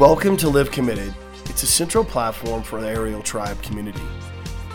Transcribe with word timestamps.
Welcome 0.00 0.38
to 0.38 0.48
Live 0.48 0.70
Committed. 0.70 1.14
It's 1.44 1.62
a 1.62 1.66
central 1.66 2.06
platform 2.06 2.62
for 2.62 2.80
the 2.80 2.88
Ariel 2.88 3.20
Tribe 3.20 3.62
community, 3.62 4.00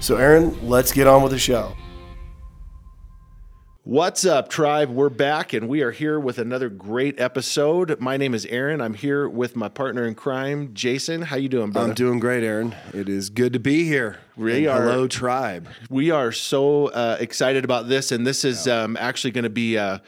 So 0.00 0.16
Aaron, 0.16 0.68
let's 0.68 0.92
get 0.92 1.06
on 1.06 1.22
with 1.22 1.32
the 1.32 1.38
show. 1.38 1.74
What's 3.84 4.24
up, 4.24 4.48
tribe? 4.48 4.90
We're 4.90 5.08
back 5.08 5.52
and 5.52 5.68
we 5.68 5.82
are 5.82 5.90
here 5.90 6.20
with 6.20 6.38
another 6.38 6.68
great 6.68 7.18
episode. 7.18 7.98
My 8.00 8.16
name 8.16 8.32
is 8.32 8.46
Aaron. 8.46 8.80
I'm 8.80 8.94
here 8.94 9.28
with 9.28 9.56
my 9.56 9.68
partner 9.68 10.06
in 10.06 10.14
crime, 10.14 10.70
Jason. 10.72 11.22
How 11.22 11.34
you 11.34 11.48
doing, 11.48 11.72
brother? 11.72 11.88
I'm 11.88 11.94
doing 11.94 12.20
great, 12.20 12.44
Aaron. 12.44 12.76
It 12.94 13.08
is 13.08 13.28
good 13.28 13.52
to 13.54 13.58
be 13.58 13.84
here. 13.84 14.18
We 14.36 14.68
are- 14.68 14.82
hello, 14.82 15.08
tribe. 15.08 15.66
We 15.90 16.12
are 16.12 16.30
so 16.30 16.86
uh, 16.88 17.16
excited 17.18 17.64
about 17.64 17.88
this, 17.88 18.12
and 18.12 18.24
this 18.24 18.44
is 18.44 18.68
um, 18.68 18.96
actually 19.00 19.32
going 19.32 19.44
to 19.44 19.50
be 19.50 19.76
uh, 19.76 19.98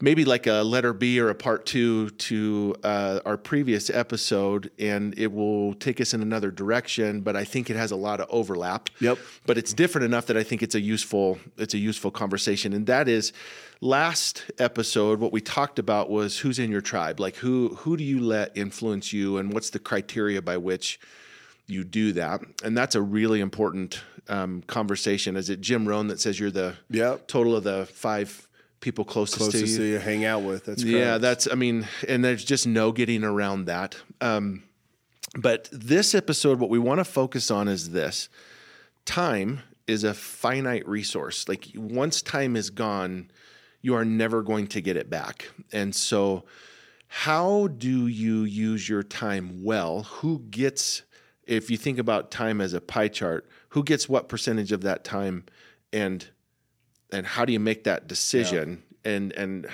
maybe 0.00 0.24
like 0.24 0.46
a 0.46 0.62
letter 0.62 0.92
B 0.92 1.18
or 1.20 1.28
a 1.28 1.34
part 1.34 1.66
two 1.66 2.10
to 2.10 2.74
uh, 2.84 3.20
our 3.26 3.36
previous 3.36 3.90
episode, 3.90 4.70
and 4.78 5.18
it 5.18 5.32
will 5.32 5.74
take 5.74 6.00
us 6.00 6.14
in 6.14 6.22
another 6.22 6.50
direction. 6.50 7.20
But 7.20 7.36
I 7.36 7.44
think 7.44 7.70
it 7.70 7.76
has 7.76 7.90
a 7.90 7.96
lot 7.96 8.20
of 8.20 8.28
overlap. 8.30 8.90
Yep. 9.00 9.18
But 9.46 9.58
it's 9.58 9.72
different 9.72 10.04
enough 10.04 10.26
that 10.26 10.36
I 10.36 10.42
think 10.42 10.62
it's 10.62 10.74
a 10.74 10.80
useful 10.80 11.38
it's 11.56 11.74
a 11.74 11.78
useful 11.78 12.10
conversation, 12.10 12.72
and 12.72 12.86
that 12.86 13.08
is 13.08 13.32
last 13.80 14.50
episode 14.58 15.20
what 15.20 15.32
we 15.32 15.40
talked 15.40 15.78
about 15.78 16.10
was 16.10 16.38
who's 16.38 16.58
in 16.58 16.70
your 16.70 16.80
tribe, 16.80 17.20
like 17.20 17.36
who 17.36 17.74
who 17.80 17.96
do 17.96 18.04
you 18.04 18.20
let 18.20 18.56
influence 18.56 19.12
you, 19.12 19.38
and 19.38 19.52
what's 19.52 19.70
the 19.70 19.78
criteria 19.78 20.42
by 20.42 20.56
which 20.56 20.98
you 21.66 21.84
do 21.84 22.12
that. 22.12 22.40
And 22.64 22.76
that's 22.76 22.94
a 22.94 23.02
really 23.02 23.40
important 23.40 24.00
um, 24.28 24.62
conversation. 24.66 25.36
Is 25.36 25.50
it 25.50 25.60
Jim 25.60 25.86
Rohn 25.86 26.08
that 26.08 26.18
says 26.18 26.40
you're 26.40 26.50
the 26.50 26.76
Yep. 26.90 27.28
total 27.28 27.54
of 27.54 27.62
the 27.64 27.84
five 27.86 28.47
people 28.80 29.04
closest, 29.04 29.38
Closest 29.38 29.66
to 29.66 29.76
to 29.76 29.84
you? 29.84 29.92
you 29.94 29.98
hang 29.98 30.24
out 30.24 30.42
with. 30.42 30.66
That's 30.66 30.82
yeah, 30.82 31.18
that's, 31.18 31.48
I 31.50 31.54
mean, 31.54 31.86
and 32.06 32.24
there's 32.24 32.44
just 32.44 32.66
no 32.66 32.92
getting 32.92 33.24
around 33.24 33.66
that. 33.66 33.96
Um, 34.20 34.64
but 35.36 35.68
this 35.72 36.14
episode, 36.14 36.58
what 36.58 36.70
we 36.70 36.78
want 36.78 36.98
to 36.98 37.04
focus 37.04 37.50
on 37.50 37.68
is 37.68 37.90
this 37.90 38.28
time 39.04 39.60
is 39.86 40.04
a 40.04 40.14
finite 40.14 40.86
resource. 40.86 41.48
Like 41.48 41.68
once 41.74 42.22
time 42.22 42.56
is 42.56 42.70
gone, 42.70 43.30
you 43.80 43.94
are 43.94 44.04
never 44.04 44.42
going 44.42 44.66
to 44.68 44.80
get 44.80 44.96
it 44.96 45.08
back. 45.08 45.50
And 45.72 45.94
so, 45.94 46.44
how 47.08 47.68
do 47.68 48.06
you 48.06 48.42
use 48.42 48.88
your 48.88 49.02
time 49.02 49.64
well? 49.64 50.02
Who 50.02 50.40
gets, 50.50 51.02
if 51.46 51.70
you 51.70 51.78
think 51.78 51.98
about 51.98 52.30
time 52.30 52.60
as 52.60 52.74
a 52.74 52.82
pie 52.82 53.08
chart, 53.08 53.48
who 53.70 53.82
gets 53.82 54.08
what 54.08 54.28
percentage 54.28 54.72
of 54.72 54.82
that 54.82 55.04
time, 55.04 55.44
and 55.90 56.28
and 57.12 57.26
how 57.26 57.44
do 57.44 57.52
you 57.52 57.60
make 57.60 57.84
that 57.84 58.06
decision? 58.06 58.82
And 59.04 59.32
and 59.32 59.66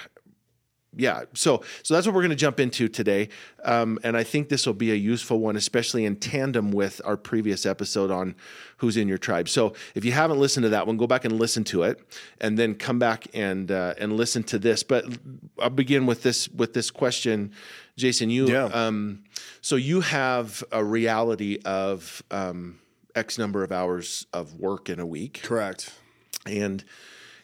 yeah, 0.97 1.25
so 1.33 1.63
so 1.83 1.95
that's 1.95 2.07
what 2.07 2.15
we're 2.15 2.23
going 2.23 2.31
to 2.31 2.37
jump 2.37 2.61
into 2.61 2.89
today, 2.89 3.29
um, 3.65 3.99
and 4.05 4.17
I 4.17 4.23
think 4.23 4.49
this 4.49 4.67
will 4.67 4.75
be 4.75 4.93
a 4.93 4.95
useful 4.95 5.41
one, 5.41 5.57
especially 5.57 6.05
in 6.05 6.17
tandem 6.17 6.71
with 6.71 7.01
our 7.05 7.17
previous 7.17 7.67
episode 7.67 8.11
on 8.11 8.37
who's 8.77 8.97
in 8.97 9.09
your 9.09 9.19
tribe. 9.19 9.49
So 9.49 9.75
if 9.95 10.05
you 10.05 10.13
haven't 10.13 10.39
listened 10.39 10.65
to 10.65 10.71
that 10.71 10.87
one, 10.87 10.97
go 10.97 11.07
back 11.07 11.25
and 11.25 11.39
listen 11.39 11.65
to 11.65 11.83
it, 11.83 12.01
and 12.41 12.59
then 12.59 12.75
come 12.75 12.99
back 12.99 13.27
and 13.35 13.71
uh, 13.71 13.95
and 13.99 14.17
listen 14.17 14.43
to 14.45 14.59
this. 14.59 14.83
But 14.83 15.05
I'll 15.59 15.71
begin 15.71 16.07
with 16.07 16.23
this 16.23 16.49
with 16.49 16.75
this 16.75 16.91
question, 16.91 17.53
Jason. 17.97 18.31
You 18.31 18.49
Yeah. 18.49 18.65
um, 18.67 19.25
so 19.61 19.77
you 19.77 20.01
have 20.01 20.63
a 20.71 20.85
reality 20.85 21.59
of 21.65 22.23
um, 22.31 22.79
X 23.15 23.39
number 23.39 23.65
of 23.65 23.73
hours 23.73 24.27
of 24.33 24.55
work 24.61 24.89
in 24.89 25.01
a 25.01 25.07
week 25.07 25.41
correct. 25.43 25.93
and 26.47 26.85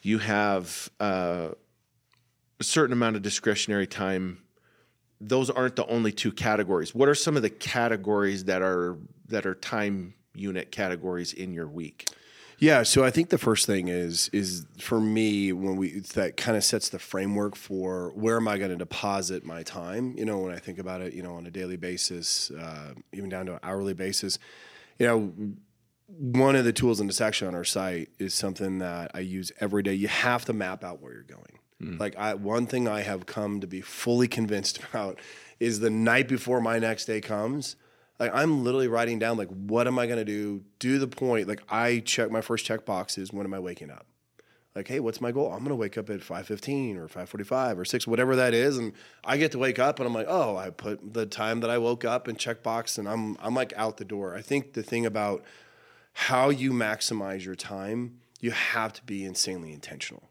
you 0.02 0.18
have 0.18 0.90
uh, 0.98 1.50
a 2.58 2.64
certain 2.64 2.92
amount 2.92 3.16
of 3.16 3.22
discretionary 3.22 3.86
time. 3.86 4.42
Those 5.20 5.50
aren't 5.50 5.76
the 5.76 5.86
only 5.86 6.12
two 6.12 6.32
categories. 6.32 6.94
What 6.94 7.08
are 7.08 7.14
some 7.14 7.36
of 7.36 7.42
the 7.42 7.50
categories 7.50 8.44
that 8.44 8.62
are 8.62 8.98
that 9.28 9.46
are 9.46 9.54
time 9.54 10.14
unit 10.34 10.70
categories 10.70 11.32
in 11.32 11.52
your 11.52 11.68
week? 11.68 12.08
Yeah, 12.58 12.82
so 12.82 13.02
I 13.02 13.10
think 13.10 13.30
the 13.30 13.38
first 13.38 13.66
thing 13.66 13.88
is 13.88 14.28
is 14.34 14.66
for 14.78 15.00
me 15.00 15.50
when 15.52 15.76
we 15.76 16.00
that 16.14 16.36
kind 16.36 16.58
of 16.58 16.64
sets 16.64 16.90
the 16.90 16.98
framework 16.98 17.56
for 17.56 18.12
where 18.14 18.36
am 18.36 18.48
I 18.48 18.58
going 18.58 18.70
to 18.70 18.76
deposit 18.76 19.44
my 19.44 19.62
time. 19.62 20.14
You 20.16 20.26
know, 20.26 20.38
when 20.40 20.52
I 20.52 20.58
think 20.58 20.78
about 20.78 21.00
it, 21.00 21.14
you 21.14 21.22
know, 21.22 21.36
on 21.36 21.46
a 21.46 21.50
daily 21.50 21.78
basis, 21.78 22.50
uh, 22.50 22.92
even 23.14 23.30
down 23.30 23.46
to 23.46 23.54
an 23.54 23.60
hourly 23.62 23.94
basis, 23.94 24.38
you 24.98 25.06
know, 25.06 25.32
one 26.18 26.56
of 26.56 26.64
the 26.64 26.72
tools 26.72 27.00
in 27.00 27.06
the 27.06 27.12
section 27.12 27.48
on 27.48 27.54
our 27.54 27.64
site 27.64 28.08
is 28.18 28.34
something 28.34 28.78
that 28.78 29.12
I 29.14 29.20
use 29.20 29.52
every 29.60 29.82
day. 29.82 29.94
You 29.94 30.08
have 30.08 30.44
to 30.46 30.52
map 30.52 30.84
out 30.84 31.00
where 31.00 31.12
you're 31.12 31.22
going. 31.22 31.58
Mm-hmm. 31.82 31.98
Like 31.98 32.16
I, 32.16 32.34
one 32.34 32.66
thing 32.66 32.88
I 32.88 33.02
have 33.02 33.26
come 33.26 33.60
to 33.60 33.66
be 33.66 33.80
fully 33.80 34.28
convinced 34.38 34.80
about 34.90 35.18
is 35.58 35.80
the 35.80 35.90
night 35.90 36.28
before 36.28 36.60
my 36.60 36.78
next 36.78 37.06
day 37.06 37.20
comes, 37.20 37.76
like 38.18 38.32
I'm 38.34 38.64
literally 38.64 38.88
writing 38.88 39.18
down 39.18 39.38
like 39.38 39.48
what 39.48 39.86
am 39.86 39.98
I 39.98 40.06
gonna 40.06 40.24
do? 40.24 40.62
Do 40.78 40.98
the 40.98 41.08
point. 41.08 41.48
Like 41.48 41.62
I 41.68 42.00
check 42.00 42.30
my 42.30 42.40
first 42.40 42.66
check 42.66 42.84
box 42.84 43.16
is 43.16 43.32
when 43.32 43.46
am 43.46 43.54
I 43.54 43.58
waking 43.58 43.90
up? 43.90 44.06
Like, 44.74 44.86
hey, 44.86 45.00
what's 45.00 45.20
my 45.20 45.32
goal? 45.32 45.52
I'm 45.52 45.62
gonna 45.62 45.74
wake 45.74 45.98
up 45.98 46.10
at 46.10 46.20
5:15 46.20 46.96
or 46.96 47.08
5:45 47.08 47.78
or 47.78 47.84
6, 47.84 48.06
whatever 48.06 48.36
that 48.36 48.54
is, 48.54 48.78
and 48.78 48.92
I 49.24 49.36
get 49.36 49.52
to 49.52 49.58
wake 49.58 49.78
up 49.78 49.98
and 49.98 50.06
I'm 50.06 50.14
like, 50.14 50.28
oh, 50.28 50.56
I 50.56 50.70
put 50.70 51.14
the 51.14 51.26
time 51.26 51.60
that 51.60 51.70
I 51.70 51.78
woke 51.78 52.04
up 52.04 52.28
and 52.28 52.38
check 52.38 52.62
box, 52.62 52.98
and 52.98 53.08
I'm 53.08 53.36
I'm 53.40 53.54
like 53.54 53.72
out 53.76 53.96
the 53.96 54.04
door. 54.04 54.34
I 54.34 54.42
think 54.42 54.74
the 54.74 54.82
thing 54.82 55.06
about 55.06 55.42
how 56.12 56.50
you 56.50 56.72
maximize 56.72 57.44
your 57.44 57.54
time, 57.54 58.18
you 58.40 58.50
have 58.50 58.92
to 58.94 59.04
be 59.04 59.24
insanely 59.24 59.72
intentional. 59.72 60.28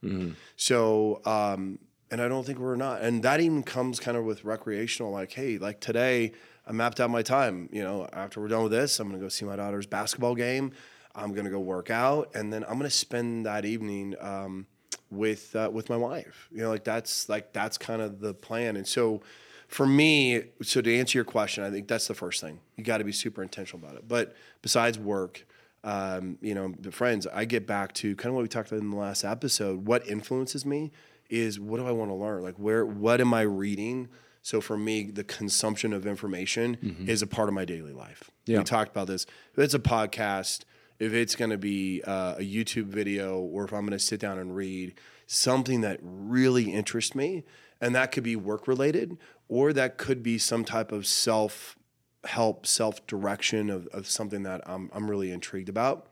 So, 0.56 1.22
um, 1.26 1.80
and 2.12 2.22
I 2.22 2.28
don't 2.28 2.46
think 2.46 2.58
we're 2.60 2.76
not. 2.76 3.02
And 3.02 3.24
that 3.24 3.40
even 3.40 3.62
comes 3.64 4.00
kind 4.00 4.18
of 4.18 4.26
with 4.26 4.44
recreational, 4.44 5.12
like, 5.12 5.32
hey, 5.32 5.58
like 5.58 5.80
today, 5.80 6.32
I 6.66 6.72
mapped 6.72 7.00
out 7.00 7.10
my 7.10 7.22
time. 7.22 7.70
You 7.72 7.84
know, 7.84 8.08
after 8.14 8.42
we're 8.42 8.48
done 8.48 8.64
with 8.64 8.72
this, 8.72 9.00
I'm 9.00 9.08
going 9.08 9.20
to 9.20 9.24
go 9.24 9.30
see 9.30 9.46
my 9.46 9.56
daughter's 9.56 9.86
basketball 9.86 10.36
game. 10.36 10.72
I'm 11.16 11.34
going 11.34 11.46
to 11.46 11.52
go 11.52 11.60
work 11.60 11.90
out, 11.90 12.32
and 12.36 12.54
then 12.54 12.64
I'm 12.64 12.78
going 12.78 12.84
to 12.84 12.90
spend 12.90 13.46
that 13.46 13.66
evening 13.66 14.16
um, 14.20 14.68
with 15.10 15.56
uh, 15.56 15.70
with 15.72 15.90
my 15.90 15.98
wife. 15.98 16.48
You 16.52 16.62
know, 16.62 16.70
like 16.70 16.84
that's 16.84 17.28
like 17.30 17.54
that's 17.54 17.78
kind 17.78 18.02
of 18.02 18.20
the 18.20 18.34
plan. 18.34 18.76
And 18.76 18.88
so, 18.88 19.22
for 19.68 19.86
me, 19.86 20.44
so 20.62 20.82
to 20.82 20.96
answer 20.96 21.18
your 21.18 21.26
question, 21.26 21.64
I 21.64 21.72
think 21.72 21.88
that's 21.88 22.08
the 22.08 22.14
first 22.14 22.42
thing. 22.42 22.60
You 22.76 22.84
got 22.84 23.00
to 23.00 23.04
be 23.04 23.12
super 23.12 23.42
intentional 23.42 23.86
about 23.86 23.98
it. 23.98 24.08
But 24.08 24.36
besides 24.62 24.98
work, 25.00 25.46
um, 25.84 26.38
you 26.42 26.54
know, 26.54 26.74
the 26.80 26.92
friends, 26.92 27.28
I 27.28 27.46
get 27.46 27.66
back 27.66 27.94
to 27.96 28.16
kind 28.16 28.30
of 28.30 28.36
what 28.36 28.42
we 28.42 28.48
talked 28.48 28.70
about 28.72 28.82
in 28.82 28.90
the 28.90 28.98
last 28.98 29.24
episode. 29.24 29.86
What 29.86 30.08
influences 30.08 30.66
me 30.66 30.92
is 31.30 31.60
what 31.60 31.78
do 31.78 31.88
I 31.88 31.92
want 31.92 32.12
to 32.12 32.16
learn? 32.16 32.44
Like 32.44 32.56
where, 32.56 32.86
what 32.86 33.22
am 33.22 33.34
I 33.34 33.42
reading? 33.42 34.10
So 34.42 34.62
for 34.62 34.78
me, 34.78 35.04
the 35.04 35.24
consumption 35.24 35.94
of 35.94 36.08
information 36.08 37.06
is 37.08 37.22
a 37.22 37.28
part 37.28 37.50
of 37.50 37.54
my 37.54 37.66
daily 37.66 37.94
life. 37.94 38.32
Yeah. 38.46 38.60
We 38.60 38.64
talked 38.64 38.92
about 38.92 39.08
this. 39.08 39.26
If 39.54 39.60
it's 39.60 39.74
a 39.74 39.80
podcast, 39.80 40.64
if 40.98 41.14
it's 41.14 41.36
going 41.36 41.52
to 41.52 41.58
be 41.58 42.02
uh, 42.06 42.36
a 42.38 42.42
YouTube 42.42 42.86
video, 42.86 43.40
or 43.40 43.66
if 43.66 43.74
I'm 43.74 43.82
going 43.82 43.92
to 43.92 44.00
sit 44.00 44.20
down 44.20 44.40
and 44.40 44.56
read 44.56 44.96
something 45.28 45.82
that 45.82 46.00
really 46.02 46.72
interests 46.74 47.14
me, 47.14 47.44
and 47.80 47.96
that 47.96 48.12
could 48.12 48.24
be 48.24 48.36
work 48.36 48.68
related, 48.68 49.18
or 49.48 49.72
that 49.74 49.98
could 49.98 50.24
be 50.24 50.38
some 50.38 50.66
type 50.66 50.92
of 50.92 51.06
self 51.06 51.78
help, 52.26 52.66
self 52.66 53.06
direction 53.08 53.70
of, 53.70 53.88
of 53.88 54.08
something 54.08 54.44
that 54.44 54.62
I'm, 54.66 54.90
I'm 54.94 55.10
really 55.10 55.32
intrigued 55.32 55.70
about. 55.70 56.08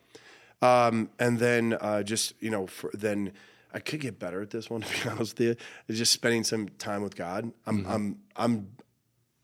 Um, 0.62 1.10
and 1.20 1.40
then 1.40 1.78
uh, 1.80 2.04
just, 2.04 2.34
you 2.40 2.50
know, 2.50 2.68
for, 2.68 2.90
then 2.94 3.34
I 3.74 3.80
could 3.80 4.00
get 4.00 4.18
better 4.20 4.42
at 4.42 4.50
this 4.50 4.70
one, 4.70 4.82
to 4.84 5.04
be 5.04 5.10
honest 5.10 5.38
with 5.38 5.48
you. 5.48 5.56
Is 5.88 5.98
just 5.98 6.12
spending 6.12 6.44
some 6.44 6.70
time 6.80 7.02
with 7.02 7.16
God. 7.16 7.52
I'm, 7.66 7.86
I'm, 7.86 8.20
I'm 8.36 8.68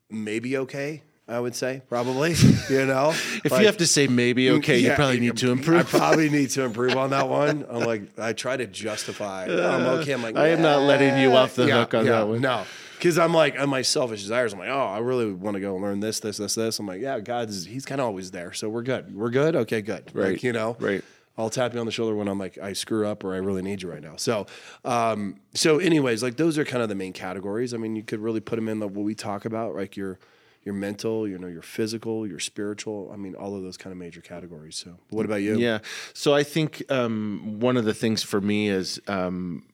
maybe 0.09 0.57
okay. 0.57 1.03
I 1.25 1.39
would 1.39 1.55
say 1.55 1.81
probably, 1.87 2.33
you 2.69 2.85
know, 2.85 3.11
if 3.45 3.51
you 3.51 3.65
have 3.65 3.77
to 3.77 3.87
say 3.87 4.07
maybe 4.07 4.49
okay 4.51 4.79
you 4.79 4.91
probably 4.91 5.21
need 5.21 5.37
to 5.37 5.51
improve. 5.51 5.79
I 5.79 5.83
probably 5.97 6.29
need 6.37 6.49
to 6.51 6.63
improve 6.63 6.97
on 6.97 7.11
that 7.11 7.29
one. 7.29 7.65
I'm 7.69 7.83
like, 7.83 8.19
I 8.19 8.33
try 8.33 8.57
to 8.57 8.67
justify. 8.67 9.47
"Oh, 9.47 9.71
I'm 9.71 9.85
okay. 10.01 10.11
I'm 10.11 10.21
like, 10.21 10.35
I 10.35 10.49
am 10.49 10.61
not 10.61 10.81
letting 10.81 11.17
you 11.17 11.33
off 11.33 11.55
the 11.55 11.67
yeah, 11.67 11.79
hook 11.79 11.93
on 11.93 12.05
yeah, 12.05 12.11
that 12.11 12.27
one. 12.27 12.41
No, 12.41 12.65
because 13.03 13.19
I'm 13.19 13.33
like, 13.33 13.59
on 13.59 13.67
my 13.67 13.81
selfish 13.81 14.21
desires, 14.21 14.53
I'm 14.53 14.59
like, 14.59 14.69
oh, 14.69 14.85
I 14.85 14.99
really 14.99 15.33
want 15.33 15.55
to 15.55 15.59
go 15.59 15.75
learn 15.75 15.99
this, 15.99 16.21
this, 16.21 16.37
this, 16.37 16.55
this. 16.55 16.79
I'm 16.79 16.87
like, 16.87 17.01
yeah, 17.01 17.19
God's 17.19 17.65
He's 17.65 17.85
kind 17.85 17.99
of 17.99 18.07
always 18.07 18.31
there, 18.31 18.53
so 18.53 18.69
we're 18.69 18.81
good. 18.81 19.13
We're 19.13 19.29
good. 19.29 19.57
Okay, 19.57 19.81
good. 19.81 20.09
Right. 20.13 20.31
Like, 20.31 20.43
you 20.43 20.53
know, 20.53 20.77
Right. 20.79 21.03
I'll 21.37 21.49
tap 21.49 21.73
you 21.73 21.81
on 21.81 21.85
the 21.85 21.91
shoulder 21.91 22.15
when 22.15 22.29
I'm 22.29 22.39
like, 22.39 22.57
I 22.59 22.71
screw 22.71 23.05
up 23.05 23.25
or 23.25 23.33
I 23.33 23.39
really 23.39 23.61
need 23.61 23.81
you 23.81 23.91
right 23.91 24.01
now. 24.01 24.15
So, 24.15 24.45
um, 24.85 25.41
so 25.53 25.79
anyways, 25.79 26.23
like 26.23 26.37
those 26.37 26.57
are 26.57 26.63
kind 26.63 26.81
of 26.81 26.87
the 26.87 26.95
main 26.95 27.11
categories. 27.11 27.73
I 27.73 27.77
mean, 27.77 27.97
you 27.97 28.03
could 28.03 28.21
really 28.21 28.39
put 28.39 28.55
them 28.55 28.69
in 28.69 28.79
the 28.79 28.87
what 28.87 29.03
we 29.03 29.15
talk 29.15 29.43
about, 29.43 29.75
like 29.75 29.97
your 29.97 30.17
your 30.63 30.73
mental, 30.73 31.27
you 31.27 31.37
know, 31.37 31.47
your 31.47 31.61
physical, 31.61 32.25
your 32.25 32.39
spiritual. 32.39 33.11
I 33.11 33.17
mean, 33.17 33.35
all 33.35 33.55
of 33.55 33.63
those 33.63 33.75
kind 33.75 33.91
of 33.91 33.97
major 33.97 34.21
categories. 34.21 34.77
So, 34.77 34.97
what 35.09 35.25
about 35.25 35.41
you? 35.41 35.57
Yeah. 35.57 35.79
So 36.13 36.33
I 36.33 36.43
think 36.43 36.83
um, 36.89 37.57
one 37.59 37.75
of 37.75 37.83
the 37.83 37.93
things 37.93 38.23
for 38.23 38.39
me 38.39 38.69
is 38.69 39.01
um, 39.09 39.65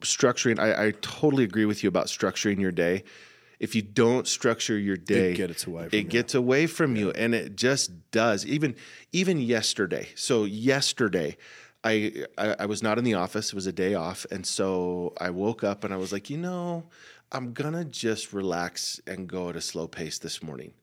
structuring. 0.00 0.58
I, 0.58 0.86
I 0.86 0.90
totally 1.00 1.44
agree 1.44 1.64
with 1.64 1.82
you 1.82 1.88
about 1.88 2.06
structuring 2.06 2.60
your 2.60 2.72
day. 2.72 3.04
If 3.58 3.74
you 3.74 3.82
don't 3.82 4.26
structure 4.26 4.78
your 4.78 4.96
day, 4.96 5.34
gets 5.34 5.66
away 5.66 5.88
from 5.88 5.98
it 5.98 6.04
you. 6.04 6.08
gets 6.08 6.34
away 6.34 6.66
from 6.66 6.96
you, 6.96 7.10
and 7.10 7.34
it 7.34 7.56
just 7.56 8.10
does. 8.10 8.46
Even 8.46 8.74
even 9.12 9.40
yesterday. 9.40 10.08
So 10.14 10.44
yesterday. 10.44 11.36
I, 11.82 12.26
I 12.36 12.56
I 12.60 12.66
was 12.66 12.82
not 12.82 12.98
in 12.98 13.04
the 13.04 13.14
office. 13.14 13.48
It 13.48 13.54
was 13.54 13.66
a 13.66 13.72
day 13.72 13.94
off, 13.94 14.26
and 14.30 14.44
so 14.46 15.14
I 15.18 15.30
woke 15.30 15.64
up 15.64 15.82
and 15.82 15.94
I 15.94 15.96
was 15.96 16.12
like, 16.12 16.28
you 16.28 16.36
know, 16.36 16.84
I'm 17.32 17.54
gonna 17.54 17.86
just 17.86 18.34
relax 18.34 19.00
and 19.06 19.26
go 19.26 19.48
at 19.48 19.56
a 19.56 19.62
slow 19.62 19.88
pace 19.88 20.18
this 20.18 20.42
morning. 20.42 20.74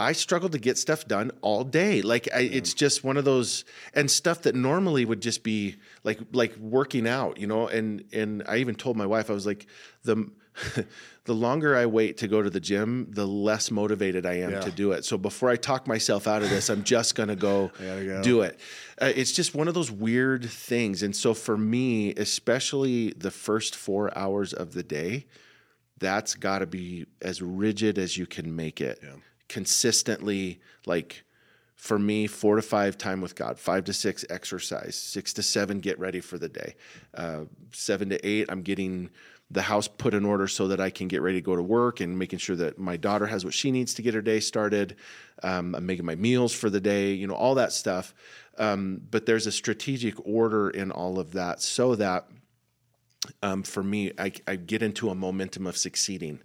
I 0.00 0.12
struggled 0.12 0.52
to 0.52 0.58
get 0.58 0.78
stuff 0.78 1.06
done 1.06 1.30
all 1.42 1.62
day. 1.62 2.00
Like 2.00 2.26
I, 2.34 2.40
it's 2.40 2.72
just 2.72 3.04
one 3.04 3.18
of 3.18 3.26
those 3.26 3.64
and 3.94 4.10
stuff 4.10 4.42
that 4.42 4.54
normally 4.54 5.04
would 5.04 5.20
just 5.20 5.42
be 5.42 5.76
like 6.04 6.18
like 6.32 6.56
working 6.56 7.06
out, 7.06 7.38
you 7.38 7.46
know. 7.46 7.68
And 7.68 8.04
and 8.12 8.42
I 8.48 8.56
even 8.56 8.74
told 8.74 8.96
my 8.96 9.06
wife 9.06 9.28
I 9.30 9.34
was 9.34 9.44
like 9.46 9.66
the 10.02 10.30
the 11.24 11.34
longer 11.34 11.76
I 11.76 11.86
wait 11.86 12.16
to 12.18 12.28
go 12.28 12.42
to 12.42 12.48
the 12.50 12.60
gym, 12.60 13.08
the 13.10 13.26
less 13.26 13.70
motivated 13.70 14.24
I 14.26 14.38
am 14.38 14.52
Yeah. 14.52 14.60
to 14.60 14.70
do 14.70 14.92
it. 14.92 15.04
So 15.04 15.18
before 15.18 15.50
I 15.50 15.56
talk 15.56 15.86
myself 15.86 16.26
out 16.26 16.42
of 16.42 16.48
this, 16.50 16.70
I'm 16.70 16.82
just 16.82 17.14
gonna 17.14 17.36
go, 17.36 17.70
go. 17.78 18.22
do 18.22 18.40
it. 18.40 18.58
Uh, 19.00 19.12
it's 19.14 19.32
just 19.32 19.54
one 19.54 19.68
of 19.68 19.74
those 19.74 19.90
weird 19.90 20.44
things. 20.48 21.02
And 21.02 21.14
so 21.14 21.34
for 21.34 21.56
me, 21.56 22.14
especially 22.14 23.10
the 23.12 23.30
first 23.30 23.76
four 23.76 24.16
hours 24.16 24.52
of 24.54 24.72
the 24.72 24.82
day, 24.82 25.26
that's 25.98 26.34
got 26.34 26.60
to 26.60 26.66
be 26.66 27.06
as 27.20 27.42
rigid 27.42 27.98
as 27.98 28.16
you 28.16 28.26
can 28.26 28.56
make 28.56 28.80
it. 28.80 29.02
Consistently, 29.50 30.60
like 30.86 31.24
for 31.74 31.98
me, 31.98 32.28
four 32.28 32.54
to 32.56 32.62
five 32.62 32.96
time 32.96 33.20
with 33.20 33.34
God, 33.34 33.58
five 33.58 33.84
to 33.84 33.92
six 33.92 34.24
exercise, 34.30 34.94
six 34.94 35.32
to 35.32 35.42
seven 35.42 35.80
get 35.80 35.98
ready 35.98 36.20
for 36.20 36.38
the 36.38 36.48
day, 36.48 36.76
uh, 37.14 37.40
seven 37.72 38.10
to 38.10 38.26
eight 38.26 38.46
I'm 38.48 38.62
getting 38.62 39.10
the 39.50 39.62
house 39.62 39.88
put 39.88 40.14
in 40.14 40.24
order 40.24 40.46
so 40.46 40.68
that 40.68 40.80
I 40.80 40.90
can 40.90 41.08
get 41.08 41.22
ready 41.22 41.38
to 41.38 41.44
go 41.44 41.56
to 41.56 41.62
work 41.62 41.98
and 41.98 42.16
making 42.16 42.38
sure 42.38 42.54
that 42.56 42.78
my 42.78 42.96
daughter 42.96 43.26
has 43.26 43.44
what 43.44 43.52
she 43.54 43.72
needs 43.72 43.94
to 43.94 44.02
get 44.02 44.14
her 44.14 44.22
day 44.22 44.38
started. 44.38 44.94
Um, 45.42 45.74
I'm 45.74 45.84
making 45.84 46.06
my 46.06 46.14
meals 46.14 46.52
for 46.52 46.70
the 46.70 46.80
day, 46.80 47.12
you 47.12 47.26
know, 47.26 47.34
all 47.34 47.56
that 47.56 47.72
stuff. 47.72 48.14
Um, 48.58 49.00
but 49.10 49.26
there's 49.26 49.48
a 49.48 49.52
strategic 49.52 50.14
order 50.24 50.70
in 50.70 50.92
all 50.92 51.18
of 51.18 51.32
that 51.32 51.60
so 51.60 51.96
that 51.96 52.28
um, 53.42 53.64
for 53.64 53.82
me, 53.82 54.12
I, 54.18 54.32
I 54.46 54.56
get 54.56 54.82
into 54.82 55.10
a 55.10 55.14
momentum 55.14 55.66
of 55.66 55.76
succeeding. 55.76 56.40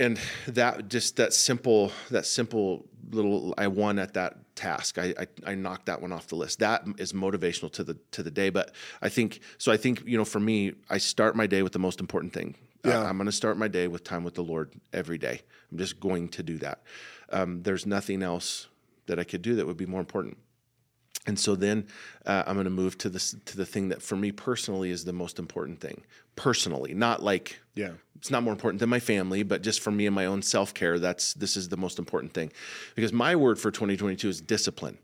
And 0.00 0.18
that 0.48 0.88
just 0.88 1.16
that 1.16 1.32
simple 1.32 1.92
that 2.10 2.26
simple 2.26 2.86
little 3.10 3.54
I 3.58 3.68
won 3.68 3.98
at 3.98 4.14
that 4.14 4.54
task. 4.56 4.98
I, 4.98 5.14
I 5.18 5.26
I 5.46 5.54
knocked 5.54 5.86
that 5.86 6.00
one 6.00 6.12
off 6.12 6.26
the 6.28 6.36
list. 6.36 6.58
That 6.60 6.84
is 6.98 7.12
motivational 7.12 7.72
to 7.72 7.84
the 7.84 7.96
to 8.12 8.22
the 8.22 8.30
day. 8.30 8.50
But 8.50 8.72
I 9.02 9.08
think 9.08 9.40
so. 9.58 9.72
I 9.72 9.76
think 9.76 10.02
you 10.06 10.16
know 10.16 10.24
for 10.24 10.40
me, 10.40 10.74
I 10.90 10.98
start 10.98 11.36
my 11.36 11.46
day 11.46 11.62
with 11.62 11.72
the 11.72 11.78
most 11.78 12.00
important 12.00 12.32
thing. 12.32 12.54
Yeah. 12.84 13.02
I'm 13.02 13.16
going 13.16 13.26
to 13.26 13.32
start 13.32 13.56
my 13.56 13.68
day 13.68 13.88
with 13.88 14.04
time 14.04 14.24
with 14.24 14.34
the 14.34 14.44
Lord 14.44 14.72
every 14.92 15.16
day. 15.16 15.40
I'm 15.72 15.78
just 15.78 16.00
going 16.00 16.28
to 16.30 16.42
do 16.42 16.58
that. 16.58 16.82
Um, 17.30 17.62
there's 17.62 17.86
nothing 17.86 18.22
else 18.22 18.68
that 19.06 19.18
I 19.18 19.24
could 19.24 19.40
do 19.40 19.54
that 19.56 19.66
would 19.66 19.78
be 19.78 19.86
more 19.86 20.00
important. 20.00 20.36
And 21.26 21.38
so 21.38 21.56
then 21.56 21.86
uh, 22.26 22.42
I'm 22.46 22.54
going 22.54 22.64
to 22.64 22.70
move 22.70 22.98
to 22.98 23.08
this 23.08 23.34
to 23.46 23.56
the 23.56 23.64
thing 23.64 23.88
that 23.88 24.02
for 24.02 24.14
me 24.16 24.30
personally 24.30 24.90
is 24.90 25.04
the 25.04 25.12
most 25.12 25.38
important 25.38 25.80
thing. 25.80 26.02
Personally, 26.36 26.92
not 26.94 27.22
like 27.22 27.60
Yeah. 27.74 27.92
it's 28.16 28.30
not 28.30 28.42
more 28.42 28.52
important 28.52 28.80
than 28.80 28.90
my 28.90 29.00
family, 29.00 29.42
but 29.42 29.62
just 29.62 29.80
for 29.80 29.90
me 29.90 30.04
and 30.06 30.14
my 30.14 30.26
own 30.26 30.42
self 30.42 30.74
care, 30.74 30.98
that's 30.98 31.32
this 31.34 31.56
is 31.56 31.68
the 31.70 31.76
most 31.78 31.98
important 31.98 32.34
thing. 32.34 32.52
Because 32.94 33.12
my 33.12 33.36
word 33.36 33.58
for 33.58 33.70
2022 33.70 34.28
is 34.28 34.40
discipline, 34.40 34.98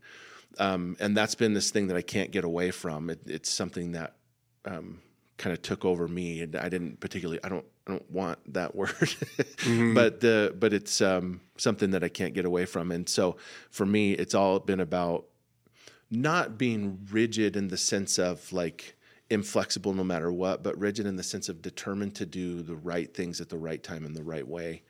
um, 0.59 0.95
and 0.99 1.15
that's 1.17 1.33
been 1.35 1.53
this 1.53 1.71
thing 1.71 1.87
that 1.87 1.97
I 1.97 2.01
can't 2.03 2.31
get 2.31 2.43
away 2.43 2.69
from. 2.71 3.09
It, 3.09 3.21
it's 3.25 3.49
something 3.49 3.93
that 3.93 4.13
um, 4.65 4.99
kind 5.37 5.53
of 5.53 5.61
took 5.63 5.85
over 5.85 6.07
me, 6.07 6.41
and 6.41 6.55
I 6.55 6.69
didn't 6.69 6.99
particularly. 6.99 7.39
I 7.43 7.49
don't. 7.49 7.65
I 7.87 7.91
don't 7.93 8.11
want 8.11 8.37
that 8.53 8.75
word, 8.81 9.15
but 9.95 10.19
the 10.19 10.55
but 10.59 10.71
it's 10.73 11.01
um, 11.01 11.41
something 11.57 11.91
that 11.91 12.03
I 12.03 12.09
can't 12.09 12.33
get 12.35 12.45
away 12.45 12.65
from. 12.65 12.91
And 12.91 13.09
so 13.09 13.37
for 13.71 13.85
me, 13.87 14.11
it's 14.11 14.35
all 14.35 14.59
been 14.59 14.81
about 14.81 15.25
not 16.11 16.57
being 16.57 16.99
rigid 17.09 17.55
in 17.55 17.69
the 17.69 17.77
sense 17.77 18.19
of 18.19 18.51
like 18.51 18.95
inflexible 19.29 19.93
no 19.93 20.03
matter 20.03 20.31
what, 20.31 20.61
but 20.61 20.77
rigid 20.77 21.05
in 21.05 21.15
the 21.15 21.23
sense 21.23 21.47
of 21.47 21.61
determined 21.61 22.13
to 22.15 22.25
do 22.25 22.61
the 22.61 22.75
right 22.75 23.13
things 23.13 23.39
at 23.39 23.49
the 23.49 23.57
right 23.57 23.81
time 23.81 24.05
in 24.05 24.13
the 24.13 24.23
right 24.23 24.47
way 24.47 24.83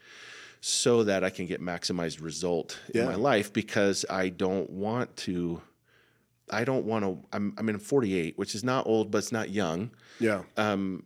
so 0.61 1.03
that 1.03 1.23
I 1.23 1.29
can 1.29 1.45
get 1.45 1.61
maximized 1.61 2.21
result 2.21 2.79
in 2.93 3.05
my 3.05 3.15
life 3.15 3.51
because 3.51 4.05
I 4.09 4.29
don't 4.29 4.69
want 4.69 5.15
to 5.17 5.61
I 6.51 6.63
don't 6.63 6.85
want 6.85 7.05
to 7.05 7.17
I'm 7.31 7.53
I'm 7.57 7.69
in 7.69 7.79
48, 7.79 8.37
which 8.37 8.55
is 8.55 8.63
not 8.63 8.85
old 8.85 9.09
but 9.11 9.19
it's 9.19 9.31
not 9.31 9.49
young. 9.49 9.91
Yeah. 10.19 10.43
Um 10.57 11.03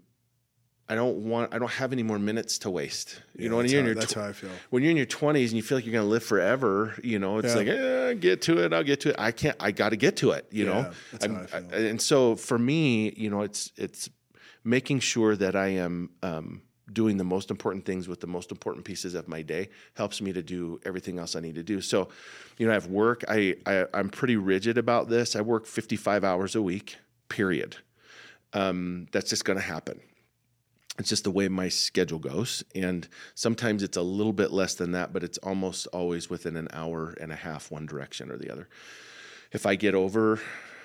I 0.87 0.93
don't 0.95 1.17
want 1.29 1.53
I 1.53 1.57
don't 1.57 1.71
have 1.71 1.91
any 1.93 2.03
more 2.03 2.19
minutes 2.19 2.59
to 2.59 2.69
waste. 2.69 3.21
You 3.35 3.45
Yeah, 3.45 3.49
know, 3.49 3.57
when 3.57 3.67
you're 3.69 3.79
in 3.79 3.85
your 3.87 3.95
that's 3.95 4.13
tw- 4.13 4.15
how 4.17 4.25
I 4.27 4.33
feel. 4.33 4.49
when 4.69 4.83
you're 4.83 4.91
in 4.91 4.97
your 4.97 5.07
20s 5.07 5.45
and 5.47 5.53
you 5.53 5.63
feel 5.63 5.77
like 5.79 5.85
you're 5.85 5.93
going 5.93 6.05
to 6.05 6.09
live 6.09 6.23
forever, 6.23 6.95
you 7.03 7.17
know, 7.17 7.39
it's 7.39 7.49
Yeah. 7.49 7.55
like, 7.55 7.67
eh, 7.67 8.13
get 8.13 8.41
to 8.43 8.63
it, 8.63 8.71
I'll 8.71 8.83
get 8.83 8.99
to 9.01 9.09
it. 9.09 9.15
I 9.17 9.31
can't, 9.31 9.55
I 9.59 9.71
got 9.71 9.89
to 9.89 9.95
get 9.95 10.17
to 10.17 10.31
it, 10.31 10.45
you 10.51 10.65
know? 10.65 10.91
That's 11.11 11.25
how 11.25 11.35
I 11.41 11.45
feel. 11.47 11.73
and 11.73 11.99
so 12.01 12.35
for 12.35 12.59
me, 12.59 13.13
you 13.17 13.29
know, 13.31 13.41
it's, 13.41 13.71
it's 13.77 14.09
making 14.63 14.99
sure 14.99 15.35
that 15.35 15.55
I 15.55 15.67
am, 15.69 16.11
um, 16.21 16.61
doing 16.93 17.17
the 17.17 17.23
most 17.23 17.49
important 17.49 17.83
things 17.83 18.07
with 18.07 18.19
the 18.21 18.27
most 18.27 18.51
important 18.51 18.85
pieces 18.85 19.15
of 19.15 19.27
my 19.27 19.41
day 19.41 19.69
helps 19.95 20.21
me 20.21 20.31
to 20.31 20.43
do 20.43 20.79
everything 20.85 21.17
else 21.17 21.35
I 21.35 21.39
need 21.39 21.55
to 21.55 21.63
do. 21.63 21.81
So, 21.81 22.09
you 22.59 22.67
know, 22.67 22.71
I 22.71 22.75
have 22.75 22.85
work. 22.85 23.23
I, 23.27 23.55
I 23.65 23.87
I'm 23.91 24.07
pretty 24.09 24.35
rigid 24.35 24.77
about 24.77 25.09
this. 25.09 25.35
I 25.35 25.41
work 25.41 25.65
55 25.65 26.23
hours 26.23 26.53
a 26.55 26.61
week, 26.61 26.97
period. 27.27 27.77
Um, 28.53 29.07
that's 29.11 29.31
just 29.31 29.45
going 29.45 29.57
to 29.57 29.65
happen 29.65 29.99
it's 30.97 31.09
just 31.09 31.23
the 31.23 31.31
way 31.31 31.47
my 31.47 31.69
schedule 31.69 32.19
goes 32.19 32.63
and 32.73 33.07
sometimes 33.33 33.83
it's 33.83 33.97
a 33.97 34.01
little 34.01 34.33
bit 34.33 34.51
less 34.51 34.75
than 34.75 34.91
that 34.91 35.11
but 35.13 35.23
it's 35.23 35.37
almost 35.39 35.87
always 35.87 36.29
within 36.29 36.55
an 36.55 36.67
hour 36.73 37.15
and 37.19 37.31
a 37.31 37.35
half 37.35 37.71
one 37.71 37.85
direction 37.85 38.31
or 38.31 38.37
the 38.37 38.51
other. 38.51 38.67
If 39.51 39.65
i 39.65 39.75
get 39.75 39.95
over 39.95 40.39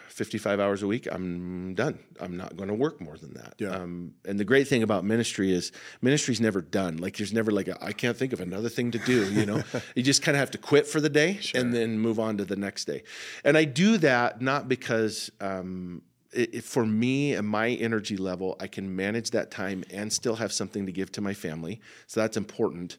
55 0.09 0.61
hours 0.61 0.83
a 0.83 0.87
week 0.87 1.07
i'm 1.11 1.75
done. 1.75 1.99
I'm 2.21 2.37
not 2.37 2.57
going 2.57 2.69
to 2.69 2.75
work 2.75 3.01
more 3.01 3.17
than 3.17 3.35
that. 3.35 3.55
Yeah. 3.59 3.71
um, 3.71 4.13
and 4.25 4.39
the 4.39 4.45
great 4.45 4.69
thing 4.69 4.83
about 4.83 5.05
ministry 5.05 5.53
is 5.53 5.73
ministry's 6.03 6.41
never 6.41 6.61
done. 6.61 6.99
Like 6.99 7.17
there's 7.17 7.33
never 7.33 7.51
like 7.51 7.69
I 7.69 7.77
i 7.81 7.93
can't 7.93 8.17
think 8.17 8.33
of 8.33 8.41
another 8.41 8.69
thing 8.69 8.91
to 8.91 8.99
do 8.99 9.33
you 9.33 9.47
know? 9.47 9.63
You 9.95 10.03
just 10.03 10.23
kind 10.23 10.37
of 10.37 10.41
have 10.41 10.51
to 10.53 10.59
quit 10.59 10.87
for 10.87 11.01
the 11.01 11.09
day 11.09 11.41
and 11.55 11.73
then 11.73 11.99
move 11.99 12.19
on 12.19 12.37
to 12.39 12.45
the 12.45 12.57
next 12.57 12.85
day. 12.85 13.03
And 13.45 13.57
i 13.57 13.65
do 13.65 13.99
that 13.99 14.41
not 14.41 14.69
because 14.69 15.31
um, 15.41 16.03
it, 16.33 16.55
it- 16.57 16.65
for 16.65 16.85
me 16.87 17.35
and 17.35 17.47
my 17.47 17.71
energy 17.71 18.17
level, 18.17 18.57
I 18.61 18.67
can 18.67 18.95
manage 18.95 19.31
that 19.31 19.51
time 19.51 19.85
and 19.91 20.13
still 20.13 20.37
have 20.37 20.53
something 20.53 20.87
to 20.87 20.93
give 20.93 21.11
to 21.13 21.21
my 21.21 21.35
family. 21.35 21.81
So 22.07 22.21
that's 22.21 22.37
important. 22.37 22.99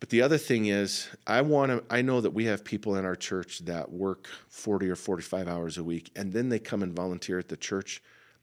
But 0.00 0.10
the 0.10 0.22
other 0.22 0.38
thing 0.38 0.66
is, 0.66 1.08
I 1.26 1.40
want 1.40 1.70
to. 1.70 1.82
I 1.88 2.02
know 2.02 2.20
that 2.20 2.32
we 2.32 2.44
have 2.46 2.64
people 2.64 2.96
in 2.96 3.04
our 3.04 3.16
church 3.16 3.60
that 3.60 3.90
work 3.90 4.26
forty 4.48 4.90
or 4.90 4.96
forty-five 4.96 5.48
hours 5.48 5.78
a 5.78 5.84
week, 5.84 6.10
and 6.16 6.32
then 6.32 6.48
they 6.48 6.58
come 6.58 6.82
and 6.82 6.94
volunteer 6.94 7.38
at 7.38 7.48
the 7.48 7.56
church 7.56 8.02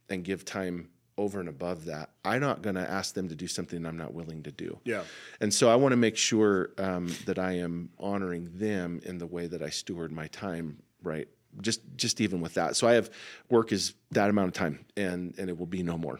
and 0.09 0.23
give 0.23 0.43
time 0.45 0.89
over 1.17 1.39
and 1.39 1.49
above 1.49 1.85
that. 1.85 2.09
I'm 2.25 2.41
not 2.41 2.63
going 2.63 2.75
to 2.75 2.89
ask 2.89 3.13
them 3.13 3.27
to 3.29 3.35
do 3.35 3.45
something 3.47 3.85
I'm 3.85 3.97
not 3.97 4.13
willing 4.13 4.41
to 4.43 4.51
do. 4.51 4.79
Yeah. 4.85 5.03
And 5.39 5.53
so 5.53 5.69
I 5.69 5.75
want 5.75 5.91
to 5.91 5.97
make 5.97 6.17
sure 6.17 6.71
um, 6.79 7.13
that 7.25 7.37
I 7.37 7.51
am 7.57 7.89
honoring 7.99 8.49
them 8.53 9.01
in 9.03 9.19
the 9.19 9.27
way 9.27 9.45
that 9.45 9.61
I 9.61 9.69
steward 9.69 10.11
my 10.11 10.27
time, 10.27 10.81
right? 11.03 11.27
Just 11.59 11.81
just 11.95 12.21
even 12.21 12.39
with 12.41 12.53
that. 12.53 12.75
So 12.75 12.87
I 12.87 12.93
have 12.93 13.09
work 13.49 13.71
is 13.71 13.93
that 14.11 14.29
amount 14.29 14.47
of 14.47 14.53
time, 14.53 14.85
and 14.95 15.33
and 15.37 15.49
it 15.49 15.57
will 15.57 15.65
be 15.65 15.83
no 15.83 15.97
more, 15.97 16.19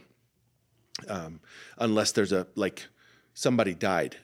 um, 1.07 1.39
unless 1.77 2.11
there's 2.11 2.31
a 2.33 2.47
like 2.55 2.87
somebody 3.33 3.73
died. 3.73 4.17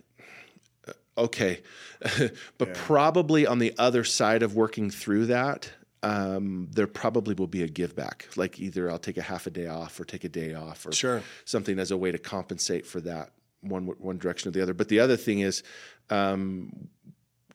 Uh, 0.87 0.93
Okay, 1.17 1.61
but 2.59 2.73
probably 2.75 3.47
on 3.47 3.57
the 3.59 3.73
other 3.79 4.03
side 4.03 4.43
of 4.43 4.55
working 4.55 4.91
through 4.91 5.27
that, 5.27 5.71
um, 6.03 6.69
there 6.71 6.85
probably 6.87 7.33
will 7.33 7.47
be 7.47 7.63
a 7.63 7.67
give 7.67 7.95
back. 7.95 8.27
Like 8.35 8.59
either 8.59 8.91
I'll 8.91 8.99
take 8.99 9.17
a 9.17 9.21
half 9.23 9.47
a 9.47 9.49
day 9.49 9.67
off 9.67 9.99
or 9.99 10.05
take 10.05 10.23
a 10.23 10.29
day 10.29 10.53
off 10.53 10.85
or 10.85 10.91
Sure. 10.91 11.23
something 11.45 11.79
as 11.79 11.89
a 11.91 11.97
way 11.97 12.11
to 12.11 12.17
compensate 12.19 12.85
for 12.85 13.01
that 13.01 13.31
one 13.61 13.87
one 13.87 14.17
direction 14.17 14.49
or 14.49 14.51
the 14.51 14.61
other. 14.61 14.73
But 14.73 14.89
the 14.89 14.99
other 14.99 15.17
thing 15.17 15.39
is 15.39 15.63
um, 16.09 16.89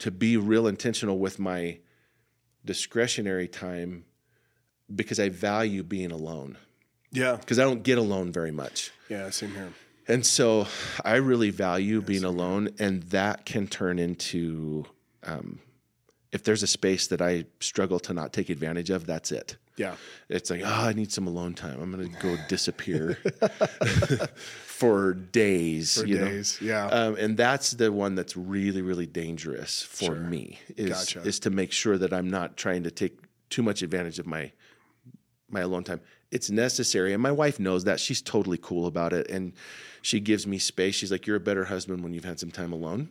to 0.01 0.11
be 0.11 0.37
real 0.37 0.67
intentional 0.67 1.19
with 1.19 1.39
my 1.39 1.79
discretionary 2.65 3.49
time 3.49 4.05
because 4.95 5.19
I 5.19 5.29
value 5.29 5.83
being 5.83 6.13
alone. 6.13 6.59
Yeah. 7.11 7.37
because 7.37 7.59
I 7.59 7.65
don't 7.65 7.83
get 7.83 7.99
alone 7.99 8.33
very 8.33 8.53
much. 8.53 8.91
Yeah. 9.09 9.29
Same 9.31 9.53
here. 9.53 9.73
And 10.09 10.27
so 10.27 10.67
I 11.05 11.17
really 11.17 11.51
value 11.51 12.03
being 12.03 12.25
alone, 12.25 12.71
and 12.79 13.03
that 13.05 13.45
can 13.45 13.69
turn 13.69 13.99
into 13.99 14.85
um, 15.23 15.61
if 16.33 16.43
there's 16.43 16.63
a 16.63 16.67
space 16.67 17.07
that 17.09 17.23
I 17.23 17.45
struggle 17.61 18.01
to 18.01 18.15
not 18.15 18.33
take 18.33 18.49
advantage 18.49 18.91
of, 18.91 19.07
that's 19.07 19.31
it. 19.31 19.57
Yeah. 19.77 19.97
It's 20.29 20.51
like, 20.51 20.63
oh, 20.65 20.89
I 20.89 20.93
need 20.93 21.13
some 21.13 21.27
alone 21.27 21.55
time. 21.55 21.81
I'm 21.81 21.91
going 21.91 22.13
to 22.13 22.19
go 22.21 22.37
disappear 22.49 23.15
for 24.65 25.15
days. 25.15 26.01
For 26.01 26.07
you 26.07 26.19
know? 26.19 26.43
yeah. 26.61 26.87
Um, 26.87 27.17
and 27.17 27.37
that's 27.37 27.73
the 27.73 27.91
one 27.91 28.15
that's 28.15 28.37
really, 28.37 28.83
really 28.83 29.07
dangerous 29.07 29.83
for 29.83 30.15
me 30.15 30.59
is, 30.77 30.91
Gotcha. 30.91 31.23
is 31.23 31.39
to 31.41 31.51
make 31.51 31.73
sure 31.73 31.97
that 31.99 32.13
I'm 32.13 32.29
not 32.29 32.57
trying 32.57 32.83
to 32.85 32.91
take 32.91 33.19
too 33.49 33.63
much 33.63 33.83
advantage 33.83 34.19
of 34.19 34.27
my 34.27 34.53
my 35.49 35.61
alone 35.61 35.85
time. 35.85 36.01
It's 36.31 36.49
necessary, 36.51 37.13
and 37.13 37.23
my 37.23 37.31
wife 37.31 37.61
knows 37.61 37.85
that. 37.85 38.01
She's 38.01 38.23
totally 38.23 38.57
cool 38.57 38.87
about 38.87 39.13
it, 39.13 39.29
and 39.31 39.53
she 40.01 40.19
gives 40.19 40.47
me 40.47 40.59
space. 40.59 40.95
She's 40.95 41.13
like, 41.13 41.27
"You're 41.27 41.37
a 41.37 41.41
better 41.41 41.67
husband 41.67 42.03
when 42.03 42.15
you've 42.15 42.25
had 42.25 42.41
some 42.41 42.51
time 42.51 42.73
alone," 42.73 43.11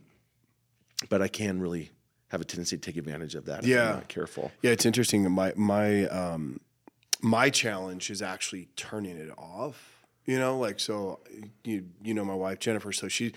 but 1.08 1.22
I 1.22 1.28
can 1.28 1.60
really 1.62 1.92
have 2.32 2.40
a 2.40 2.46
tendency 2.46 2.78
to 2.78 2.82
take 2.82 2.96
advantage 2.96 3.36
of 3.36 3.46
that 3.46 3.60
if 3.60 3.66
Yeah. 3.66 3.92
Not 3.92 4.08
careful. 4.08 4.52
Yeah, 4.62 4.72
it's 4.72 4.86
interesting. 4.86 5.30
My 5.30 5.54
my 5.56 6.06
um, 6.08 6.62
my 7.22 7.50
challenge 7.50 8.10
is 8.10 8.22
actually 8.22 8.70
turning 8.78 9.18
it 9.18 9.30
off. 9.38 10.06
You 10.26 10.40
know, 10.40 10.58
like 10.58 10.80
so 10.80 11.20
you 11.64 11.86
you 12.02 12.14
know 12.14 12.24
my 12.24 12.34
wife 12.34 12.60
Jennifer, 12.60 12.94
so 12.94 13.10
she 13.10 13.34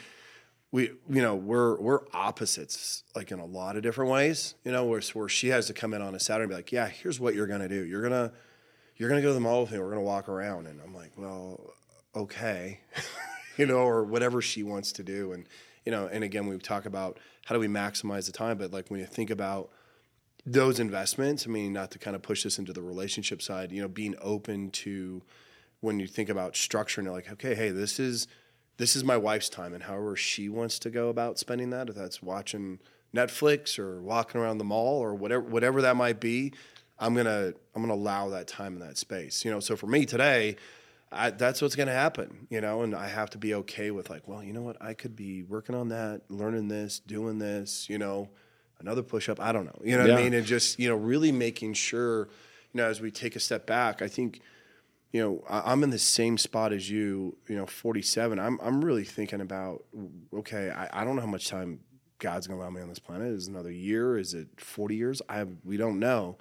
we 0.71 0.93
you 1.11 1.23
know 1.23 1.35
we're 1.35 1.77
we're 1.81 2.01
opposites 2.13 3.03
like 3.17 3.33
in 3.33 3.41
a 3.41 3.45
lot 3.45 3.77
of 3.77 3.83
different 3.83 4.13
ways. 4.13 4.55
You 4.65 4.71
know, 4.71 4.85
where 4.85 5.01
where 5.13 5.29
she 5.29 5.49
has 5.49 5.67
to 5.67 5.73
come 5.73 5.93
in 5.93 6.01
on 6.01 6.15
a 6.15 6.21
Saturday 6.21 6.45
and 6.45 6.51
be 6.51 6.57
like, 6.57 6.71
yeah, 6.71 6.87
here's 6.87 7.19
what 7.19 7.35
you're 7.35 7.49
gonna 7.49 7.69
do. 7.69 7.85
You're 7.85 8.03
gonna 8.03 8.33
you're 8.97 9.09
gonna 9.09 9.23
go 9.23 9.29
to 9.29 9.35
the 9.35 9.41
mall 9.41 9.63
with 9.63 9.73
me. 9.73 9.81
We're 9.81 9.91
gonna 9.91 10.03
walk 10.03 10.29
around, 10.29 10.69
and 10.69 10.81
I'm 10.81 10.95
like, 10.95 11.13
well, 11.17 11.61
okay, 12.15 12.79
you 13.57 13.67
know, 13.67 13.79
or 13.79 14.05
whatever 14.05 14.41
she 14.41 14.63
wants 14.63 14.93
to 14.93 15.03
do, 15.03 15.33
and 15.33 15.47
you 15.85 15.91
know, 15.91 16.07
and 16.07 16.23
again, 16.23 16.47
we 16.47 16.57
talk 16.59 16.87
about 16.87 17.19
how 17.45 17.55
do 17.55 17.61
we 17.61 17.69
maximize 17.69 18.27
the 18.27 18.33
time, 18.33 18.59
but 18.59 18.73
like 18.73 18.91
when 18.91 19.01
you 19.01 19.07
think 19.07 19.31
about 19.31 19.71
those 20.47 20.79
investments, 20.79 21.47
I 21.47 21.51
mean, 21.51 21.73
not 21.73 21.91
to 21.93 21.99
kind 21.99 22.15
of 22.15 22.23
push 22.23 22.43
this 22.43 22.59
into 22.59 22.73
the 22.73 22.83
relationship 22.83 23.41
side, 23.41 23.73
you 23.73 23.81
know, 23.81 23.89
being 23.89 24.15
open 24.21 24.71
to 24.71 25.23
when 25.81 26.01
you 26.01 26.07
think 26.07 26.29
about 26.29 26.57
structure 26.57 27.01
and 27.01 27.11
like, 27.11 27.31
okay, 27.33 27.55
hey, 27.55 27.71
this 27.71 27.99
is 28.01 28.27
this 28.77 28.97
is 28.97 29.05
my 29.05 29.17
wife's 29.17 29.49
time 29.49 29.73
and 29.73 29.85
however 29.85 30.17
she 30.17 30.49
wants 30.49 30.79
to 30.81 30.91
go 30.91 31.09
about 31.09 31.39
spending 31.39 31.71
that, 31.71 31.89
if 31.89 31.95
that's 31.95 32.23
watching 32.23 32.81
Netflix 33.15 33.79
or 33.79 34.03
walking 34.03 34.41
around 34.41 34.59
the 34.59 34.65
mall 34.65 34.99
or 34.99 35.15
whatever 35.15 35.43
whatever 35.43 35.83
that 35.83 35.97
might 35.97 36.21
be, 36.21 36.53
I'm 36.99 37.15
gonna 37.15 37.53
I'm 37.75 37.83
gonna 37.83 37.95
allow 37.95 38.31
that 38.31 38.49
time 38.49 38.75
in 38.75 38.81
that 38.81 38.99
space. 38.99 39.45
You 39.45 39.51
know, 39.51 39.61
so 39.61 39.77
for 39.77 39.87
me 39.87 40.05
today, 40.05 40.57
I, 41.15 41.31
that's 41.31 41.63
what's 41.63 41.77
going 41.77 41.87
to 41.87 41.95
happen, 41.95 42.47
you 42.51 42.61
know, 42.61 42.83
and 42.83 42.95
I 42.95 43.09
have 43.09 43.31
to 43.31 43.39
be 43.39 43.55
okay 43.55 43.91
with 43.91 44.11
like, 44.11 44.27
well, 44.27 44.43
you 44.43 44.53
know 44.53 44.63
what, 44.63 44.77
I 44.81 44.95
could 44.95 45.15
be 45.15 45.43
working 45.43 45.75
on 45.75 45.89
that, 45.89 46.23
learning 46.29 46.69
this, 46.69 46.99
doing 46.99 47.39
this, 47.39 47.89
you 47.89 47.99
know, 47.99 48.29
another 48.81 49.03
push 49.03 49.29
up. 49.29 49.41
I 49.41 49.53
don't 49.53 49.65
know, 49.65 49.81
you 49.83 49.97
know 49.97 50.03
what 50.03 50.13
I 50.13 50.23
mean, 50.23 50.35
and 50.35 50.45
just 50.47 50.79
you 50.79 50.89
know, 50.89 50.97
really 50.97 51.33
making 51.33 51.75
sure, 51.75 52.29
you 52.73 52.79
know, 52.79 52.87
as 52.87 53.01
we 53.01 53.11
take 53.11 53.37
a 53.37 53.41
step 53.41 53.67
back, 53.67 54.03
I 54.03 54.09
think, 54.09 54.41
you 55.13 55.23
know, 55.23 55.45
I, 55.49 55.73
I'm 55.73 55.83
in 55.83 55.91
the 55.91 55.99
same 55.99 56.37
spot 56.37 56.73
as 56.73 56.91
you, 56.91 57.37
you 57.49 57.57
know, 57.57 57.67
47. 57.67 58.39
I'm 58.39 58.59
I'm 58.61 58.85
really 58.85 59.05
thinking 59.05 59.41
about, 59.41 59.85
okay, 60.33 60.71
I, 60.71 61.03
I 61.03 61.05
don't 61.05 61.17
know 61.17 61.23
how 61.23 61.29
much 61.29 61.49
time 61.49 61.81
God's 62.19 62.47
going 62.47 62.59
to 62.59 62.65
allow 62.65 62.71
me 62.71 62.83
on 62.83 62.89
this 62.89 62.99
planet. 62.99 63.29
Is 63.29 63.47
it 63.47 63.51
another 63.51 63.71
year? 63.71 64.19
Is 64.19 64.35
it 64.35 64.49
40 64.57 64.97
years? 64.97 65.23
I 65.29 65.47
we 65.65 65.77
don't 65.77 65.99
know, 65.99 66.39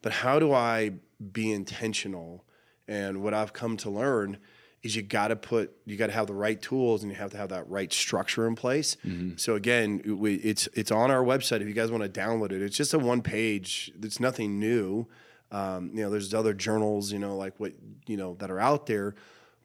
but 0.00 0.12
how 0.12 0.38
do 0.38 0.52
I 0.52 0.92
be 1.32 1.50
intentional? 1.50 2.44
And 2.92 3.22
what 3.22 3.32
I've 3.34 3.52
come 3.52 3.76
to 3.78 3.90
learn 3.90 4.36
is 4.82 4.96
you 4.96 5.02
got 5.02 5.28
to 5.28 5.36
put 5.36 5.72
you 5.86 5.96
got 5.96 6.08
to 6.08 6.12
have 6.12 6.26
the 6.26 6.34
right 6.34 6.60
tools 6.60 7.02
and 7.02 7.10
you 7.12 7.16
have 7.16 7.30
to 7.30 7.36
have 7.36 7.50
that 7.50 7.68
right 7.70 7.92
structure 7.92 8.46
in 8.48 8.54
place. 8.56 8.96
So 9.36 9.54
again, 9.54 10.02
we, 10.22 10.34
it's 10.36 10.68
it's 10.74 10.90
on 10.90 11.10
our 11.10 11.22
website 11.24 11.60
if 11.62 11.68
you 11.68 11.72
guys 11.74 11.90
want 11.90 12.02
to 12.02 12.20
download 12.20 12.52
it. 12.52 12.60
It's 12.62 12.76
just 12.76 12.92
a 12.92 12.98
one 12.98 13.22
page. 13.22 13.92
It's 14.02 14.20
nothing 14.20 14.58
new. 14.58 15.06
Um, 15.52 15.90
you 15.94 16.02
know, 16.02 16.10
there's 16.10 16.34
other 16.34 16.54
journals, 16.54 17.12
you 17.12 17.18
know, 17.18 17.36
like 17.36 17.54
what 17.60 17.72
you 18.06 18.16
know 18.16 18.34
that 18.40 18.50
are 18.50 18.60
out 18.60 18.86
there. 18.86 19.14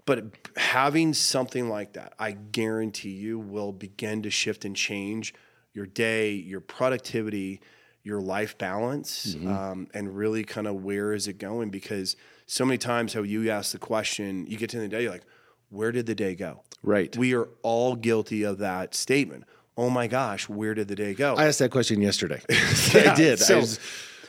But 0.06 0.24
having 0.56 1.14
something 1.14 1.68
like 1.68 1.94
that, 1.94 2.14
I 2.18 2.32
guarantee 2.32 3.10
you 3.10 3.40
will 3.40 3.74
begin 3.74 4.22
to 4.24 4.30
shift 4.30 4.64
and 4.64 4.74
change 4.76 5.34
your 5.74 5.86
day, 5.86 6.32
your 6.32 6.62
productivity, 6.62 7.60
your 8.04 8.22
life 8.22 8.58
balance, 8.58 9.36
um, 9.36 9.88
and 9.94 10.16
really 10.16 10.44
kind 10.46 10.66
of 10.68 10.76
where 10.84 11.12
is 11.14 11.28
it 11.28 11.40
going? 11.40 11.70
Because 11.72 12.16
so 12.48 12.66
many 12.66 12.78
times, 12.78 13.14
how 13.14 13.22
you 13.22 13.50
ask 13.52 13.72
the 13.74 13.78
question, 13.78 14.48
you 14.48 14.58
get 14.58 14.70
to 14.72 14.78
the 14.78 14.84
end 14.84 14.92
of 14.94 14.98
the 14.98 14.98
day, 14.98 15.04
you're 15.04 15.12
like, 15.12 15.26
where 15.70 15.92
did 15.92 16.06
the 16.06 16.16
day 16.16 16.34
go? 16.34 16.64
Right. 16.82 17.16
We 17.16 17.36
are 17.36 17.50
all 17.62 17.96
guilty 17.96 18.44
of 18.44 18.58
that 18.60 18.96
statement. 18.96 19.44
Oh 19.78 19.90
my 19.92 20.08
gosh, 20.08 20.50
where 20.50 20.74
did 20.74 20.88
the 20.88 20.96
day 20.96 21.14
go? 21.14 21.36
I 21.36 21.46
asked 21.46 21.60
that 21.60 21.72
question 21.72 22.02
yesterday. 22.02 22.42
Yeah, 22.94 23.12
I 23.12 23.16
did. 23.16 23.40
So, 23.40 23.58
I 23.58 23.60
was- 23.60 23.80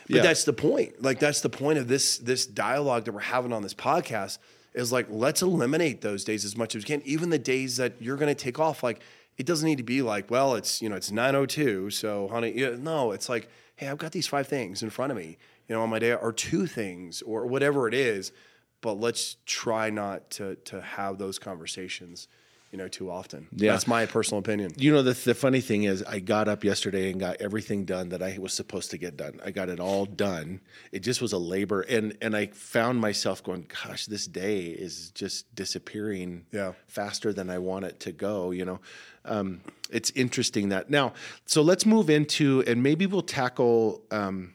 but 0.09 0.17
yeah. 0.17 0.23
that's 0.23 0.45
the 0.45 0.53
point. 0.55 1.03
Like 1.03 1.19
that's 1.21 1.43
the 1.43 1.51
point 1.51 1.79
of 1.79 1.87
this 1.87 2.17
this 2.19 2.47
dialogue 2.47 3.05
that 3.05 3.13
we're 3.13 3.21
having 3.21 3.53
on 3.53 3.63
this 3.63 3.75
podcast 3.75 4.39
is 4.73 4.91
like 4.91 5.07
let's 5.11 5.43
eliminate 5.43 6.01
those 6.01 6.25
days 6.25 6.47
as 6.47 6.57
much 6.57 6.75
as 6.75 6.83
we 6.85 6.87
can. 6.87 7.03
Even 7.03 7.29
the 7.29 7.39
days 7.39 7.77
that 7.77 7.93
you're 8.01 8.17
going 8.17 8.35
to 8.35 8.43
take 8.45 8.59
off. 8.59 8.83
Like 8.83 9.01
it 9.37 9.45
doesn't 9.45 9.69
need 9.69 9.77
to 9.77 9.83
be 9.85 10.01
like, 10.01 10.31
well, 10.31 10.55
it's 10.55 10.81
you 10.81 10.89
know 10.89 10.97
it's 10.97 11.11
9:02, 11.11 11.93
so 11.93 12.27
honey, 12.29 12.53
yeah, 12.57 12.71
no, 12.79 13.13
it's 13.13 13.29
like, 13.29 13.49
hey, 13.77 13.89
I've 13.89 13.99
got 13.99 14.13
these 14.13 14.27
five 14.27 14.47
things 14.49 14.83
in 14.83 14.89
front 14.91 15.13
of 15.13 15.19
me, 15.19 15.37
you 15.69 15.75
know, 15.75 15.83
on 15.83 15.91
my 15.91 15.99
day, 15.99 16.15
or 16.15 16.33
two 16.33 16.67
things, 16.67 17.23
or 17.23 17.47
whatever 17.47 17.87
it 17.89 17.95
is. 17.95 18.33
But 18.81 18.95
let's 18.95 19.37
try 19.45 19.91
not 19.91 20.31
to 20.33 20.55
to 20.67 20.81
have 20.81 21.19
those 21.19 21.39
conversations, 21.41 22.29
you 22.71 22.79
know, 22.79 22.87
too 22.87 23.11
often. 23.11 23.49
Yeah. 23.51 23.73
that's 23.73 23.89
my 23.89 24.07
personal 24.07 24.39
opinion. 24.39 24.73
You 24.77 24.93
know, 24.93 25.03
the, 25.03 25.15
the 25.15 25.35
funny 25.35 25.61
thing 25.61 25.83
is, 25.83 26.05
I 26.05 26.21
got 26.21 26.47
up 26.47 26.63
yesterday 26.63 27.11
and 27.11 27.19
got 27.19 27.41
everything 27.41 27.85
done 27.85 28.11
that 28.11 28.23
I 28.23 28.39
was 28.39 28.53
supposed 28.53 28.93
to 28.93 28.99
get 28.99 29.17
done. 29.17 29.41
I 29.45 29.51
got 29.51 29.69
it 29.69 29.81
all 29.81 30.07
done. 30.07 30.61
It 30.93 31.01
just 31.01 31.21
was 31.21 31.33
a 31.33 31.39
labor, 31.39 31.81
and 31.81 32.17
and 32.23 32.37
I 32.37 32.47
found 32.47 33.01
myself 33.01 33.43
going, 33.43 33.67
"Gosh, 33.85 34.07
this 34.07 34.27
day 34.29 34.67
is 34.67 35.11
just 35.11 35.53
disappearing 35.57 36.47
Yeah. 36.53 36.73
faster 36.87 37.33
than 37.33 37.51
I 37.51 37.59
want 37.59 37.85
it 37.85 37.99
to 38.01 38.13
go." 38.13 38.53
You 38.53 38.65
know, 38.65 38.81
um, 39.25 39.61
it's 39.91 40.13
interesting 40.13 40.69
that 40.69 40.89
now. 40.89 41.15
So 41.47 41.63
let's 41.63 41.85
move 41.85 42.09
into, 42.11 42.63
and 42.67 42.81
maybe 42.83 43.07
we'll 43.07 43.23
tackle. 43.23 44.03
Um, 44.13 44.55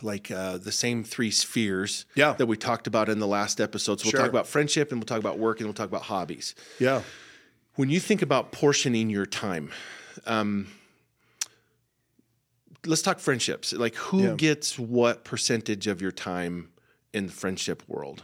like 0.00 0.30
uh, 0.30 0.56
the 0.56 0.72
same 0.72 1.04
three 1.04 1.30
spheres 1.30 2.06
Yeah. 2.14 2.32
that 2.34 2.46
we 2.46 2.56
talked 2.56 2.86
about 2.86 3.08
in 3.10 3.18
the 3.18 3.26
last 3.26 3.60
episode. 3.60 4.00
So 4.00 4.04
we'll 4.06 4.10
Sure. 4.12 4.20
talk 4.20 4.30
about 4.30 4.46
friendship 4.46 4.90
and 4.90 5.00
we'll 5.00 5.06
talk 5.06 5.18
about 5.18 5.38
work 5.38 5.58
and 5.60 5.66
we'll 5.66 5.74
talk 5.74 5.88
about 5.88 6.02
hobbies 6.02 6.54
Yeah. 6.78 7.02
when 7.74 7.90
you 7.90 8.00
think 8.00 8.22
about 8.22 8.52
portioning 8.52 9.10
your 9.10 9.26
time 9.26 9.70
um, 10.26 10.68
let's 12.86 13.02
talk 13.02 13.18
friendships 13.18 13.72
like 13.72 13.94
who 13.94 14.22
Yeah. 14.24 14.34
gets 14.34 14.78
what 14.78 15.24
percentage 15.24 15.86
of 15.86 16.00
your 16.02 16.10
time 16.12 16.70
in 17.12 17.26
the 17.26 17.32
friendship 17.32 17.82
world 17.86 18.22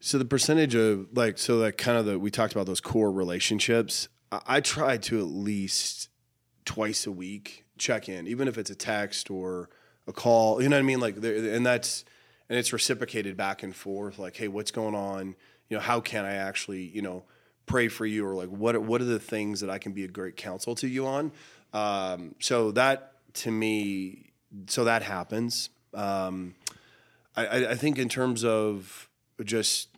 So 0.00 0.18
the 0.18 0.24
percentage 0.26 0.74
of 0.74 1.06
like 1.16 1.38
so 1.38 1.60
that 1.60 1.78
kind 1.78 1.96
of 1.96 2.04
the 2.06 2.18
we 2.18 2.30
talked 2.30 2.52
about 2.52 2.66
those 2.66 2.80
core 2.80 3.10
relationships. 3.10 4.08
I, 4.30 4.40
I 4.46 4.60
try 4.60 4.96
to 4.98 5.18
at 5.18 5.26
least 5.26 6.08
twice 6.66 7.06
a 7.06 7.12
week 7.12 7.64
check 7.78 8.08
in, 8.08 8.26
even 8.26 8.46
if 8.46 8.58
it's 8.58 8.68
a 8.70 8.74
text 8.74 9.30
or 9.30 9.70
a 10.06 10.12
call. 10.12 10.62
You 10.62 10.68
know 10.68 10.76
what 10.76 10.80
I 10.80 10.86
mean? 10.86 11.00
Like, 11.00 11.16
and 11.16 11.64
that's 11.64 12.04
and 12.48 12.58
it's 12.58 12.72
reciprocated 12.72 13.36
back 13.36 13.62
and 13.62 13.74
forth. 13.74 14.18
Like, 14.18 14.36
hey, 14.36 14.48
what's 14.48 14.70
going 14.70 14.94
on? 14.94 15.34
You 15.68 15.76
know, 15.76 15.80
how 15.80 16.00
can 16.00 16.24
I 16.24 16.34
actually 16.34 16.82
you 16.82 17.02
know 17.02 17.24
pray 17.66 17.88
for 17.88 18.04
you 18.04 18.26
or 18.26 18.34
like 18.34 18.48
what 18.48 18.80
what 18.82 19.00
are 19.00 19.06
the 19.06 19.18
things 19.18 19.60
that 19.60 19.70
I 19.70 19.78
can 19.78 19.92
be 19.92 20.04
a 20.04 20.08
great 20.08 20.36
counsel 20.36 20.74
to 20.76 20.88
you 20.88 21.06
on? 21.06 21.32
Um, 21.72 22.34
so 22.40 22.70
that 22.72 23.12
to 23.34 23.50
me, 23.50 24.32
so 24.66 24.84
that 24.84 25.02
happens. 25.02 25.70
Um, 25.92 26.54
I, 27.36 27.46
I, 27.46 27.70
I 27.70 27.74
think 27.74 27.98
in 27.98 28.08
terms 28.08 28.44
of 28.44 29.08
just 29.42 29.88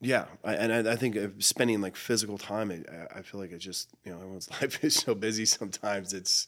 yeah, 0.00 0.26
I, 0.44 0.54
and 0.54 0.88
I, 0.88 0.92
I 0.92 0.96
think 0.96 1.16
spending 1.38 1.80
like 1.80 1.96
physical 1.96 2.36
time, 2.36 2.70
I, 2.70 3.18
I 3.18 3.22
feel 3.22 3.40
like 3.40 3.52
it's 3.52 3.64
just 3.64 3.88
you 4.04 4.12
know 4.12 4.18
everyone's 4.18 4.50
life 4.62 4.82
is 4.84 4.94
so 4.94 5.14
busy. 5.14 5.46
Sometimes 5.46 6.12
it's 6.12 6.46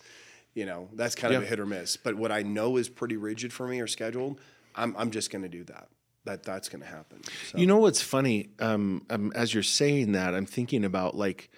you 0.56 0.66
know 0.66 0.88
that's 0.94 1.14
kind 1.14 1.32
of 1.34 1.42
a 1.44 1.46
hit 1.46 1.60
or 1.60 1.66
miss. 1.66 1.96
But 1.96 2.16
what 2.16 2.32
I 2.32 2.42
know 2.42 2.76
is 2.78 2.88
pretty 2.88 3.16
rigid 3.16 3.52
for 3.52 3.68
me 3.68 3.80
or 3.80 3.86
scheduled, 3.86 4.40
I'm 4.74 4.96
I'm 4.98 5.10
just 5.12 5.30
going 5.30 5.42
to 5.42 5.48
do 5.58 5.62
that. 5.64 5.86
That 6.24 6.42
that's 6.42 6.68
going 6.68 6.82
to 6.82 6.88
happen. 6.88 7.18
So, 7.52 7.58
you 7.58 7.66
know 7.68 7.76
what's 7.78 8.02
funny 8.02 8.48
um, 8.58 9.06
um, 9.10 9.30
as 9.36 9.54
you're 9.54 9.62
saying 9.62 10.12
that 10.12 10.34
i'm 10.34 10.46
thinking 10.46 10.84
about 10.84 11.14
like 11.16 11.50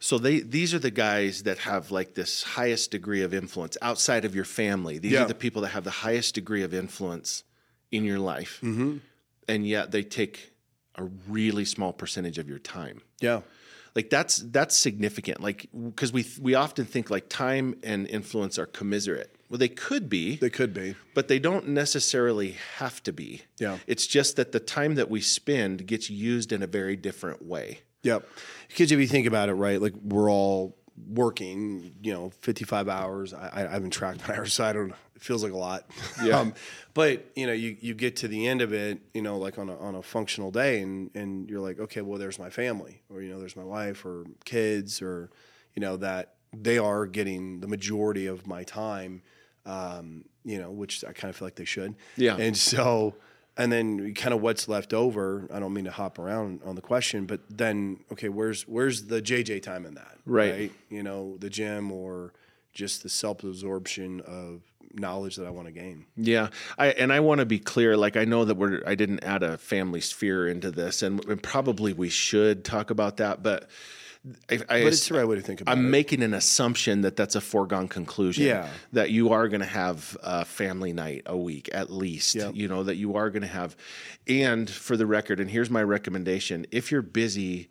so 0.00 0.18
they 0.18 0.40
these 0.40 0.74
are 0.74 0.78
the 0.78 0.90
guys 0.90 1.44
that 1.44 1.56
have 1.58 1.90
like 1.90 2.12
this 2.14 2.42
highest 2.42 2.90
degree 2.90 3.22
of 3.22 3.32
influence 3.32 3.78
outside 3.80 4.24
of 4.26 4.34
your 4.34 4.44
family 4.44 4.98
these 4.98 5.12
Yeah. 5.12 5.22
are 5.24 5.28
the 5.28 5.34
people 5.46 5.62
that 5.62 5.68
have 5.70 5.84
the 5.84 5.96
highest 6.06 6.34
degree 6.34 6.62
of 6.62 6.74
influence 6.74 7.44
in 7.90 8.04
your 8.04 8.18
life 8.18 8.60
Mm-hmm. 8.62 8.98
and 9.48 9.66
yet 9.66 9.92
they 9.92 10.02
take 10.02 10.52
a 10.96 11.04
really 11.26 11.64
small 11.64 11.92
percentage 11.94 12.36
of 12.42 12.48
your 12.50 12.58
time 12.58 13.00
yeah, 13.20 13.40
like 13.94 14.08
that's 14.10 14.38
that's 14.38 14.76
significant 14.76 15.40
like 15.40 15.68
because 15.72 16.12
we 16.12 16.24
we 16.40 16.54
often 16.54 16.84
think 16.84 17.10
like 17.10 17.28
time 17.28 17.74
and 17.82 18.06
influence 18.08 18.58
are 18.58 18.66
commiserate 18.66 19.34
Well, 19.50 19.58
they 19.58 19.68
could 19.68 20.08
be, 20.08 20.36
They 20.36 20.48
could 20.50 20.72
be. 20.72 20.94
but 21.14 21.28
they 21.28 21.38
don't 21.38 21.68
necessarily 21.68 22.56
have 22.78 23.02
to 23.02 23.12
be. 23.12 23.42
Yeah. 23.58 23.78
It's 23.86 24.06
just 24.06 24.36
that 24.36 24.52
the 24.52 24.60
time 24.60 24.94
that 24.94 25.10
we 25.10 25.20
spend 25.20 25.86
gets 25.86 26.08
used 26.08 26.52
in 26.52 26.62
a 26.62 26.66
very 26.66 26.96
different 26.96 27.44
way. 27.44 27.80
Yep. 28.02 28.26
Because 28.68 28.90
if 28.92 28.98
you 28.98 29.06
think 29.06 29.26
about 29.26 29.48
it, 29.50 29.54
right, 29.54 29.80
like 29.80 29.94
we're 30.02 30.30
all 30.30 30.74
working, 31.08 31.94
you 32.02 32.12
know, 32.12 32.30
55 32.40 32.88
hours. 32.88 33.34
I, 33.34 33.50
I 33.54 33.72
haven't 33.72 33.90
tracked 33.90 34.26
my 34.28 34.36
hours, 34.38 34.52
so 34.52 34.64
I 34.64 34.72
don't 34.72 34.88
know. 34.88 34.94
It 35.16 35.22
feels 35.22 35.42
like 35.42 35.52
a 35.52 35.56
lot. 35.56 35.84
Yeah. 36.22 36.50
but, 36.94 37.26
you 37.34 37.46
know, 37.46 37.52
you, 37.52 37.76
you 37.80 37.94
get 37.94 38.16
to 38.16 38.28
the 38.28 38.46
end 38.46 38.62
of 38.62 38.72
it, 38.72 39.00
you 39.14 39.22
know, 39.22 39.38
like 39.38 39.58
on 39.58 39.68
a, 39.68 39.78
on 39.78 39.94
a 39.94 40.02
functional 40.02 40.50
day 40.50 40.80
and, 40.80 41.10
and 41.14 41.48
you're 41.48 41.60
like, 41.60 41.78
okay, 41.78 42.02
well, 42.02 42.18
there's 42.18 42.38
my 42.38 42.50
family 42.50 43.02
or, 43.08 43.22
you 43.22 43.30
know, 43.30 43.38
there's 43.38 43.56
my 43.56 43.64
wife 43.64 44.04
or 44.04 44.24
kids 44.44 45.00
or, 45.00 45.30
you 45.74 45.80
know, 45.80 45.96
that 45.96 46.34
they 46.54 46.78
are 46.78 47.06
getting 47.06 47.60
the 47.60 47.68
majority 47.68 48.26
of 48.26 48.46
my 48.46 48.62
time, 48.64 49.22
um, 49.64 50.24
you 50.44 50.58
know, 50.58 50.70
which 50.70 51.04
I 51.04 51.12
kind 51.12 51.30
of 51.30 51.36
feel 51.36 51.46
like 51.46 51.54
they 51.54 51.64
should. 51.64 51.94
Yeah. 52.16 52.36
And 52.36 52.56
so, 52.56 53.14
and 53.56 53.70
then 53.70 54.14
kind 54.14 54.32
of 54.34 54.40
what's 54.40 54.68
left 54.68 54.94
over. 54.94 55.48
I 55.52 55.60
don't 55.60 55.74
mean 55.74 55.84
to 55.84 55.90
hop 55.90 56.18
around 56.18 56.60
on 56.64 56.74
the 56.74 56.80
question, 56.80 57.26
but 57.26 57.40
then 57.50 58.00
okay, 58.12 58.28
where's 58.28 58.62
where's 58.62 59.06
the 59.06 59.20
JJ 59.20 59.62
time 59.62 59.86
in 59.86 59.94
that? 59.94 60.18
Right. 60.24 60.72
You 60.88 61.02
know, 61.02 61.36
the 61.38 61.50
gym 61.50 61.92
or 61.92 62.32
just 62.72 63.02
the 63.02 63.08
self 63.08 63.44
absorption 63.44 64.20
of 64.22 64.62
knowledge 64.94 65.36
that 65.36 65.46
I 65.46 65.50
want 65.50 65.68
to 65.68 65.72
gain. 65.72 66.06
Yeah, 66.16 66.48
I 66.78 66.88
and 66.88 67.12
I 67.12 67.20
want 67.20 67.40
to 67.40 67.46
be 67.46 67.58
clear. 67.58 67.96
Like 67.96 68.16
I 68.16 68.24
know 68.24 68.44
that 68.44 68.56
we're 68.56 68.82
I 68.86 68.94
didn't 68.94 69.24
add 69.24 69.42
a 69.42 69.58
family 69.58 70.00
sphere 70.00 70.48
into 70.48 70.70
this, 70.70 71.02
and, 71.02 71.24
and 71.26 71.42
probably 71.42 71.92
we 71.92 72.08
should 72.08 72.64
talk 72.64 72.90
about 72.90 73.18
that, 73.18 73.42
but. 73.42 73.68
I, 74.48 74.54
I, 74.54 74.58
But 74.58 74.86
it's 74.86 75.08
the 75.08 75.14
right 75.14 75.26
way 75.26 75.36
to 75.36 75.42
think 75.42 75.60
about 75.60 75.72
I'm 75.72 75.86
it. 75.86 75.88
making 75.88 76.22
an 76.22 76.32
assumption 76.32 77.00
that 77.00 77.16
that's 77.16 77.34
a 77.34 77.40
foregone 77.40 77.88
conclusion. 77.88 78.44
Yeah. 78.44 78.68
That 78.92 79.10
you 79.10 79.32
are 79.32 79.48
going 79.48 79.60
to 79.60 79.66
have 79.66 80.16
a 80.22 80.44
family 80.44 80.92
night 80.92 81.22
a 81.26 81.36
week 81.36 81.68
at 81.72 81.90
least. 81.90 82.36
Yep. 82.36 82.54
You 82.54 82.68
know, 82.68 82.84
that 82.84 82.96
you 82.96 83.16
are 83.16 83.30
going 83.30 83.42
to 83.42 83.48
have. 83.48 83.76
And 84.28 84.70
for 84.70 84.96
the 84.96 85.06
record, 85.06 85.40
and 85.40 85.50
here's 85.50 85.70
my 85.70 85.82
recommendation 85.82 86.66
if 86.70 86.92
you're 86.92 87.02
busy, 87.02 87.68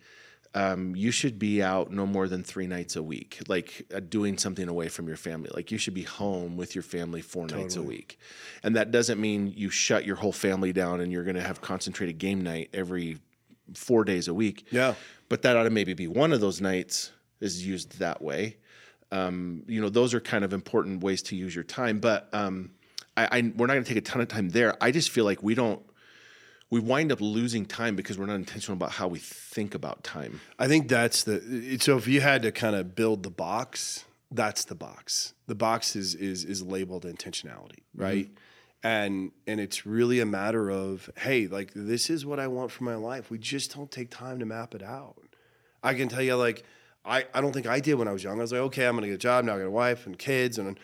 um, 0.54 0.94
you 0.96 1.12
should 1.12 1.40
be 1.40 1.64
out 1.64 1.92
no 1.92 2.06
more 2.06 2.28
than 2.28 2.44
three 2.44 2.68
nights 2.68 2.98
a 2.98 3.04
week, 3.04 3.40
like 3.48 3.86
uh, 3.96 4.02
doing 4.02 4.38
something 4.38 4.68
away 4.68 4.90
from 4.90 5.08
your 5.08 5.16
family. 5.16 5.50
Like 5.54 5.72
you 5.72 5.78
should 5.78 5.94
be 5.94 6.04
home 6.04 6.58
with 6.58 6.76
your 6.76 6.82
family 6.82 7.22
four 7.22 7.48
nights 7.48 7.78
a 7.78 7.82
week. 7.82 8.20
And 8.62 8.76
that 8.76 8.92
doesn't 8.92 9.22
mean 9.22 9.54
you 9.56 9.70
shut 9.70 10.06
your 10.06 10.18
whole 10.18 10.34
family 10.34 10.74
down 10.74 11.00
and 11.00 11.12
you're 11.14 11.24
going 11.24 11.38
to 11.38 11.42
have 11.42 11.62
concentrated 11.62 12.18
game 12.18 12.42
night 12.42 12.70
every 12.74 13.20
four 13.74 14.04
days 14.04 14.28
a 14.28 14.34
week. 14.34 14.68
Yeah. 14.72 14.96
But 15.30 15.44
that 15.44 15.56
ought 15.56 15.64
to 15.64 15.70
maybe 15.70 15.94
be 15.94 16.08
one 16.08 16.34
of 16.34 16.42
those 16.42 16.62
nights 16.62 17.12
is 17.40 17.66
used 17.66 18.00
that 18.00 18.22
way. 18.22 18.58
Um, 19.12 19.64
you 19.68 19.82
know, 19.82 19.90
those 19.90 20.14
are 20.14 20.20
kind 20.20 20.44
of 20.44 20.54
important 20.54 21.04
ways 21.04 21.22
to 21.24 21.36
use 21.36 21.54
your 21.54 21.64
time. 21.64 22.00
But 22.00 22.30
um, 22.34 22.72
I, 23.18 23.26
I, 23.26 23.54
we're 23.56 23.68
not 23.68 23.74
going 23.74 23.84
to 23.84 23.90
take 23.90 23.98
a 23.98 24.02
ton 24.02 24.22
of 24.22 24.28
time 24.28 24.50
there. 24.50 24.76
I 24.82 24.92
just 24.92 25.10
feel 25.10 25.26
like 25.26 25.44
we 25.44 25.56
don't. 25.56 25.82
We 26.70 26.80
wind 26.80 27.12
up 27.12 27.20
losing 27.20 27.66
time 27.66 27.98
because 27.98 28.18
we're 28.18 28.28
not 28.28 28.36
intentional 28.36 28.78
about 28.78 28.92
how 28.92 29.10
we 29.10 29.20
think 29.20 29.76
about 29.76 30.06
time. 30.06 30.40
I 30.58 30.70
think 30.70 30.88
that's 30.88 31.26
the 31.26 31.78
so 31.82 31.98
if 31.98 32.08
you 32.08 32.22
had 32.22 32.44
to 32.44 32.54
kind 32.54 32.78
of 32.78 32.96
build 32.96 33.24
the 33.24 33.30
box, 33.30 34.06
that's 34.32 34.64
the 34.64 34.76
box. 34.76 35.34
The 35.48 35.56
box 35.56 35.98
is 35.98 36.16
is 36.16 36.46
is 36.46 36.64
labeled 36.64 37.04
intentionality, 37.04 37.80
right? 37.94 38.30
And 38.84 39.32
and 39.46 39.60
it's 39.60 39.86
really 39.86 40.20
a 40.20 40.26
matter 40.26 40.72
of 40.72 41.10
hey, 41.18 41.48
like 41.48 41.72
this 41.76 42.10
is 42.10 42.26
what 42.26 42.40
I 42.40 42.48
want 42.48 42.72
for 42.72 42.84
my 42.84 42.96
life. 42.96 43.30
We 43.30 43.38
just 43.38 43.76
don't 43.76 43.92
take 43.92 44.10
time 44.10 44.40
to 44.40 44.46
map 44.46 44.74
it 44.74 44.82
out. 44.82 45.18
I 45.84 45.94
can 45.94 46.08
tell 46.08 46.22
you, 46.24 46.36
like 46.36 46.64
I 47.06 47.26
I 47.34 47.42
don't 47.42 47.52
think 47.52 47.68
I 47.68 47.80
did 47.80 47.96
when 47.96 48.08
I 48.08 48.12
was 48.12 48.24
young. 48.24 48.40
I 48.40 48.42
was 48.42 48.52
like, 48.52 48.62
okay, 48.62 48.88
I'm 48.88 48.96
gonna 48.96 49.08
get 49.08 49.14
a 49.14 49.20
job 49.20 49.46
now. 49.46 49.56
I 49.56 49.60
got 49.60 49.66
a 49.66 49.72
wife 49.72 50.08
and 50.08 50.18
kids, 50.18 50.58
and 50.58 50.80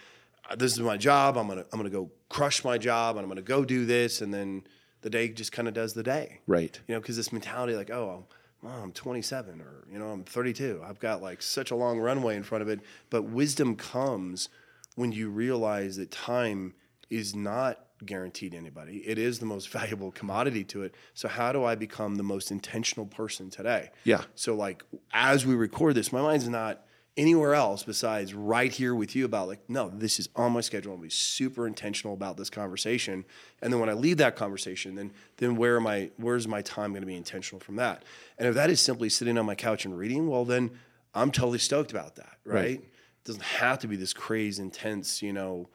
this 0.58 0.74
is 0.74 0.80
my 0.80 0.98
job. 0.98 1.38
I'm 1.38 1.48
gonna 1.48 1.66
I'm 1.74 1.80
gonna 1.80 1.90
go 1.90 2.12
crush 2.30 2.64
my 2.64 2.78
job, 2.78 3.18
and 3.18 3.24
I'm 3.24 3.30
gonna 3.30 3.42
go 3.42 3.66
do 3.66 3.86
this, 3.86 4.22
and 4.22 4.32
then 4.32 4.64
the 5.02 5.10
day 5.10 5.30
just 5.30 5.52
kind 5.52 5.68
of 5.68 5.74
does 5.74 5.94
the 5.94 6.04
day 6.04 6.40
Right. 6.48 6.80
you 6.88 6.94
know, 6.96 7.00
because 7.00 7.16
this 7.18 7.32
mentality 7.32 7.76
like, 7.76 7.92
oh, 7.92 8.28
well, 8.64 8.74
oh, 8.74 8.82
I'm 8.84 8.92
27 8.92 9.62
or, 9.62 9.86
you 9.92 10.00
know, 10.00 10.10
I'm 10.10 10.24
32. 10.24 10.82
I've 10.84 11.00
got 11.00 11.22
like 11.22 11.42
such 11.42 11.70
a 11.70 11.76
long 11.76 12.00
runway 12.00 12.36
in 12.36 12.44
front 12.44 12.64
of 12.64 12.68
it. 12.68 12.80
But 13.12 13.24
wisdom 13.24 13.76
comes 13.76 14.50
when 14.96 15.12
you 15.12 15.30
realize 15.30 15.98
that 15.98 16.10
time 16.12 16.74
is 17.10 17.36
not 17.36 17.86
guaranteed 18.06 18.52
to 18.52 18.58
anybody. 18.58 18.98
It 18.98 19.18
is 19.18 19.40
the 19.40 19.46
most 19.46 19.70
valuable 19.78 20.12
commodity 20.12 20.64
to 20.66 20.84
it. 20.84 20.96
So 21.14 21.28
how 21.28 21.52
do 21.52 21.64
I 21.64 21.76
become 21.76 22.16
the 22.16 22.24
most 22.24 22.52
intentional 22.52 23.06
person 23.06 23.50
today? 23.50 23.92
Yeah. 24.04 24.24
So 24.36 24.56
like 24.56 24.84
as 25.14 25.46
we 25.46 25.56
record 25.56 25.96
this, 25.96 26.12
my 26.12 26.22
mind's 26.22 26.48
not 26.48 26.84
anywhere 27.18 27.56
else 27.56 27.82
besides 27.82 28.34
right 28.34 28.72
here 28.72 28.94
with 28.94 29.16
you 29.16 29.26
about 29.26 29.48
like, 29.48 29.68
no, 29.68 29.90
this 29.90 30.20
is 30.20 30.30
on 30.36 30.52
my 30.52 30.62
schedule. 30.62 30.94
I'll 30.94 31.00
be 31.00 31.10
super 31.10 31.66
intentional 31.66 32.14
about 32.14 32.38
this 32.38 32.50
conversation. 32.50 33.26
And 33.62 33.74
then 33.74 33.80
when 33.80 33.90
I 33.90 33.94
leave 33.94 34.18
that 34.18 34.36
conversation, 34.36 34.96
then 34.96 35.12
then 35.38 35.56
where 35.56 35.78
am 35.78 35.88
I 35.88 36.12
where's 36.18 36.48
my 36.48 36.62
time 36.62 36.92
going 36.92 37.02
to 37.02 37.08
be 37.08 37.16
intentional 37.16 37.60
from 37.60 37.78
that? 37.78 38.06
And 38.38 38.48
if 38.48 38.56
that 38.56 38.70
is 38.70 38.80
simply 38.80 39.10
sitting 39.10 39.38
on 39.38 39.46
my 39.46 39.56
couch 39.56 39.84
and 39.84 39.98
reading, 39.98 40.28
well 40.30 40.46
then 40.46 40.72
I'm 41.14 41.32
totally 41.32 41.58
stoked 41.58 41.92
about 41.92 42.16
that, 42.18 42.38
right? 42.46 42.56
Right. 42.56 42.80
It 42.80 43.24
doesn't 43.26 43.44
have 43.44 43.80
to 43.80 43.88
be 43.88 43.96
this 43.96 44.14
crazy 44.14 44.62
intense, 44.62 45.22
you 45.22 45.34
know, 45.34 45.70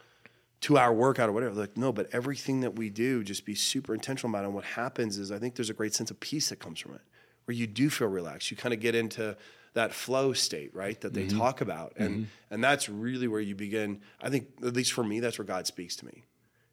two 0.62 0.79
hour 0.79 0.92
workout 0.92 1.29
or 1.29 1.33
whatever. 1.33 1.55
Like, 1.55 1.77
no, 1.77 1.92
but 1.92 2.09
everything 2.12 2.61
that 2.61 2.77
we 2.77 2.88
do, 2.88 3.22
just 3.22 3.44
be 3.44 3.55
super 3.55 3.92
intentional 3.92 4.31
about 4.31 4.44
it. 4.44 4.46
And 4.46 4.55
what 4.55 4.64
happens 4.64 5.18
is 5.18 5.31
I 5.31 5.38
think 5.38 5.57
there's 5.57 5.68
a 5.68 5.75
great 5.75 5.92
sense 5.92 6.11
of 6.11 6.18
peace 6.20 6.48
that 6.48 6.61
comes 6.61 6.81
from 6.81 6.94
it, 6.94 7.03
where 7.44 7.55
you 7.55 7.66
do 7.66 7.90
feel 7.90 8.09
relaxed. 8.09 8.51
You 8.51 8.57
kind 8.57 8.72
of 8.72 8.81
get 8.81 8.94
into 8.94 9.37
that 9.75 9.92
flow 9.92 10.33
state, 10.33 10.75
right? 10.75 10.98
That 11.01 11.12
they 11.12 11.27
mm-hmm. 11.27 11.38
talk 11.38 11.61
about. 11.61 11.94
And 11.96 12.11
mm-hmm. 12.11 12.55
and 12.55 12.64
that's 12.64 12.88
really 12.88 13.29
where 13.29 13.40
you 13.40 13.55
begin. 13.55 14.01
I 14.22 14.31
think, 14.31 14.46
at 14.64 14.75
least 14.75 14.92
for 14.92 15.05
me, 15.05 15.20
that's 15.20 15.38
where 15.38 15.46
God 15.46 15.66
speaks 15.66 15.96
to 15.96 16.07
me. 16.07 16.25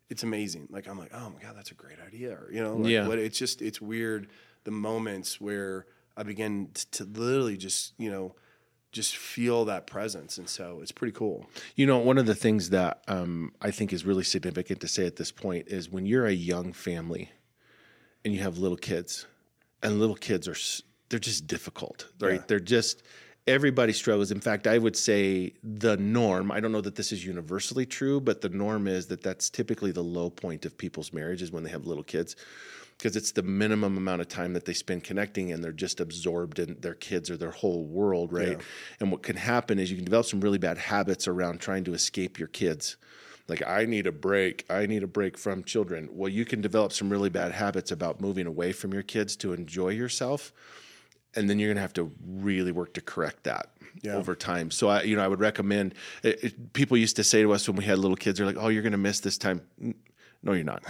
It's 0.09 0.23
amazing. 0.23 0.67
Like 0.71 0.87
I'm 0.87 0.97
like, 0.97 1.11
oh 1.13 1.31
my 1.35 1.41
God, 1.41 1.57
that's 1.57 1.71
a 1.71 1.75
great 1.75 1.97
idea. 2.05 2.33
Or, 2.33 2.49
you 2.51 2.61
know, 2.61 2.77
like 2.77 2.91
Yeah. 2.91 3.07
what 3.07 3.19
it's 3.19 3.37
just 3.37 3.61
it's 3.61 3.81
weird 3.81 4.27
the 4.65 4.71
moments 4.71 5.41
where 5.41 5.85
I 6.15 6.23
begin 6.23 6.69
to 6.91 7.03
literally 7.05 7.57
just, 7.57 7.93
you 7.97 8.11
know, 8.11 8.35
just 8.91 9.15
feel 9.15 9.65
that 9.65 9.87
presence. 9.87 10.37
And 10.37 10.49
so 10.49 10.79
it's 10.81 10.91
pretty 10.91 11.11
cool. 11.11 11.47
You 11.75 11.85
know, 11.85 11.99
one 11.99 12.17
of 12.17 12.25
the 12.25 12.35
things 12.35 12.71
that 12.71 13.03
um, 13.07 13.53
I 13.61 13.71
think 13.71 13.93
is 13.93 14.05
really 14.05 14.23
significant 14.23 14.81
to 14.81 14.87
say 14.87 15.05
at 15.05 15.15
this 15.15 15.31
point 15.31 15.67
is 15.67 15.89
when 15.89 16.05
you're 16.05 16.25
a 16.25 16.33
young 16.33 16.73
family 16.73 17.29
and 18.25 18.33
you 18.33 18.41
have 18.41 18.57
little 18.57 18.77
kids, 18.77 19.25
and 19.81 19.99
little 19.99 20.15
kids 20.15 20.47
are, 20.47 20.55
they're 21.09 21.19
just 21.19 21.47
difficult, 21.47 22.07
right? 22.19 22.33
Yeah. 22.33 22.43
They're 22.47 22.59
just 22.59 23.03
everybody 23.47 23.93
struggles. 23.93 24.31
In 24.31 24.39
fact, 24.39 24.67
I 24.67 24.77
would 24.77 24.95
say 24.95 25.53
the 25.63 25.97
norm. 25.97 26.51
I 26.51 26.59
don't 26.59 26.71
know 26.71 26.81
that 26.81 26.95
this 26.95 27.11
is 27.11 27.25
universally 27.25 27.85
true, 27.85 28.21
but 28.21 28.41
the 28.41 28.49
norm 28.49 28.87
is 28.87 29.07
that 29.07 29.23
that's 29.23 29.49
typically 29.49 29.91
the 29.91 30.03
low 30.03 30.29
point 30.29 30.65
of 30.65 30.77
people's 30.77 31.11
marriages 31.11 31.51
when 31.51 31.63
they 31.63 31.69
have 31.71 31.85
little 31.85 32.03
kids. 32.03 32.35
Because 32.99 33.15
it's 33.15 33.31
the 33.31 33.43
minimum 33.43 33.95
amount 33.95 34.19
of 34.19 34.27
time 34.27 34.51
that 34.51 34.65
they 34.65 34.73
spend 34.73 35.05
connecting, 35.05 35.53
and 35.53 35.63
they're 35.63 35.71
just 35.71 36.01
absorbed 36.01 36.59
in 36.59 36.75
their 36.81 36.95
kids 36.95 37.29
or 37.31 37.37
their 37.37 37.51
whole 37.51 37.85
world, 37.85 38.33
right? 38.33 38.49
Yeah. 38.51 38.57
And 38.99 39.09
what 39.09 39.23
can 39.23 39.37
happen 39.37 39.79
is 39.79 39.89
you 39.89 39.95
can 39.95 40.03
develop 40.03 40.25
some 40.25 40.41
really 40.41 40.57
bad 40.57 40.77
habits 40.77 41.25
around 41.25 41.61
trying 41.61 41.85
to 41.85 41.93
escape 41.93 42.37
your 42.37 42.49
kids. 42.49 42.97
Like, 43.47 43.65
I 43.65 43.85
need 43.85 44.05
a 44.05 44.11
break. 44.11 44.65
I 44.69 44.85
need 44.85 45.01
a 45.01 45.07
break 45.07 45.37
from 45.37 45.63
children. 45.63 46.09
Well, 46.11 46.27
you 46.27 46.43
can 46.43 46.59
develop 46.59 46.91
some 46.91 47.09
really 47.09 47.29
bad 47.29 47.53
habits 47.53 47.89
about 47.89 48.19
moving 48.19 48.45
away 48.47 48.73
from 48.73 48.93
your 48.93 49.01
kids 49.01 49.37
to 49.37 49.53
enjoy 49.53 49.89
yourself. 49.89 50.51
And 51.35 51.49
then 51.49 51.57
you're 51.57 51.69
going 51.69 51.77
to 51.77 51.81
have 51.81 51.93
to 51.93 52.11
really 52.27 52.73
work 52.73 52.93
to 52.95 53.01
correct 53.01 53.45
that 53.45 53.69
Yeah. 54.03 54.15
over 54.15 54.35
time. 54.35 54.71
So, 54.71 54.89
I, 54.89 55.03
you 55.03 55.15
know, 55.15 55.23
I 55.23 55.27
would 55.29 55.39
recommend 55.39 55.95
it, 56.21 56.43
it- 56.43 56.73
people 56.73 56.97
used 56.97 57.15
to 57.15 57.23
say 57.23 57.43
to 57.43 57.53
us 57.53 57.65
when 57.67 57.77
we 57.77 57.85
had 57.85 57.97
little 57.97 58.17
kids, 58.17 58.39
they're 58.39 58.45
like, 58.45 58.57
oh, 58.59 58.67
you're 58.67 58.83
going 58.83 58.91
to 58.91 58.97
miss 58.97 59.21
this 59.21 59.37
time. 59.37 59.61
No, 60.43 60.51
you're 60.51 60.63
not. 60.65 60.83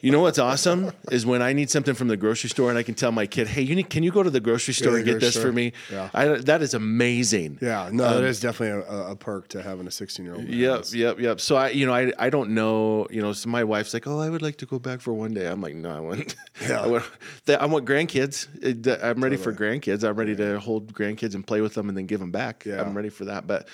You 0.00 0.10
know 0.10 0.20
what's 0.20 0.38
awesome 0.38 0.90
is 1.10 1.26
when 1.26 1.42
I 1.42 1.52
need 1.52 1.68
something 1.70 1.94
from 1.94 2.08
the 2.08 2.16
grocery 2.16 2.48
store 2.48 2.70
and 2.70 2.78
I 2.78 2.82
can 2.82 2.94
tell 2.94 3.12
my 3.12 3.26
kid, 3.26 3.46
"Hey, 3.46 3.60
you 3.60 3.74
need, 3.76 3.90
can 3.90 4.02
you 4.02 4.10
go 4.10 4.22
to 4.22 4.30
the 4.30 4.40
grocery 4.40 4.72
store 4.72 4.92
the 4.92 4.98
and 4.98 5.04
get 5.04 5.20
this 5.20 5.34
store. 5.34 5.46
for 5.46 5.52
me?" 5.52 5.74
Yeah. 5.90 6.08
I, 6.14 6.28
that 6.28 6.62
is 6.62 6.72
amazing. 6.72 7.58
Yeah, 7.60 7.90
no, 7.92 8.14
that 8.14 8.24
is 8.24 8.40
definitely 8.40 8.82
a, 8.88 9.10
a 9.10 9.16
perk 9.16 9.48
to 9.48 9.62
having 9.62 9.86
a 9.86 9.90
16 9.90 10.24
year 10.24 10.34
old. 10.34 10.48
Yep, 10.48 10.86
yep, 10.92 11.18
yep. 11.20 11.40
So 11.40 11.56
I, 11.56 11.68
you 11.68 11.84
know, 11.84 11.92
I, 11.92 12.10
I 12.18 12.30
don't 12.30 12.50
know, 12.54 13.06
you 13.10 13.20
know. 13.20 13.34
So 13.34 13.50
my 13.50 13.64
wife's 13.64 13.92
like, 13.92 14.06
"Oh, 14.06 14.18
I 14.18 14.30
would 14.30 14.40
like 14.40 14.56
to 14.58 14.66
go 14.66 14.78
back 14.78 15.02
for 15.02 15.12
one 15.12 15.34
day." 15.34 15.46
I'm 15.46 15.60
like, 15.60 15.74
"No, 15.74 15.94
I 15.94 16.00
wouldn't. 16.00 16.34
Yeah. 16.62 16.82
I, 16.82 16.86
want, 16.86 17.04
I 17.48 17.66
want 17.66 17.86
grandkids. 17.86 18.46
Uh, 18.86 18.98
I'm 19.04 19.22
ready 19.22 19.36
for 19.36 19.52
grandkids. 19.52 20.08
I'm 20.08 20.14
ready 20.14 20.36
to 20.36 20.60
hold 20.60 20.92
grandkids 20.94 21.34
and 21.34 21.44
play 21.44 21.60
with 21.60 21.74
them 21.74 21.88
and 21.88 21.98
then 21.98 22.06
give 22.06 22.20
them 22.20 22.30
back. 22.30 22.64
Yeah. 22.64 22.80
I'm 22.80 22.94
ready 22.94 23.08
for 23.08 23.24
that." 23.26 23.46
But, 23.46 23.68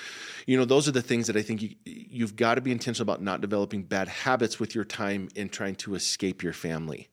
you 0.47 0.57
know, 0.57 0.65
those 0.65 0.89
are 0.89 0.93
the 0.93 1.03
things 1.03 1.27
that 1.27 1.37
I 1.37 1.43
think 1.43 1.63
you 1.63 1.75
you've 1.85 2.35
got 2.35 2.55
to 2.55 2.61
be 2.61 2.73
intentional 2.73 3.03
about 3.05 3.23
not 3.23 3.41
developing 3.41 3.83
bad 3.83 4.09
habits 4.09 4.59
with 4.59 4.75
your 4.75 4.85
time 4.85 5.29
in 5.37 5.49
trying 5.49 5.75
to 5.77 5.95
escape 6.09 6.43
your 6.43 6.53
family. 6.53 7.09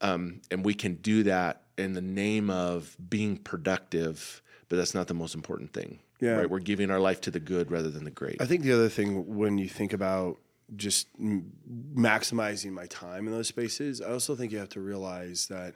Um, 0.00 0.40
and 0.50 0.64
we 0.64 0.74
can 0.74 0.94
do 0.94 1.22
that 1.24 1.62
in 1.78 1.92
the 1.92 2.00
name 2.00 2.50
of 2.50 2.96
being 3.08 3.36
productive, 3.36 4.42
but 4.68 4.76
that's 4.76 4.94
not 4.94 5.08
the 5.08 5.14
most 5.14 5.34
important 5.34 5.72
thing. 5.72 6.00
Yeah. 6.20 6.36
Right? 6.36 6.50
We're 6.50 6.60
giving 6.60 6.90
our 6.90 7.00
life 7.00 7.20
to 7.22 7.30
the 7.30 7.40
good 7.40 7.70
rather 7.70 7.90
than 7.90 8.04
the 8.04 8.10
great. 8.10 8.40
I 8.40 8.46
think 8.46 8.62
the 8.62 8.72
other 8.72 8.88
thing 8.88 9.36
when 9.36 9.58
you 9.58 9.68
think 9.68 9.92
about 9.92 10.38
just 10.76 11.08
m- 11.20 11.52
maximizing 11.94 12.72
my 12.72 12.86
time 12.86 13.26
in 13.26 13.32
those 13.32 13.48
spaces, 13.48 14.00
I 14.00 14.10
also 14.10 14.34
think 14.34 14.52
you 14.52 14.58
have 14.58 14.70
to 14.70 14.80
realize 14.80 15.48
that 15.48 15.74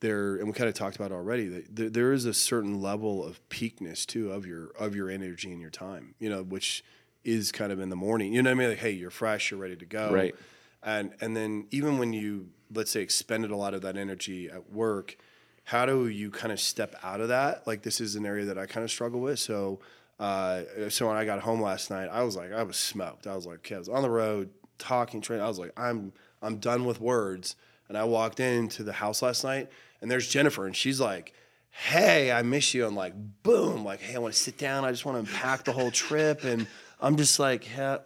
there, 0.00 0.36
and 0.36 0.46
we 0.46 0.52
kind 0.52 0.68
of 0.68 0.74
talked 0.74 0.96
about 0.96 1.12
already, 1.12 1.48
that 1.48 1.76
there, 1.76 1.90
there 1.90 2.12
is 2.12 2.24
a 2.24 2.34
certain 2.34 2.80
level 2.80 3.24
of 3.24 3.46
peakness 3.48 4.04
too 4.04 4.32
of 4.32 4.44
your 4.44 4.70
of 4.78 4.94
your 4.94 5.08
energy 5.08 5.52
and 5.52 5.60
your 5.60 5.70
time. 5.70 6.14
You 6.18 6.30
know, 6.30 6.42
which 6.42 6.84
is 7.24 7.52
kind 7.52 7.72
of 7.72 7.80
in 7.80 7.88
the 7.88 7.96
morning. 7.96 8.32
You 8.32 8.42
know 8.42 8.50
what 8.50 8.56
I 8.56 8.60
mean? 8.60 8.68
Like, 8.70 8.78
hey, 8.78 8.92
you're 8.92 9.10
fresh, 9.10 9.50
you're 9.50 9.60
ready 9.60 9.76
to 9.76 9.86
go. 9.86 10.12
Right. 10.12 10.34
And 10.82 11.14
and 11.20 11.36
then 11.36 11.66
even 11.70 11.98
when 11.98 12.12
you 12.12 12.48
let's 12.72 12.90
say 12.90 13.00
expended 13.00 13.50
a 13.50 13.56
lot 13.56 13.74
of 13.74 13.82
that 13.82 13.96
energy 13.96 14.48
at 14.50 14.72
work, 14.72 15.16
how 15.64 15.86
do 15.86 16.08
you 16.08 16.30
kind 16.30 16.52
of 16.52 16.60
step 16.60 16.94
out 17.02 17.20
of 17.20 17.28
that? 17.28 17.66
Like 17.66 17.82
this 17.82 18.00
is 18.00 18.16
an 18.16 18.26
area 18.26 18.44
that 18.46 18.58
I 18.58 18.66
kind 18.66 18.84
of 18.84 18.90
struggle 18.90 19.20
with. 19.20 19.38
So 19.38 19.80
uh, 20.18 20.62
so 20.88 21.08
when 21.08 21.16
I 21.16 21.24
got 21.24 21.40
home 21.40 21.60
last 21.60 21.90
night, 21.90 22.08
I 22.10 22.22
was 22.22 22.36
like, 22.36 22.52
I 22.52 22.62
was 22.62 22.76
smoked. 22.76 23.26
I 23.26 23.34
was 23.34 23.46
like, 23.46 23.58
okay, 23.58 23.74
I 23.74 23.78
was 23.78 23.88
on 23.88 24.02
the 24.02 24.10
road 24.10 24.50
talking, 24.78 25.20
training. 25.20 25.44
I 25.44 25.48
was 25.48 25.58
like, 25.58 25.72
I'm 25.76 26.12
I'm 26.42 26.56
done 26.58 26.84
with 26.84 27.00
words. 27.00 27.56
And 27.88 27.96
I 27.96 28.04
walked 28.04 28.40
into 28.40 28.82
the 28.82 28.94
house 28.94 29.22
last 29.22 29.44
night, 29.44 29.68
and 30.00 30.10
there's 30.10 30.26
Jennifer, 30.26 30.66
and 30.66 30.74
she's 30.74 31.00
like, 31.00 31.32
Hey, 31.70 32.32
I 32.32 32.42
miss 32.42 32.72
you. 32.72 32.86
I'm 32.86 32.96
like, 32.96 33.12
boom, 33.42 33.84
like, 33.84 34.00
hey, 34.00 34.16
I 34.16 34.18
want 34.18 34.32
to 34.32 34.40
sit 34.40 34.56
down. 34.56 34.84
I 34.84 34.90
just 34.90 35.04
want 35.04 35.16
to 35.16 35.30
unpack 35.30 35.64
the 35.64 35.72
whole 35.72 35.90
trip, 35.90 36.42
and 36.42 36.66
I'm 37.00 37.16
just 37.16 37.38
like, 37.38 37.64
hey, 37.64 37.98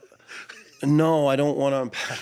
no, 0.83 1.28
I 1.28 1.37
don't 1.37 1.56
want 1.56 1.74
to 1.74 1.83
unpack. 1.83 2.18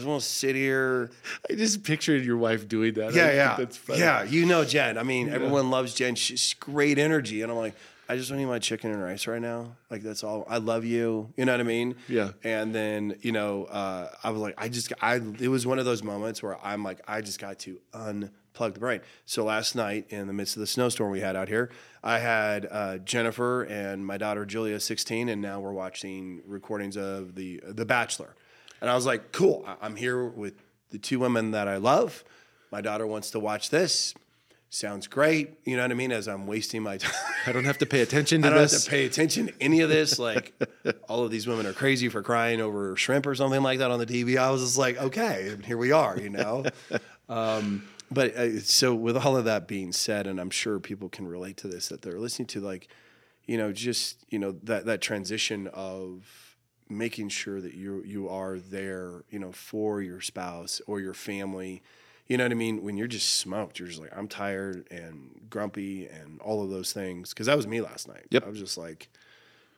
I 0.00 0.02
just 0.02 0.08
want 0.08 0.22
to 0.22 0.28
sit 0.28 0.56
here. 0.56 1.10
I 1.50 1.54
just 1.54 1.84
pictured 1.84 2.24
your 2.24 2.38
wife 2.38 2.66
doing 2.66 2.94
that. 2.94 3.12
Yeah, 3.12 3.26
I 3.26 3.32
yeah, 3.34 3.56
That's 3.58 3.76
funny. 3.76 4.00
yeah. 4.00 4.22
You 4.22 4.46
know 4.46 4.64
Jen. 4.64 4.96
I 4.96 5.02
mean, 5.02 5.28
everyone 5.28 5.68
loves 5.70 5.92
Jen. 5.94 6.14
She's 6.14 6.54
great 6.54 6.98
energy, 6.98 7.42
and 7.42 7.52
I'm 7.52 7.58
like, 7.58 7.74
I 8.08 8.16
just 8.16 8.30
want 8.30 8.38
to 8.40 8.44
eat 8.44 8.48
my 8.48 8.58
chicken 8.58 8.90
and 8.92 9.02
rice 9.02 9.26
right 9.26 9.42
now. 9.42 9.76
Like 9.90 10.02
that's 10.02 10.24
all. 10.24 10.46
I 10.48 10.56
love 10.56 10.86
you. 10.86 11.34
You 11.36 11.44
know 11.44 11.52
what 11.52 11.60
I 11.60 11.64
mean? 11.64 11.96
Yeah. 12.08 12.30
And 12.42 12.74
then 12.74 13.16
you 13.20 13.32
know, 13.32 13.64
uh, 13.64 14.08
I 14.24 14.30
was 14.30 14.40
like, 14.40 14.54
I 14.56 14.68
just, 14.70 14.90
I. 15.02 15.16
It 15.16 15.48
was 15.48 15.66
one 15.66 15.78
of 15.78 15.84
those 15.84 16.02
moments 16.02 16.42
where 16.42 16.56
I'm 16.64 16.82
like, 16.82 17.00
I 17.06 17.20
just 17.20 17.38
got 17.38 17.58
to 17.60 17.78
unplug 17.92 18.72
the 18.72 18.80
brain. 18.80 19.00
So 19.26 19.44
last 19.44 19.74
night, 19.74 20.06
in 20.08 20.28
the 20.28 20.32
midst 20.32 20.56
of 20.56 20.60
the 20.60 20.66
snowstorm 20.66 21.10
we 21.10 21.20
had 21.20 21.36
out 21.36 21.48
here, 21.48 21.70
I 22.02 22.20
had 22.20 22.66
uh, 22.70 22.98
Jennifer 22.98 23.64
and 23.64 24.06
my 24.06 24.16
daughter 24.16 24.46
Julia, 24.46 24.80
16, 24.80 25.28
and 25.28 25.42
now 25.42 25.60
we're 25.60 25.72
watching 25.72 26.40
recordings 26.46 26.96
of 26.96 27.34
the 27.34 27.60
The 27.68 27.84
Bachelor. 27.84 28.34
And 28.80 28.90
I 28.90 28.94
was 28.94 29.06
like, 29.06 29.32
cool. 29.32 29.66
I'm 29.80 29.96
here 29.96 30.24
with 30.24 30.54
the 30.90 30.98
two 30.98 31.18
women 31.18 31.52
that 31.52 31.68
I 31.68 31.76
love. 31.76 32.24
My 32.70 32.80
daughter 32.80 33.06
wants 33.06 33.30
to 33.32 33.40
watch 33.40 33.70
this. 33.70 34.14
Sounds 34.72 35.08
great. 35.08 35.58
You 35.64 35.76
know 35.76 35.82
what 35.82 35.90
I 35.90 35.94
mean? 35.94 36.12
As 36.12 36.28
I'm 36.28 36.46
wasting 36.46 36.82
my 36.82 36.96
time. 36.98 37.12
I 37.44 37.52
don't 37.52 37.64
have 37.64 37.78
to 37.78 37.86
pay 37.86 38.02
attention 38.02 38.42
to 38.42 38.48
this. 38.48 38.52
I 38.52 38.54
don't 38.54 38.62
this. 38.62 38.72
have 38.72 38.84
to 38.84 38.90
pay 38.90 39.04
attention 39.04 39.46
to 39.48 39.54
any 39.60 39.80
of 39.80 39.88
this. 39.88 40.18
Like, 40.18 40.54
all 41.08 41.24
of 41.24 41.32
these 41.32 41.48
women 41.48 41.66
are 41.66 41.72
crazy 41.72 42.08
for 42.08 42.22
crying 42.22 42.60
over 42.60 42.94
shrimp 42.96 43.26
or 43.26 43.34
something 43.34 43.62
like 43.62 43.80
that 43.80 43.90
on 43.90 43.98
the 43.98 44.06
TV. 44.06 44.38
I 44.38 44.50
was 44.50 44.62
just 44.62 44.78
like, 44.78 44.96
okay, 44.96 45.56
here 45.64 45.76
we 45.76 45.90
are, 45.90 46.16
you 46.16 46.30
know? 46.30 46.64
um, 47.28 47.82
but 48.12 48.36
uh, 48.36 48.60
so, 48.60 48.94
with 48.94 49.16
all 49.16 49.36
of 49.36 49.44
that 49.46 49.66
being 49.66 49.92
said, 49.92 50.28
and 50.28 50.40
I'm 50.40 50.50
sure 50.50 50.78
people 50.78 51.08
can 51.08 51.26
relate 51.26 51.56
to 51.58 51.68
this, 51.68 51.88
that 51.88 52.02
they're 52.02 52.20
listening 52.20 52.46
to, 52.48 52.60
like, 52.60 52.86
you 53.46 53.58
know, 53.58 53.72
just, 53.72 54.24
you 54.28 54.38
know, 54.38 54.52
that, 54.62 54.86
that 54.86 55.00
transition 55.00 55.66
of 55.68 56.49
making 56.90 57.28
sure 57.28 57.60
that 57.60 57.74
you 57.74 58.02
you 58.04 58.28
are 58.28 58.58
there, 58.58 59.24
you 59.30 59.38
know, 59.38 59.52
for 59.52 60.02
your 60.02 60.20
spouse 60.20 60.80
or 60.86 61.00
your 61.00 61.14
family. 61.14 61.82
You 62.26 62.36
know 62.36 62.44
what 62.44 62.52
I 62.52 62.56
mean? 62.56 62.82
When 62.82 62.96
you're 62.96 63.08
just 63.08 63.36
smoked, 63.38 63.78
you're 63.78 63.88
just 63.88 64.00
like, 64.00 64.16
I'm 64.16 64.28
tired 64.28 64.86
and 64.90 65.40
grumpy 65.50 66.06
and 66.06 66.40
all 66.40 66.62
of 66.62 66.70
those 66.70 66.92
things. 66.92 67.30
Because 67.30 67.46
that 67.46 67.56
was 67.56 67.66
me 67.66 67.80
last 67.80 68.06
night. 68.06 68.26
Yep. 68.30 68.46
I 68.46 68.48
was 68.48 68.58
just 68.60 68.78
like, 68.78 69.08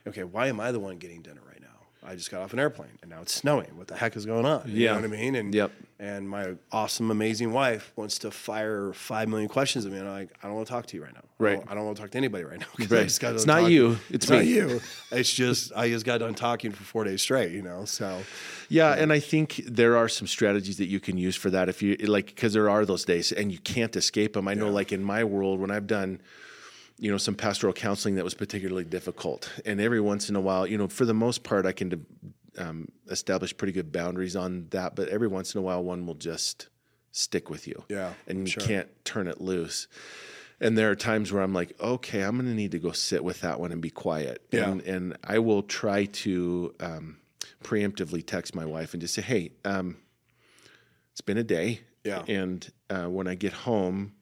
okay, 0.06 0.24
why 0.24 0.48
am 0.48 0.60
I 0.60 0.70
the 0.70 0.80
one 0.80 0.98
getting 0.98 1.22
dinner 1.22 1.40
right 1.48 1.60
now? 1.62 1.81
I 2.04 2.16
just 2.16 2.30
got 2.30 2.42
off 2.42 2.52
an 2.52 2.58
airplane 2.58 2.98
and 3.00 3.10
now 3.10 3.22
it's 3.22 3.32
snowing. 3.32 3.76
What 3.76 3.86
the 3.86 3.94
heck 3.96 4.16
is 4.16 4.26
going 4.26 4.44
on? 4.44 4.64
You 4.66 4.84
Yeah. 4.84 4.90
know 4.94 5.02
what 5.02 5.04
I 5.04 5.20
mean? 5.20 5.34
And 5.36 5.54
Yep. 5.54 5.70
and 6.00 6.28
my 6.28 6.54
awesome, 6.72 7.12
amazing 7.12 7.52
wife 7.52 7.92
wants 7.94 8.18
to 8.20 8.30
fire 8.32 8.92
five 8.92 9.28
million 9.28 9.48
questions 9.48 9.86
at 9.86 9.92
me, 9.92 9.98
and 9.98 10.08
I'm 10.08 10.14
like, 10.14 10.30
I 10.42 10.48
don't 10.48 10.56
want 10.56 10.66
to 10.66 10.72
talk 10.72 10.86
to 10.86 10.96
you 10.96 11.04
right 11.04 11.14
now. 11.14 11.20
I 11.38 11.42
Right. 11.44 11.54
don't, 11.60 11.70
I 11.70 11.74
don't 11.76 11.84
want 11.84 11.96
to 11.96 12.02
talk 12.02 12.10
to 12.10 12.18
anybody 12.18 12.42
right 12.44 12.58
now. 12.58 12.66
Right. 12.88 13.04
It's 13.04 13.22
not 13.22 13.46
talking- 13.60 13.70
you. 13.72 13.98
It's 14.10 14.28
not 14.28 14.40
me. 14.42 14.48
you. 14.52 14.80
It's 15.12 15.32
just 15.32 15.72
I 15.76 15.90
just 15.90 16.04
got 16.04 16.18
done 16.18 16.34
talking 16.34 16.72
for 16.72 16.82
four 16.82 17.04
days 17.04 17.22
straight. 17.22 17.52
You 17.52 17.62
know, 17.62 17.84
so 17.84 18.22
Yeah, 18.68 18.94
and 18.94 19.12
I 19.12 19.20
think 19.20 19.62
there 19.66 19.96
are 19.96 20.08
some 20.08 20.26
strategies 20.26 20.78
that 20.78 20.86
you 20.86 20.98
can 20.98 21.16
use 21.18 21.36
for 21.36 21.50
that 21.50 21.68
if 21.68 21.82
you 21.82 21.96
like 21.98 22.26
because 22.26 22.52
there 22.52 22.68
are 22.68 22.84
those 22.84 23.04
days 23.04 23.30
and 23.30 23.52
you 23.52 23.58
can't 23.58 23.94
escape 23.94 24.32
them. 24.32 24.48
I 24.48 24.54
know 24.54 24.70
like 24.70 24.90
in 24.92 25.04
my 25.04 25.22
world 25.22 25.60
when 25.60 25.70
I've 25.70 25.86
done 25.86 26.20
you 27.02 27.10
know 27.10 27.18
some 27.18 27.34
pastoral 27.34 27.72
counseling 27.72 28.14
that 28.14 28.22
was 28.22 28.32
particularly 28.32 28.84
difficult 28.84 29.50
and 29.64 29.80
every 29.80 30.00
once 30.00 30.30
in 30.30 30.36
a 30.36 30.40
while, 30.40 30.68
you 30.68 30.78
know, 30.78 30.86
for 30.86 31.04
the 31.04 31.12
most 31.12 31.42
part 31.42 31.66
I 31.66 31.72
can 31.72 32.06
um, 32.56 32.88
establish 33.10 33.56
pretty 33.56 33.72
good 33.72 33.90
boundaries 33.90 34.36
on 34.36 34.68
that, 34.70 34.94
but 34.94 35.08
every 35.08 35.26
once 35.26 35.52
in 35.52 35.58
a 35.58 35.62
while 35.62 35.82
one 35.82 36.06
will 36.06 36.14
just 36.14 36.68
stick 37.10 37.50
with 37.50 37.66
you. 37.66 37.84
Yeah, 37.88 38.12
And 38.28 38.40
you 38.40 38.46
sure. 38.46 38.62
can't 38.62 38.88
turn 39.04 39.26
it 39.26 39.40
loose. 39.40 39.88
And 40.60 40.78
there 40.78 40.92
are 40.92 40.94
times 40.94 41.32
where 41.32 41.42
I'm 41.42 41.52
like, 41.52 41.74
okay, 41.80 42.22
I'm 42.22 42.36
going 42.36 42.46
to 42.46 42.54
need 42.54 42.70
to 42.70 42.78
go 42.78 42.92
sit 42.92 43.24
with 43.24 43.40
that 43.40 43.58
one 43.58 43.72
and 43.72 43.82
be 43.82 43.90
quiet. 43.90 44.42
Yeah. 44.52 44.70
And, 44.70 44.80
and 44.82 45.16
I 45.24 45.40
will 45.40 45.64
try 45.64 46.04
to 46.04 46.72
um, 46.78 47.16
preemptively 47.64 48.24
text 48.24 48.54
my 48.54 48.64
wife 48.64 48.94
and 48.94 49.00
just 49.00 49.14
say, 49.14 49.22
hey, 49.22 49.50
um, 49.64 49.96
it's 51.10 51.20
been 51.20 51.36
a 51.36 51.42
day. 51.42 51.80
Yeah. 52.04 52.22
And 52.28 52.70
uh, 52.88 53.06
when 53.06 53.26
I 53.26 53.34
get 53.34 53.52
home, 53.52 54.12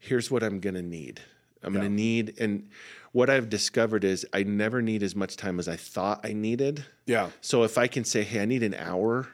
here's 0.00 0.28
what 0.28 0.42
I'm 0.42 0.58
going 0.58 0.74
to 0.74 0.82
need. 0.82 1.20
I'm 1.66 1.72
going 1.72 1.84
to 1.84 1.90
need, 1.94 2.34
and 2.38 2.68
what 3.12 3.28
I've 3.28 3.48
discovered 3.48 4.04
is 4.04 4.26
I 4.32 4.42
never 4.44 4.80
need 4.80 5.02
as 5.02 5.16
much 5.16 5.36
time 5.36 5.58
as 5.58 5.68
I 5.68 5.76
thought 5.76 6.20
I 6.24 6.32
needed. 6.32 6.84
yeah, 7.06 7.30
So 7.40 7.64
if 7.64 7.76
I 7.76 7.86
can 7.88 8.04
say, 8.04 8.22
hey, 8.22 8.40
I 8.40 8.44
need 8.44 8.62
an 8.62 8.74
hour, 8.74 9.28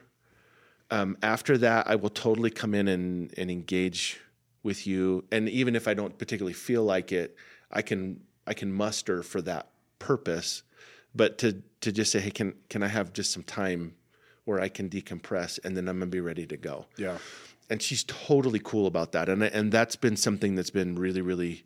um, 0.91 1.17
after 1.21 1.57
that, 1.59 1.87
I 1.87 1.95
will 1.95 2.09
totally 2.09 2.49
come 2.49 2.73
in 2.73 2.87
and, 2.87 3.33
and 3.37 3.49
engage 3.49 4.19
with 4.63 4.85
you. 4.87 5.23
And 5.31 5.49
even 5.49 5.75
if 5.75 5.87
I 5.87 5.93
don't 5.93 6.17
particularly 6.17 6.53
feel 6.53 6.83
like 6.83 7.11
it, 7.11 7.35
I 7.71 7.81
can 7.81 8.21
I 8.45 8.53
can 8.53 8.71
muster 8.73 9.23
for 9.23 9.41
that 9.43 9.69
purpose. 9.99 10.63
But 11.15 11.37
to 11.39 11.61
to 11.81 11.91
just 11.91 12.11
say, 12.11 12.19
hey, 12.19 12.31
can 12.31 12.53
can 12.69 12.83
I 12.83 12.87
have 12.87 13.13
just 13.13 13.31
some 13.31 13.43
time 13.43 13.95
where 14.45 14.59
I 14.59 14.69
can 14.69 14.89
decompress 14.89 15.59
and 15.63 15.75
then 15.75 15.87
I'm 15.87 15.97
gonna 15.99 16.11
be 16.11 16.19
ready 16.19 16.45
to 16.47 16.57
go. 16.57 16.85
yeah, 16.97 17.17
And 17.69 17.81
she's 17.81 18.03
totally 18.03 18.59
cool 18.63 18.85
about 18.87 19.13
that. 19.13 19.29
And 19.29 19.41
and 19.43 19.71
that's 19.71 19.95
been 19.95 20.15
something 20.17 20.55
that's 20.55 20.69
been 20.69 20.95
really, 20.95 21.21
really 21.21 21.65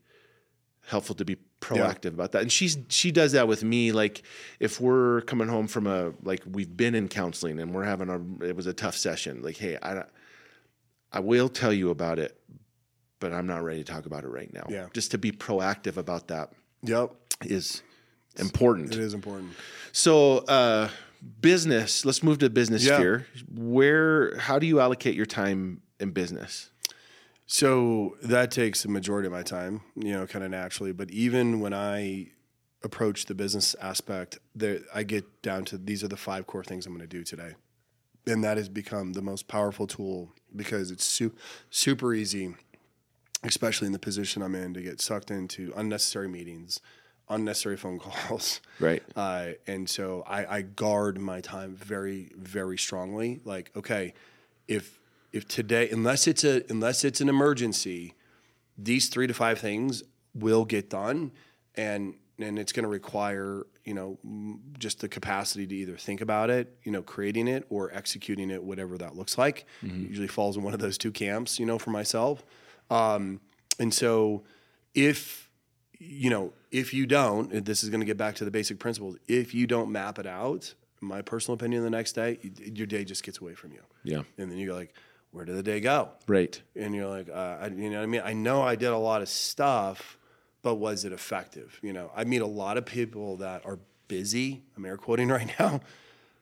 helpful 0.88 1.16
to 1.16 1.26
be 1.26 1.38
proactive 1.60 2.14
about 2.14 2.32
that. 2.32 2.42
And 2.42 2.52
she's 2.52 2.78
she 2.90 3.12
does 3.12 3.34
that 3.34 3.48
with 3.48 3.64
me. 3.64 3.92
Like 3.92 4.24
if 4.60 4.80
we're 4.80 5.22
coming 5.22 5.48
home 5.48 5.68
from 5.68 5.86
a 5.88 6.14
like 6.24 6.42
we've 6.50 6.76
been 6.76 6.96
in 6.96 7.08
counseling 7.08 7.60
and 7.60 7.74
we're 7.74 7.84
having 7.84 8.10
a 8.10 8.46
it 8.46 8.56
was 8.56 8.68
a 8.68 8.74
tough 8.74 8.96
session. 8.96 9.42
Like 9.42 9.58
hey, 9.58 9.78
I 9.82 10.04
I 11.12 11.20
will 11.20 11.50
tell 11.50 11.74
you 11.74 11.90
about 11.90 12.20
it, 12.20 12.40
but 13.20 13.34
I'm 13.34 13.48
not 13.48 13.64
ready 13.64 13.84
to 13.84 13.92
talk 13.92 14.06
about 14.06 14.24
it 14.24 14.30
right 14.30 14.52
now. 14.54 14.66
Yeah. 14.70 14.88
Just 14.94 15.12
to 15.12 15.18
be 15.18 15.32
proactive 15.32 15.98
about 15.98 16.30
that 16.30 16.52
yep. 16.84 17.12
is 17.42 17.82
important. 18.38 18.94
It 18.94 19.00
is 19.00 19.14
important. 19.14 19.52
So, 19.92 20.40
uh, 20.40 20.90
business. 21.42 22.06
Let's 22.06 22.22
move 22.24 22.40
to 22.40 22.50
business 22.50 22.86
Yeah. 22.86 22.98
sphere. 22.98 23.28
Where? 23.54 24.38
How 24.38 24.60
do 24.60 24.68
you 24.68 24.80
allocate 24.80 25.16
your 25.16 25.26
time 25.26 25.82
in 26.00 26.12
business? 26.12 26.70
So 27.48 28.18
that 28.22 28.52
takes 28.52 28.84
the 28.84 28.90
majority 28.90 29.26
of 29.26 29.32
my 29.32 29.42
time, 29.42 29.82
you 29.96 30.12
know, 30.12 30.28
kind 30.28 30.44
of 30.44 30.52
naturally. 30.52 30.92
But 30.92 31.10
even 31.12 31.62
when 31.62 31.74
I 31.74 32.32
approach 32.84 33.26
the 33.26 33.34
business 33.34 33.74
aspect, 33.82 34.38
there 34.54 34.82
I 34.94 35.04
get 35.04 35.42
down 35.42 35.64
to 35.66 35.78
these 35.78 36.04
are 36.04 36.10
the 36.10 36.18
five 36.18 36.46
core 36.46 36.64
things 36.64 36.86
I'm 36.86 36.94
going 36.94 37.08
to 37.08 37.18
do 37.18 37.24
today, 37.24 37.54
and 38.28 38.44
that 38.44 38.58
has 38.58 38.68
become 38.68 39.14
the 39.14 39.22
most 39.22 39.48
powerful 39.48 39.88
tool 39.88 40.34
because 40.56 40.92
it's 40.92 41.06
su- 41.06 41.34
super 41.70 42.14
easy, 42.14 42.54
especially 43.44 43.88
in 43.88 43.94
the 43.94 44.00
position 44.00 44.42
I'm 44.42 44.54
in, 44.54 44.74
to 44.74 44.82
get 44.82 45.00
sucked 45.00 45.32
into 45.32 45.72
unnecessary 45.78 46.28
meetings, 46.28 46.82
unnecessary 47.30 47.78
phone 47.78 48.00
calls. 48.28 48.60
Right. 48.78 49.02
Uh, 49.16 49.52
and 49.66 49.90
so 49.90 50.26
I, 50.28 50.58
I 50.58 50.62
guard 50.64 51.18
my 51.18 51.40
time 51.40 51.76
very, 51.76 52.30
very 52.36 52.78
strongly. 52.78 53.40
Like, 53.46 53.72
okay, 53.74 54.14
if 54.68 54.97
if 55.32 55.48
today, 55.48 55.90
unless 55.90 56.28
it's 56.28 56.44
a 56.44 56.64
unless 56.70 57.04
it's 57.04 57.22
an 57.22 57.30
emergency, 57.30 58.14
these 58.78 59.10
three 59.10 59.28
to 59.28 59.34
five 59.34 59.60
things 59.60 60.04
will 60.34 60.66
get 60.66 60.90
done, 60.90 61.32
and 61.76 62.16
and 62.40 62.60
it's 62.60 62.72
going 62.72 62.84
to 62.84 62.90
require 62.90 63.66
you 63.84 63.94
know 63.94 64.18
just 64.78 65.00
the 65.00 65.10
capacity 65.10 65.66
to 65.68 65.76
either 65.76 65.98
think 65.98 66.22
about 66.22 66.50
it, 66.50 66.78
you 66.84 66.92
know, 66.92 67.02
creating 67.02 67.48
it 67.48 67.66
or 67.70 67.92
executing 67.94 68.50
it, 68.52 68.64
whatever 68.64 68.98
that 68.98 69.16
looks 69.16 69.38
like. 69.38 69.66
Usually 69.82 70.28
falls 70.28 70.56
in 70.58 70.64
one 70.64 70.74
of 70.74 70.80
those 70.80 70.98
two 70.98 71.12
camps, 71.12 71.60
you 71.60 71.66
know, 71.66 71.78
for 71.80 71.90
myself. 71.92 72.44
Um, 72.90 73.42
and 73.80 73.94
so 73.94 74.44
if 74.94 75.50
you 76.00 76.30
know, 76.30 76.54
if 76.72 76.94
you 76.94 77.08
don't, 77.08 77.66
this 77.66 77.84
is 77.84 77.90
going 77.90 78.02
to 78.02 78.06
get 78.06 78.18
back 78.18 78.36
to 78.36 78.46
the 78.46 78.52
basic 78.52 78.78
principles. 78.78 79.18
If 79.28 79.56
you 79.56 79.66
don't 79.66 79.92
map 79.92 80.20
it 80.20 80.28
out, 80.28 80.76
my 81.02 81.24
personal 81.24 81.56
opinion, 81.56 81.82
the 81.84 81.90
next 81.90 82.14
day, 82.14 82.38
your 82.64 82.86
day 82.86 83.04
just 83.04 83.24
gets 83.24 83.40
away 83.40 83.56
from 83.56 83.72
you, 83.72 83.82
Yeah. 84.04 84.22
and 84.38 84.52
then 84.52 84.60
you 84.60 84.68
go 84.68 84.76
like, 84.76 84.94
"Where 85.38 85.46
did 85.46 85.56
the 85.56 85.64
day 85.64 85.80
go?" 85.80 86.10
Right. 86.28 86.60
And 86.76 86.96
you're 86.96 87.08
like, 87.08 87.30
uh, 87.30 87.58
I, 87.62 87.68
"You 87.68 87.90
know 87.90 87.98
what 87.98 88.04
I 88.04 88.08
mean? 88.08 88.22
I 88.26 88.34
know 88.34 88.62
I 88.62 88.76
did 88.76 88.90
a 88.90 88.98
lot 88.98 89.22
of 89.22 89.30
stuff, 89.30 90.18
but 90.62 90.76
was 90.76 91.06
it 91.06 91.14
effective?" 91.14 91.80
You 91.82 91.94
know, 91.94 92.12
I 92.16 92.24
meet 92.24 92.42
a 92.42 92.48
lot 92.48 92.78
of 92.78 92.86
people 92.86 93.38
that 93.38 93.66
are 93.66 93.80
busy. 94.08 94.64
I'm 94.76 94.86
air 94.86 94.98
quoting 94.98 95.30
right 95.38 95.50
now, 95.60 95.82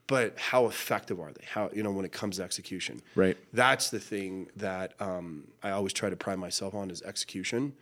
but 0.08 0.38
how 0.40 0.68
effective 0.68 1.20
are 1.20 1.32
they? 1.32 1.46
How 1.46 1.70
you 1.74 1.84
know 1.84 1.92
when 1.92 2.06
it 2.06 2.12
comes 2.12 2.38
to 2.38 2.44
execution? 2.44 3.02
Right. 3.16 3.38
That's 3.54 3.90
the 3.90 4.00
thing 4.00 4.48
that 4.56 4.94
um, 5.00 5.50
I 5.62 5.72
always 5.72 5.94
try 5.94 6.10
to 6.10 6.16
pride 6.16 6.40
myself 6.40 6.74
on 6.74 6.90
is 6.90 7.02
execution, 7.02 7.74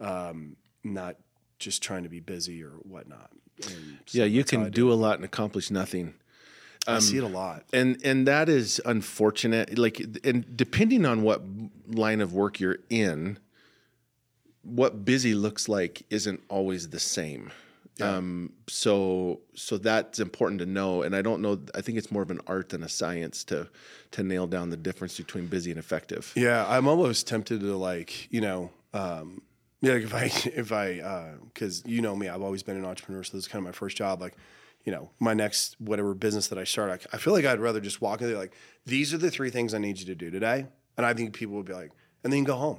um, 0.00 0.56
not 0.84 1.16
just 1.58 1.82
trying 1.82 2.04
to 2.04 2.08
be 2.08 2.20
busy 2.20 2.62
or 2.62 2.70
whatnot. 2.82 3.30
So 3.60 4.18
Yeah, 4.18 4.24
you 4.24 4.42
that's 4.42 4.52
how 4.52 4.60
I 4.60 4.64
can 4.64 4.70
do 4.70 4.76
do 4.82 4.92
a 4.92 4.94
lot 4.94 5.16
and 5.16 5.24
accomplish 5.24 5.70
nothing. 5.70 6.14
I 6.96 6.98
see 7.00 7.18
it 7.18 7.24
a 7.24 7.28
lot. 7.28 7.64
and 7.72 7.98
and 8.04 8.26
that 8.26 8.48
is 8.48 8.80
unfortunate 8.84 9.78
like 9.78 10.00
and 10.24 10.56
depending 10.56 11.04
on 11.06 11.22
what 11.22 11.42
line 11.88 12.20
of 12.20 12.32
work 12.32 12.58
you're 12.60 12.78
in 12.90 13.38
what 14.62 15.04
busy 15.04 15.34
looks 15.34 15.68
like 15.68 16.02
isn't 16.10 16.40
always 16.48 16.90
the 16.90 17.00
same 17.00 17.50
um 18.00 18.52
so 18.68 19.40
so 19.54 19.76
that's 19.76 20.20
important 20.20 20.60
to 20.60 20.66
know 20.66 21.02
and 21.02 21.16
i 21.16 21.22
don't 21.22 21.42
know 21.42 21.58
i 21.74 21.80
think 21.80 21.98
it's 21.98 22.12
more 22.12 22.22
of 22.22 22.30
an 22.30 22.40
art 22.46 22.68
than 22.68 22.82
a 22.84 22.88
science 22.88 23.42
to 23.42 23.68
to 24.12 24.22
nail 24.22 24.46
down 24.46 24.70
the 24.70 24.76
difference 24.76 25.16
between 25.16 25.46
busy 25.46 25.70
and 25.70 25.78
effective 25.80 26.32
Yeah, 26.36 26.64
I'm 26.68 26.86
almost 26.86 27.26
tempted 27.26 27.60
to 27.60 27.76
like, 27.76 28.32
you 28.32 28.40
know, 28.40 28.70
um, 28.94 29.42
yeah, 29.80 29.94
like 29.94 30.04
if 30.04 30.14
I 30.14 30.24
if 30.60 30.72
I 30.72 31.34
because 31.52 31.82
you 31.86 32.00
know 32.00 32.14
me, 32.14 32.28
I've 32.28 32.40
always 32.42 32.62
been 32.62 32.76
an 32.76 32.84
entrepreneur, 32.84 33.22
so 33.24 33.36
this 33.36 33.44
is 33.46 33.48
kind 33.48 33.60
of 33.62 33.66
my 33.66 33.72
first 33.72 33.96
job. 33.96 34.20
Like, 34.20 34.34
you 34.88 34.94
know, 34.94 35.10
my 35.20 35.34
next 35.34 35.76
whatever 35.78 36.14
business 36.14 36.48
that 36.48 36.56
I 36.56 36.64
start, 36.64 37.06
I, 37.12 37.16
I 37.16 37.18
feel 37.18 37.34
like 37.34 37.44
I'd 37.44 37.60
rather 37.60 37.78
just 37.78 38.00
walk 38.00 38.22
in 38.22 38.26
there 38.26 38.38
like, 38.38 38.54
these 38.86 39.12
are 39.12 39.18
the 39.18 39.30
three 39.30 39.50
things 39.50 39.74
I 39.74 39.78
need 39.78 39.98
you 39.98 40.06
to 40.06 40.14
do 40.14 40.30
today, 40.30 40.64
and 40.96 41.04
I 41.04 41.12
think 41.12 41.34
people 41.34 41.56
would 41.56 41.66
be 41.66 41.74
like, 41.74 41.90
and 42.24 42.32
then 42.32 42.42
go 42.44 42.54
home. 42.56 42.78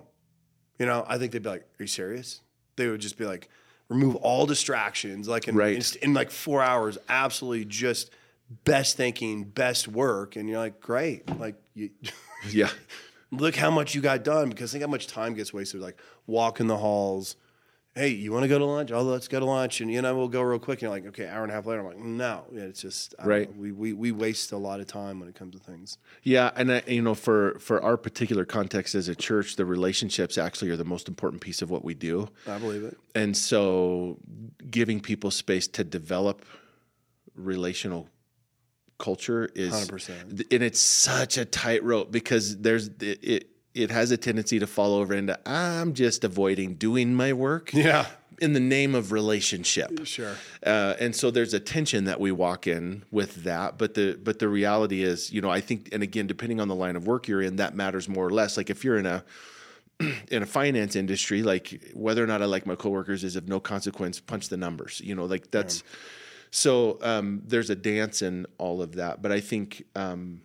You 0.79 0.87
know, 0.87 1.05
I 1.07 1.19
think 1.19 1.31
they'd 1.33 1.43
be 1.43 1.49
like, 1.49 1.61
"Are 1.79 1.83
you 1.83 1.87
serious?" 1.87 2.41
They 2.77 2.87
would 2.87 2.99
just 2.99 3.15
be 3.15 3.25
like, 3.25 3.47
remove 3.89 4.15
all 4.15 4.47
distractions, 4.47 5.27
like 5.27 5.47
in, 5.47 5.55
Right. 5.55 5.75
in, 5.97 6.01
in 6.09 6.13
like 6.15 6.31
four 6.31 6.63
hours, 6.63 6.97
absolutely 7.09 7.65
just 7.65 8.09
best 8.63 8.97
thinking, 8.97 9.43
best 9.43 9.87
work, 9.87 10.35
and 10.35 10.49
you're 10.49 10.57
like, 10.57 10.79
great, 10.81 11.29
like 11.39 11.57
you. 11.75 11.91
yeah 12.49 12.71
look 13.31 13.55
how 13.55 13.69
much 13.69 13.93
you 13.93 14.01
got 14.01 14.23
done 14.23 14.49
because 14.49 14.71
think 14.71 14.83
how 14.83 14.89
much 14.89 15.05
time 15.05 15.35
gets 15.35 15.53
wasted 15.53 15.79
like 15.79 15.99
walking 16.25 16.65
the 16.65 16.77
halls 16.77 17.35
hey 17.99 18.07
you 18.09 18.31
want 18.31 18.43
to 18.43 18.47
go 18.47 18.57
to 18.57 18.65
lunch 18.65 18.91
oh 18.91 19.01
let's 19.01 19.27
go 19.27 19.39
to 19.39 19.45
lunch 19.45 19.81
and 19.81 19.91
you 19.91 20.01
know 20.01 20.15
we'll 20.15 20.27
go 20.29 20.41
real 20.41 20.57
quick 20.57 20.77
and 20.77 20.83
you're 20.83 20.91
like 20.91 21.05
okay 21.05 21.27
hour 21.27 21.43
and 21.43 21.51
a 21.51 21.55
half 21.55 21.65
later 21.65 21.81
i'm 21.81 21.85
like 21.87 21.97
no 21.97 22.45
yeah, 22.53 22.61
it's 22.63 22.81
just 22.81 23.13
I 23.19 23.25
Right. 23.25 23.49
know. 23.49 23.61
we, 23.61 23.71
we 23.71 23.93
we 23.93 24.11
waste 24.11 24.51
a 24.53 24.57
lot 24.57 24.79
of 24.79 24.87
time 24.87 25.19
when 25.19 25.27
it 25.27 25.35
comes 25.35 25.53
to 25.55 25.59
things 25.59 25.97
Yeah, 26.23 26.51
and 26.55 26.71
I, 26.71 26.81
you 26.87 27.01
know, 27.01 27.13
for 27.15 27.59
for 27.59 27.83
our 27.83 27.97
particular 27.97 28.45
context 28.45 28.95
as 28.95 29.07
a 29.09 29.15
church, 29.15 29.55
the 29.57 29.65
relationships 29.65 30.37
actually 30.37 30.71
are 30.71 30.77
the 30.77 30.85
most 30.85 31.07
important 31.07 31.41
piece 31.41 31.61
of 31.61 31.69
what 31.69 31.83
we 31.83 31.93
do. 31.93 32.29
i 32.47 32.57
believe 32.57 32.83
it 32.83 32.95
And 33.15 33.35
so 33.35 34.17
giving 34.69 34.99
people 35.01 35.31
space 35.31 35.67
to 35.77 35.83
develop 35.83 36.45
relational 37.35 38.09
culture 38.97 39.49
is 39.55 39.73
100%. 39.73 40.51
and 40.53 40.63
it's 40.63 40.79
such 40.79 41.37
a 41.37 41.45
tightrope 41.45 42.11
because 42.11 42.57
there's 42.57 42.87
it, 42.99 43.19
it 43.23 43.48
it 43.73 43.91
has 43.91 44.11
a 44.11 44.17
tendency 44.17 44.59
to 44.59 44.67
fall 44.67 44.95
over 44.95 45.13
into 45.13 45.37
I'm 45.45 45.93
just 45.93 46.23
avoiding 46.23 46.75
doing 46.75 47.13
my 47.13 47.33
work 47.33 47.73
yeah 47.73 48.07
in 48.41 48.53
the 48.53 48.59
name 48.59 48.95
of 48.95 49.11
relationship. 49.11 50.05
sure 50.05 50.35
Uh, 50.65 50.95
and 50.99 51.15
so 51.15 51.31
there's 51.31 51.53
a 51.53 51.59
tension 51.59 52.05
that 52.05 52.19
we 52.19 52.31
walk 52.31 52.67
in 52.67 53.03
with 53.11 53.43
that, 53.43 53.77
but 53.77 53.93
the 53.93 54.17
but 54.21 54.39
the 54.39 54.47
reality 54.47 55.03
is, 55.03 55.31
you 55.31 55.41
know, 55.41 55.49
I 55.49 55.61
think, 55.61 55.89
and 55.91 56.03
again, 56.03 56.27
depending 56.27 56.59
on 56.59 56.67
the 56.67 56.75
line 56.75 56.95
of 56.95 57.07
work 57.07 57.27
you're 57.27 57.41
in, 57.41 57.57
that 57.57 57.75
matters 57.75 58.07
more 58.07 58.25
or 58.25 58.31
less. 58.31 58.57
Like 58.57 58.69
if 58.69 58.83
you're 58.83 58.97
in 58.97 59.05
a 59.05 59.23
in 60.31 60.43
a 60.43 60.45
finance 60.45 60.95
industry, 60.95 61.43
like 61.43 61.91
whether 61.93 62.23
or 62.23 62.27
not 62.27 62.41
I 62.41 62.45
like 62.45 62.65
my 62.65 62.75
coworkers 62.75 63.23
is 63.23 63.35
of 63.35 63.47
no 63.47 63.59
consequence. 63.59 64.19
Punch 64.19 64.49
the 64.49 64.57
numbers, 64.57 65.01
you 65.03 65.15
know, 65.15 65.25
like 65.25 65.51
that's. 65.51 65.83
So 66.51 66.97
um, 67.03 67.43
there's 67.45 67.69
a 67.69 67.75
dance 67.75 68.23
in 68.23 68.47
all 68.57 68.81
of 68.81 68.93
that, 68.93 69.21
but 69.21 69.31
I 69.31 69.39
think 69.39 69.83
um, 69.95 70.41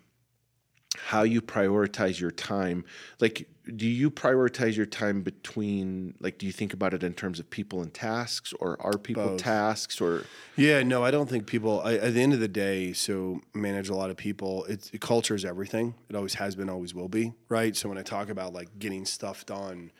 how 0.97 1.23
you 1.23 1.41
prioritize 1.41 2.19
your 2.19 2.31
time, 2.31 2.85
like, 3.19 3.47
do 3.75 3.87
you 3.87 4.11
prioritize 4.11 4.75
your 4.75 4.85
time 4.85 5.21
between, 5.21 6.13
like, 6.19 6.37
do 6.37 6.45
you 6.45 6.51
think 6.51 6.73
about 6.73 6.93
it 6.93 7.03
in 7.03 7.13
terms 7.13 7.39
of 7.39 7.49
people 7.49 7.81
and 7.81 7.93
tasks, 7.93 8.53
or 8.59 8.77
are 8.79 8.97
people 8.97 9.29
Both. 9.29 9.41
tasks, 9.41 9.99
or 9.99 10.23
Yeah, 10.55 10.83
no, 10.83 11.03
I 11.03 11.11
don't 11.11 11.27
think 11.27 11.47
people. 11.47 11.81
I, 11.83 11.95
at 11.95 12.13
the 12.13 12.21
end 12.21 12.33
of 12.33 12.39
the 12.39 12.47
day, 12.47 12.93
so 12.93 13.41
manage 13.53 13.89
a 13.89 13.95
lot 13.95 14.09
of 14.09 14.17
people. 14.17 14.65
It's 14.65 14.91
culture 14.99 15.35
is 15.35 15.45
everything. 15.45 15.95
It 16.09 16.15
always 16.15 16.35
has 16.35 16.55
been, 16.55 16.69
always 16.69 16.93
will 16.93 17.09
be, 17.09 17.33
right? 17.49 17.75
So 17.75 17.89
when 17.89 17.97
I 17.97 18.03
talk 18.03 18.29
about 18.29 18.53
like 18.53 18.77
getting 18.77 19.05
stuff 19.05 19.45
done, 19.45 19.91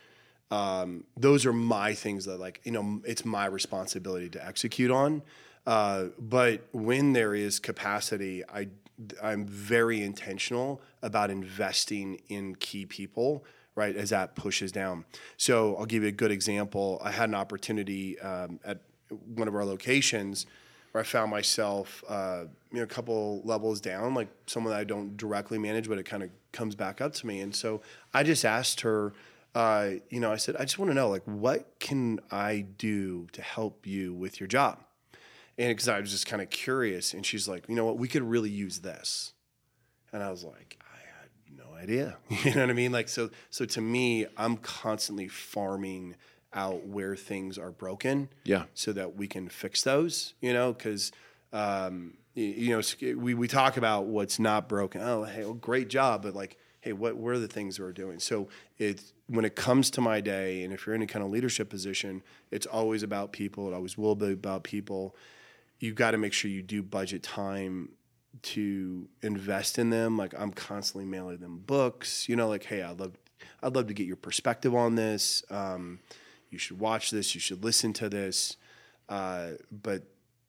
um, 0.50 1.04
those 1.16 1.44
are 1.44 1.52
my 1.52 1.94
things 1.94 2.24
that 2.26 2.38
like 2.38 2.60
you 2.64 2.72
know 2.72 3.00
it's 3.04 3.24
my 3.24 3.46
responsibility 3.46 4.28
to 4.30 4.46
execute 4.46 4.90
on. 4.90 5.22
Uh, 5.66 6.04
but 6.18 6.68
when 6.72 7.12
there 7.12 7.34
is 7.34 7.58
capacity, 7.58 8.44
I 8.48 8.68
I'm 9.22 9.46
very 9.46 10.02
intentional 10.02 10.80
about 11.02 11.30
investing 11.30 12.20
in 12.28 12.54
key 12.56 12.86
people 12.86 13.44
right 13.74 13.94
as 13.94 14.10
that 14.10 14.34
pushes 14.34 14.72
down. 14.72 15.04
So 15.36 15.76
I'll 15.76 15.86
give 15.86 16.02
you 16.02 16.08
a 16.08 16.12
good 16.12 16.30
example. 16.30 17.00
I 17.04 17.10
had 17.10 17.28
an 17.28 17.34
opportunity 17.34 18.18
um, 18.20 18.58
at 18.64 18.80
one 19.34 19.48
of 19.48 19.54
our 19.54 19.64
locations 19.64 20.46
where 20.92 21.02
I 21.02 21.04
found 21.04 21.30
myself, 21.30 22.02
uh, 22.08 22.44
you 22.72 22.78
know, 22.78 22.84
a 22.84 22.86
couple 22.86 23.42
levels 23.44 23.80
down, 23.80 24.14
like 24.14 24.28
someone 24.46 24.72
that 24.72 24.80
I 24.80 24.84
don't 24.84 25.16
directly 25.16 25.58
manage, 25.58 25.88
but 25.88 25.98
it 25.98 26.04
kind 26.04 26.22
of 26.22 26.30
comes 26.52 26.74
back 26.74 27.02
up 27.02 27.12
to 27.14 27.26
me. 27.26 27.40
And 27.40 27.54
so 27.54 27.82
I 28.14 28.22
just 28.22 28.46
asked 28.46 28.80
her, 28.80 29.12
uh, 29.54 29.90
you 30.08 30.20
know, 30.20 30.32
I 30.32 30.36
said, 30.36 30.56
I 30.56 30.62
just 30.64 30.78
want 30.78 30.90
to 30.90 30.94
know, 30.94 31.10
like, 31.10 31.24
what 31.24 31.78
can 31.78 32.20
I 32.30 32.64
do 32.78 33.26
to 33.32 33.42
help 33.42 33.86
you 33.86 34.14
with 34.14 34.40
your 34.40 34.46
job? 34.46 34.85
And 35.58 35.70
because 35.70 35.88
I 35.88 36.00
was 36.00 36.10
just 36.10 36.26
kind 36.26 36.42
of 36.42 36.50
curious, 36.50 37.14
and 37.14 37.24
she's 37.24 37.48
like, 37.48 37.68
you 37.68 37.74
know 37.74 37.84
what, 37.84 37.98
we 37.98 38.08
could 38.08 38.22
really 38.22 38.50
use 38.50 38.80
this. 38.80 39.32
And 40.12 40.22
I 40.22 40.30
was 40.30 40.44
like, 40.44 40.78
I 40.80 41.20
had 41.20 41.58
no 41.58 41.74
idea. 41.74 42.16
You 42.44 42.54
know 42.54 42.60
what 42.62 42.70
I 42.70 42.74
mean? 42.74 42.92
Like, 42.92 43.08
so, 43.08 43.30
so 43.50 43.64
to 43.64 43.80
me, 43.80 44.26
I'm 44.36 44.56
constantly 44.58 45.28
farming 45.28 46.16
out 46.52 46.86
where 46.86 47.16
things 47.16 47.58
are 47.58 47.70
broken 47.70 48.28
yeah, 48.44 48.64
so 48.74 48.92
that 48.92 49.16
we 49.16 49.26
can 49.26 49.48
fix 49.48 49.82
those, 49.82 50.34
you 50.40 50.52
know, 50.52 50.72
because, 50.72 51.12
um, 51.52 52.14
you 52.34 52.70
know, 52.70 52.82
we, 53.18 53.34
we 53.34 53.48
talk 53.48 53.76
about 53.76 54.06
what's 54.06 54.38
not 54.38 54.68
broken. 54.68 55.00
Oh, 55.00 55.24
hey, 55.24 55.44
well, 55.44 55.54
great 55.54 55.88
job. 55.88 56.22
But 56.22 56.34
like, 56.34 56.56
hey, 56.80 56.92
what, 56.92 57.16
are 57.16 57.38
the 57.38 57.48
things 57.48 57.80
we're 57.80 57.92
doing? 57.92 58.18
So 58.18 58.48
it's, 58.78 59.12
when 59.26 59.44
it 59.44 59.56
comes 59.56 59.90
to 59.90 60.00
my 60.00 60.20
day, 60.20 60.62
and 60.62 60.72
if 60.72 60.86
you're 60.86 60.94
in 60.94 61.02
any 61.02 61.06
kind 61.06 61.24
of 61.24 61.30
leadership 61.30 61.68
position, 61.68 62.22
it's 62.50 62.66
always 62.66 63.02
about 63.02 63.32
people. 63.32 63.68
It 63.68 63.74
always 63.74 63.98
will 63.98 64.14
be 64.14 64.32
about 64.32 64.64
people. 64.64 65.16
You've 65.78 65.94
got 65.96 66.12
to 66.12 66.18
make 66.18 66.32
sure 66.32 66.50
you 66.50 66.62
do 66.62 66.82
budget 66.82 67.22
time 67.22 67.90
to 68.42 69.08
invest 69.22 69.78
in 69.78 69.90
them. 69.90 70.16
Like 70.16 70.34
I'm 70.38 70.52
constantly 70.52 71.04
mailing 71.04 71.38
them 71.38 71.58
books, 71.58 72.28
you 72.28 72.36
know, 72.36 72.48
like, 72.48 72.64
hey, 72.64 72.82
I'd 72.82 72.98
love, 73.00 73.12
I'd 73.62 73.74
love 73.74 73.86
to 73.88 73.94
get 73.94 74.06
your 74.06 74.16
perspective 74.16 74.74
on 74.74 74.94
this. 74.94 75.42
Um, 75.50 76.00
you 76.50 76.58
should 76.58 76.78
watch 76.78 77.10
this. 77.10 77.34
You 77.34 77.40
should 77.40 77.64
listen 77.64 77.92
to 77.94 78.08
this. 78.08 78.56
Uh, 79.08 79.50
but 79.70 80.02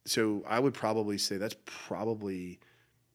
so 0.06 0.42
I 0.46 0.58
would 0.60 0.74
probably 0.74 1.18
say 1.18 1.36
that's 1.36 1.56
probably 1.66 2.58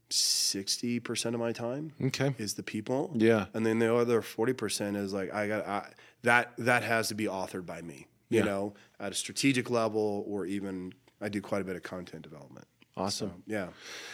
sixty 0.09 0.99
percent 0.99 1.33
of 1.35 1.41
my 1.41 1.51
time 1.51 1.91
okay, 2.05 2.35
is 2.37 2.53
the 2.53 2.63
people. 2.63 3.11
yeah, 3.15 3.45
And 3.53 3.65
then 3.65 3.79
the 3.79 3.93
other 3.95 4.21
forty 4.21 4.53
percent 4.53 4.95
is 4.95 5.11
like 5.13 5.33
I 5.33 5.47
got 5.47 5.67
I, 5.67 5.91
that 6.21 6.53
that 6.59 6.83
has 6.83 7.07
to 7.07 7.15
be 7.15 7.25
authored 7.25 7.65
by 7.65 7.81
me. 7.81 8.07
You 8.29 8.39
Yeah. 8.39 8.45
know, 8.45 8.73
at 8.99 9.11
a 9.11 9.15
strategic 9.15 9.69
level, 9.69 10.23
or 10.27 10.45
even 10.45 10.93
I 11.23 11.29
do 11.29 11.41
quite 11.41 11.61
a 11.61 11.65
bit 11.65 11.75
of 11.75 11.83
content 11.83 12.21
development. 12.23 12.67
awesome. 12.97 13.29
So, 13.29 13.35
yeah. 13.47 13.67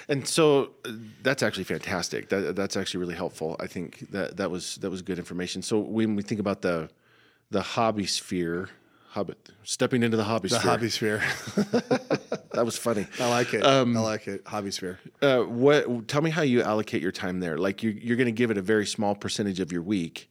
And 0.08 0.28
so 0.28 0.72
uh, 0.86 0.92
that's 1.24 1.44
actually 1.44 1.64
fantastic. 1.66 2.30
That, 2.30 2.56
that's 2.56 2.78
actually 2.78 3.02
really 3.02 3.16
helpful. 3.16 3.56
I 3.60 3.68
think 3.68 4.12
that 4.12 4.38
that 4.38 4.52
was 4.52 4.76
that 4.78 4.90
was 4.90 5.02
good 5.02 5.18
information. 5.18 5.62
So 5.62 5.80
when 5.80 6.16
we 6.16 6.24
think 6.24 6.40
about 6.40 6.62
the 6.62 6.90
the 7.52 7.62
hobby 7.62 8.06
sphere, 8.06 8.70
hobby, 9.10 9.34
stepping 9.64 10.04
into 10.04 10.18
the 10.18 10.24
hobby 10.24 10.50
The 10.50 10.60
sphere, 10.60 10.72
hobby 10.72 10.90
sphere. 10.90 11.24
that 12.54 12.64
was 12.64 12.78
funny. 12.78 13.08
I 13.20 13.30
like 13.30 13.54
it. 13.54 13.66
Um, 13.66 13.98
I 13.98 14.02
like 14.02 14.28
it. 14.28 14.44
Hobby 14.46 14.72
sphere. 14.72 15.00
Uh, 15.22 15.40
what? 15.42 16.08
Tell 16.08 16.22
me 16.22 16.30
how 16.30 16.44
you 16.44 16.62
allocate 16.62 17.02
your 17.02 17.12
time 17.12 17.40
there. 17.40 17.58
Like 17.58 17.84
you, 17.84 17.90
you're 17.90 18.18
going 18.18 18.28
to 18.28 18.32
give 18.32 18.52
it 18.52 18.58
a 18.58 18.62
very 18.62 18.86
small 18.86 19.16
percentage 19.16 19.60
of 19.60 19.72
your 19.72 19.82
week, 19.82 20.30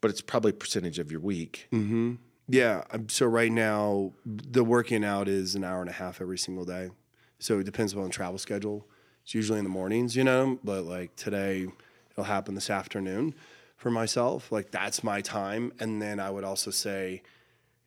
but 0.00 0.10
it's 0.10 0.20
probably 0.20 0.52
percentage 0.52 0.98
of 0.98 1.10
your 1.12 1.20
week. 1.20 1.68
Mm-hmm. 1.72 2.14
Yeah. 2.48 2.84
um, 2.90 3.08
So 3.08 3.26
right 3.26 3.52
now, 3.52 4.12
the 4.24 4.64
working 4.64 5.04
out 5.04 5.28
is 5.28 5.54
an 5.54 5.64
hour 5.64 5.80
and 5.80 5.90
a 5.90 5.94
half 5.94 6.20
every 6.20 6.38
single 6.38 6.64
day. 6.64 6.90
So 7.38 7.58
it 7.60 7.64
depends 7.64 7.94
on 7.94 8.10
travel 8.10 8.38
schedule. 8.38 8.86
It's 9.24 9.34
usually 9.34 9.58
in 9.58 9.64
the 9.64 9.70
mornings, 9.70 10.16
you 10.16 10.24
know, 10.24 10.58
but 10.64 10.84
like 10.84 11.14
today, 11.16 11.68
it'll 12.10 12.24
happen 12.24 12.54
this 12.54 12.70
afternoon 12.70 13.34
for 13.76 13.90
myself. 13.90 14.50
Like 14.52 14.70
that's 14.70 15.02
my 15.04 15.20
time. 15.20 15.72
And 15.80 16.00
then 16.02 16.20
I 16.20 16.30
would 16.30 16.44
also 16.44 16.70
say, 16.70 17.22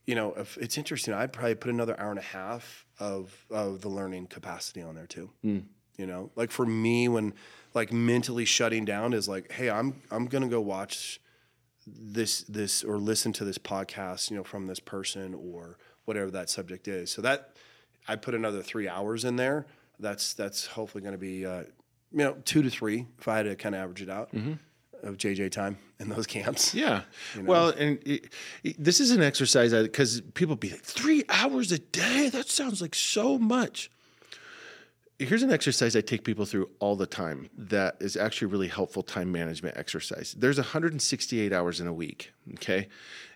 you 0.05 0.15
know, 0.15 0.33
if 0.33 0.57
it's 0.57 0.77
interesting, 0.77 1.13
I'd 1.13 1.33
probably 1.33 1.55
put 1.55 1.71
another 1.71 1.99
hour 1.99 2.09
and 2.09 2.19
a 2.19 2.23
half 2.23 2.85
of 2.99 3.45
of 3.49 3.81
the 3.81 3.89
learning 3.89 4.27
capacity 4.27 4.81
on 4.81 4.95
there 4.95 5.07
too. 5.07 5.29
You 5.97 6.05
know, 6.05 6.31
like 6.35 6.51
for 6.51 6.65
me, 6.65 7.07
when 7.07 7.33
like 7.73 7.91
mentally 7.93 8.45
shutting 8.45 8.83
down 8.85 9.13
is 9.13 9.27
like, 9.27 9.51
hey, 9.51 9.69
I'm 9.69 10.01
I'm 10.11 10.25
gonna 10.25 10.47
go 10.49 10.59
watch 10.61 11.19
this 11.87 12.41
this 12.43 12.83
or 12.83 12.97
listen 12.97 13.31
to 13.33 13.45
this 13.45 13.57
podcast, 13.57 14.31
you 14.31 14.37
know, 14.37 14.43
from 14.43 14.67
this 14.67 14.79
person 14.79 15.33
or 15.33 15.77
whatever 16.05 16.31
that 16.31 16.49
subject 16.49 16.87
is. 16.87 17.11
So 17.11 17.21
that 17.21 17.51
I 18.07 18.15
put 18.15 18.33
another 18.35 18.61
three 18.61 18.87
hours 18.87 19.25
in 19.25 19.35
there. 19.35 19.65
That's 19.99 20.33
that's 20.33 20.65
hopefully 20.67 21.01
going 21.01 21.13
to 21.13 21.17
be 21.19 21.45
uh, 21.45 21.61
you 22.11 22.19
know 22.19 22.33
two 22.45 22.61
to 22.63 22.69
three 22.69 23.05
if 23.19 23.27
I 23.27 23.37
had 23.37 23.43
to 23.43 23.55
kind 23.55 23.75
of 23.75 23.81
average 23.81 24.01
it 24.01 24.09
out. 24.09 24.29
of 25.03 25.17
JJ 25.17 25.51
time 25.51 25.77
in 25.99 26.09
those 26.09 26.25
camps. 26.35 26.73
Yeah. 26.73 27.01
Well, 27.43 27.69
and 27.69 27.99
it, 28.07 28.33
it- 28.63 28.83
this 28.83 28.99
is 28.99 29.11
an 29.11 29.21
exercise 29.21 29.71
because 29.71 30.21
people 30.33 30.55
be 30.55 30.71
like, 30.71 30.81
three 30.81 31.23
hours 31.29 31.71
a 31.71 31.77
day? 31.77 32.29
That 32.29 32.49
sounds 32.49 32.81
like 32.81 32.95
so 32.95 33.37
much. 33.37 33.91
Here's 35.17 35.43
an 35.43 35.51
exercise 35.51 35.95
I 35.95 36.01
take 36.01 36.25
people 36.25 36.43
through 36.43 36.69
all 36.79 36.97
the 36.97 37.05
time 37.05 37.49
that 37.57 37.95
is 38.01 38.17
actually 38.17 38.47
a 38.47 38.49
really 38.49 38.67
helpful 38.67 39.01
time 39.01 39.31
management 39.31 39.77
exercise. 39.77 40.35
There's 40.37 40.57
168 40.57 41.53
hours 41.53 41.79
in 41.79 41.87
a 41.87 41.93
week. 41.93 42.33
Okay. 42.55 42.89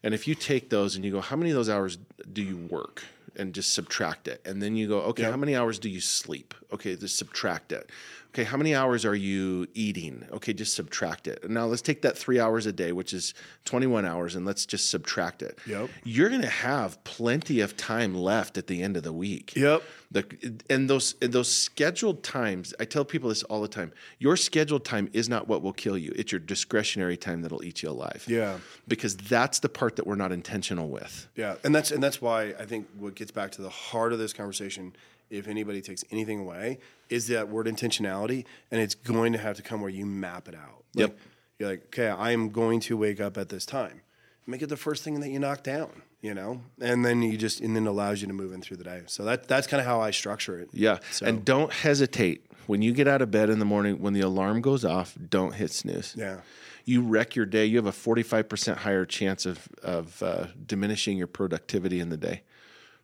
And 0.03 0.13
if 0.13 0.27
you 0.27 0.35
take 0.35 0.69
those 0.69 0.97
and 0.97 1.05
you 1.05 1.11
go, 1.11 1.21
how 1.21 1.37
many 1.37 1.51
of 1.51 1.55
those 1.55 1.69
hours 1.69 1.97
do 2.33 2.41
you 2.41 2.57
work? 2.57 3.03
And 3.37 3.53
just 3.53 3.71
subtract 3.73 4.27
it. 4.27 4.41
And 4.45 4.61
then 4.61 4.75
you 4.75 4.89
go, 4.89 4.99
okay, 5.01 5.23
how 5.23 5.37
many 5.37 5.55
hours 5.55 5.79
do 5.79 5.87
you 5.87 6.01
sleep? 6.01 6.53
Okay, 6.73 6.97
just 6.97 7.17
subtract 7.17 7.71
it. 7.71 7.89
Okay, 8.31 8.43
how 8.43 8.57
many 8.57 8.75
hours 8.75 9.05
are 9.05 9.15
you 9.15 9.65
eating? 9.73 10.23
Okay, 10.31 10.53
just 10.53 10.75
subtract 10.75 11.27
it. 11.27 11.49
Now 11.49 11.65
let's 11.65 11.81
take 11.81 12.03
that 12.03 12.15
three 12.15 12.39
hours 12.39 12.67
a 12.67 12.71
day, 12.71 12.91
which 12.91 13.11
is 13.11 13.33
21 13.65 14.05
hours, 14.05 14.35
and 14.35 14.45
let's 14.45 14.67
just 14.67 14.91
subtract 14.91 15.41
it. 15.41 15.57
Yep. 15.65 15.89
You're 16.03 16.29
going 16.29 16.43
to 16.43 16.47
have 16.47 17.03
plenty 17.03 17.59
of 17.61 17.75
time 17.75 18.13
left 18.13 18.59
at 18.59 18.67
the 18.67 18.83
end 18.83 18.97
of 18.97 19.03
the 19.03 19.13
week. 19.13 19.55
Yep. 19.55 19.81
The, 20.11 20.61
and 20.69 20.87
those 20.87 21.15
and 21.23 21.33
those 21.33 21.51
scheduled 21.51 22.23
times, 22.23 22.73
I 22.79 22.85
tell 22.85 23.03
people 23.03 23.29
this 23.29 23.41
all 23.43 23.61
the 23.61 23.67
time. 23.67 23.91
Your 24.19 24.37
scheduled 24.37 24.85
time 24.85 25.09
is 25.11 25.27
not 25.27 25.47
what 25.47 25.63
will 25.63 25.73
kill 25.73 25.97
you. 25.97 26.13
It's 26.15 26.31
your 26.31 26.39
discretionary 26.39 27.17
time 27.17 27.41
that'll 27.41 27.63
eat 27.63 27.81
you 27.81 27.89
alive. 27.89 28.25
Yeah. 28.27 28.59
Because 28.87 29.17
that's 29.17 29.57
the 29.59 29.69
part 29.69 29.95
that 29.95 30.05
we're 30.05 30.15
not 30.15 30.31
intentional 30.31 30.89
with. 30.89 31.27
Yeah, 31.35 31.55
and 31.63 31.73
that's 31.73 31.89
and 31.89 32.01
that's 32.01 32.21
why 32.21 32.53
I 32.59 32.65
think 32.65 32.87
what 32.95 33.15
gets 33.15 33.31
back 33.31 33.51
to 33.53 33.63
the 33.63 33.69
heart 33.69 34.13
of 34.13 34.19
this 34.19 34.33
conversation, 34.33 34.93
if 35.29 35.47
anybody 35.47 35.81
takes 35.81 36.03
anything 36.11 36.39
away, 36.39 36.79
is 37.09 37.27
that 37.27 37.49
word 37.49 37.67
intentionality, 37.67 38.45
and 38.71 38.81
it's 38.81 38.95
going 38.95 39.33
to 39.33 39.39
have 39.39 39.55
to 39.57 39.61
come 39.61 39.81
where 39.81 39.89
you 39.89 40.05
map 40.05 40.47
it 40.47 40.55
out. 40.55 40.83
Like, 40.95 41.09
Yep. 41.09 41.17
You're 41.59 41.69
like, 41.69 41.83
okay, 41.87 42.07
I 42.07 42.31
am 42.31 42.49
going 42.51 42.79
to 42.81 42.95
wake 42.95 43.19
up 43.19 43.37
at 43.37 43.49
this 43.49 43.65
time. 43.65 44.01
Make 44.47 44.61
it 44.61 44.67
the 44.67 44.77
first 44.77 45.03
thing 45.03 45.19
that 45.19 45.29
you 45.29 45.39
knock 45.39 45.61
down, 45.61 46.01
you 46.21 46.33
know, 46.33 46.61
and 46.81 47.03
then 47.05 47.21
you 47.21 47.37
just 47.37 47.59
and 47.59 47.75
then 47.75 47.85
it 47.85 47.89
allows 47.89 48.21
you 48.21 48.27
to 48.27 48.33
move 48.33 48.53
in 48.53 48.61
through 48.61 48.77
the 48.77 48.83
day. 48.85 49.01
So 49.07 49.23
that 49.25 49.47
that's 49.47 49.67
kind 49.67 49.79
of 49.81 49.85
how 49.85 49.99
I 50.01 50.11
structure 50.11 50.57
it. 50.59 50.69
Yeah. 50.71 50.99
So- 51.11 51.25
And 51.25 51.43
don't 51.45 51.71
hesitate. 51.71 52.45
When 52.65 52.81
you 52.81 52.93
get 52.93 53.07
out 53.07 53.21
of 53.21 53.29
bed 53.31 53.49
in 53.49 53.57
the 53.59 53.65
morning, 53.65 53.99
when 53.99 54.13
the 54.13 54.21
alarm 54.21 54.61
goes 54.61 54.85
off, 54.85 55.17
don't 55.29 55.53
hit 55.55 55.71
snooze. 55.71 56.15
Yeah. 56.17 56.41
You 56.85 57.01
wreck 57.01 57.35
your 57.35 57.45
day. 57.47 57.65
You 57.65 57.77
have 57.77 57.87
a 57.87 57.91
45% 57.91 58.77
higher 58.77 59.05
chance 59.05 59.45
of, 59.47 59.67
of 59.83 60.21
uh, 60.23 60.47
diminishing 60.65 61.17
your 61.17 61.27
productivity 61.27 61.99
in 61.99 62.09
the 62.09 62.17
day. 62.17 62.41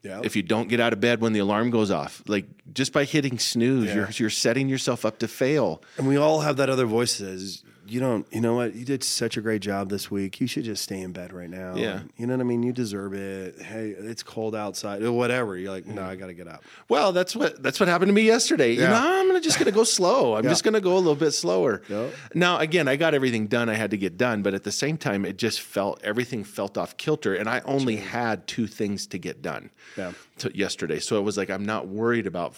Yeah. 0.06 0.22
If 0.24 0.36
you 0.36 0.44
don't 0.44 0.70
get 0.70 0.80
out 0.80 0.94
of 0.94 1.00
bed 1.02 1.20
when 1.20 1.34
the 1.34 1.40
alarm 1.40 1.72
goes 1.72 1.90
off, 1.90 2.22
like 2.28 2.46
just 2.74 2.94
by 2.94 3.06
hitting 3.06 3.40
snooze, 3.40 3.88
Yeah. 3.88 3.96
you're, 3.96 4.10
you're 4.12 4.30
setting 4.30 4.70
yourself 4.70 5.04
up 5.04 5.18
to 5.20 5.28
fail. 5.28 5.82
And 5.98 6.08
we 6.08 6.16
all 6.16 6.42
have 6.42 6.58
that 6.58 6.70
other 6.70 6.86
voice 6.86 7.18
that 7.18 7.26
says, 7.26 7.64
you 7.88 8.00
don't, 8.00 8.26
you 8.32 8.42
know 8.42 8.56
what, 8.56 8.76
you 8.76 8.86
did 8.86 9.04
such 9.04 9.38
a 9.38 9.42
great 9.42 9.62
job 9.62 9.90
this 9.90 10.10
week. 10.10 10.40
You 10.42 10.48
should 10.48 10.64
just 10.64 10.84
stay 10.84 11.00
in 11.02 11.12
bed 11.12 11.32
right 11.34 11.50
now. 11.50 11.76
Yeah. 11.76 12.02
You 12.18 12.26
know 12.28 12.34
what 12.36 12.42
I 12.42 12.44
mean? 12.44 12.64
You 12.64 12.74
deserve 12.74 13.14
it. 13.14 13.62
Hey, 13.62 13.90
it's 13.90 14.24
cold 14.24 14.56
outside 14.56 15.04
or 15.04 15.12
whatever. 15.12 15.58
You're 15.58 15.72
like, 15.72 15.86
no, 15.86 16.02
Mm. 16.02 16.06
I 16.08 16.16
got 16.16 16.28
to 16.28 16.34
get 16.34 16.48
up. 16.48 16.64
Well, 16.90 17.12
that's 17.12 17.36
what 17.36 17.62
that's 17.62 17.80
what 17.80 17.88
happened 17.90 18.10
to 18.10 18.14
me 18.14 18.24
yesterday. 18.24 18.74
You 18.74 18.82
Yeah. 18.82 18.90
know, 18.90 19.20
I'm 19.20 19.28
gonna 19.28 19.42
just 19.42 19.60
gonna 19.60 19.72
go 19.72 19.84
slow. 19.84 20.36
I'm 20.36 20.44
Yeah. 20.44 20.50
just 20.52 20.64
gonna 20.64 20.82
go 20.82 20.94
a 20.94 20.98
little 20.98 21.16
bit 21.16 21.32
slower. 21.32 21.82
Yep. 21.90 22.14
Now, 22.34 22.60
again, 22.60 22.88
I 22.88 22.96
got 22.96 23.14
everything 23.14 23.48
done 23.48 23.70
I 23.70 23.74
had 23.76 23.92
to 23.92 23.98
get 23.98 24.18
done, 24.18 24.42
but 24.42 24.54
at 24.54 24.64
the 24.64 24.72
same 24.72 24.98
time, 24.98 25.26
it 25.26 25.38
just 25.38 25.62
felt 25.62 26.02
everything 26.04 26.44
felt 26.44 26.78
off 26.78 26.98
kilter, 26.98 27.34
and 27.36 27.48
I 27.50 27.62
only 27.66 27.98
had 27.98 28.48
two 28.48 28.68
things 28.68 29.08
to 29.08 29.18
get 29.18 29.42
done. 29.42 29.70
Yeah. 29.98 30.14
To 30.40 30.52
yesterday, 30.54 31.00
so 31.00 31.18
it 31.18 31.22
was 31.22 31.38
like 31.38 31.50
I'm 31.50 31.66
not 31.66 31.88
worried 31.88 32.28
about 32.28 32.56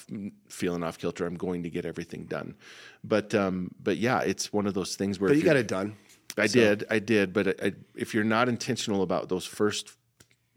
feeling 0.49 0.83
off 0.83 0.97
kilter. 0.97 1.27
I'm 1.27 1.35
going 1.37 1.61
to 1.63 1.69
get 1.69 1.85
everything 1.85 2.23
done. 2.25 2.55
But 3.03 3.33
um, 3.35 3.71
but 3.81 3.97
yeah, 3.97 4.21
it's 4.21 4.51
one 4.51 4.67
of 4.67 4.73
those 4.73 4.95
things 4.95 5.19
where 5.19 5.29
But 5.29 5.37
you 5.37 5.43
got 5.43 5.55
it 5.55 5.67
done. 5.67 5.95
I 6.37 6.47
did, 6.47 6.85
I 6.89 6.99
did, 6.99 7.33
but 7.33 7.47
I, 7.47 7.53
I, 7.67 7.73
if 7.95 8.13
you're 8.13 8.23
not 8.23 8.47
intentional 8.47 9.01
about 9.01 9.27
those 9.27 9.45
first 9.45 9.91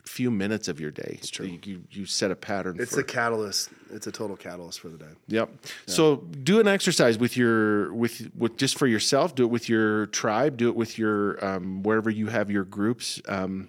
few 0.07 0.31
minutes 0.31 0.69
of 0.69 0.81
your 0.81 0.91
day, 0.91 1.19
it's 1.23 1.39
you, 1.39 1.59
you, 1.65 1.83
you 1.91 2.05
set 2.05 2.31
a 2.31 2.37
pattern. 2.37 2.77
It's 2.79 2.91
for, 2.91 2.97
the 2.97 3.05
catalyst. 3.05 3.71
It's 3.91 4.07
a 4.07 4.13
total 4.13 4.37
catalyst 4.37 4.81
for 4.81 4.89
the 4.89 4.99
day. 4.99 5.13
Yep. 5.29 5.51
So 5.87 6.17
do 6.43 6.61
an 6.61 6.69
exercise 6.69 7.19
with 7.19 7.37
your 7.37 7.95
with 7.95 8.31
with 8.37 8.57
just 8.57 8.79
for 8.79 8.87
yourself. 8.87 9.35
Do 9.35 9.45
it 9.45 9.51
with 9.51 9.69
your 9.69 10.07
tribe. 10.07 10.57
Do 10.57 10.69
it 10.69 10.77
with 10.77 10.99
your 10.99 11.43
um, 11.45 11.83
wherever 11.83 12.11
you 12.11 12.27
have 12.27 12.51
your 12.51 12.65
groups, 12.65 13.21
um, 13.29 13.69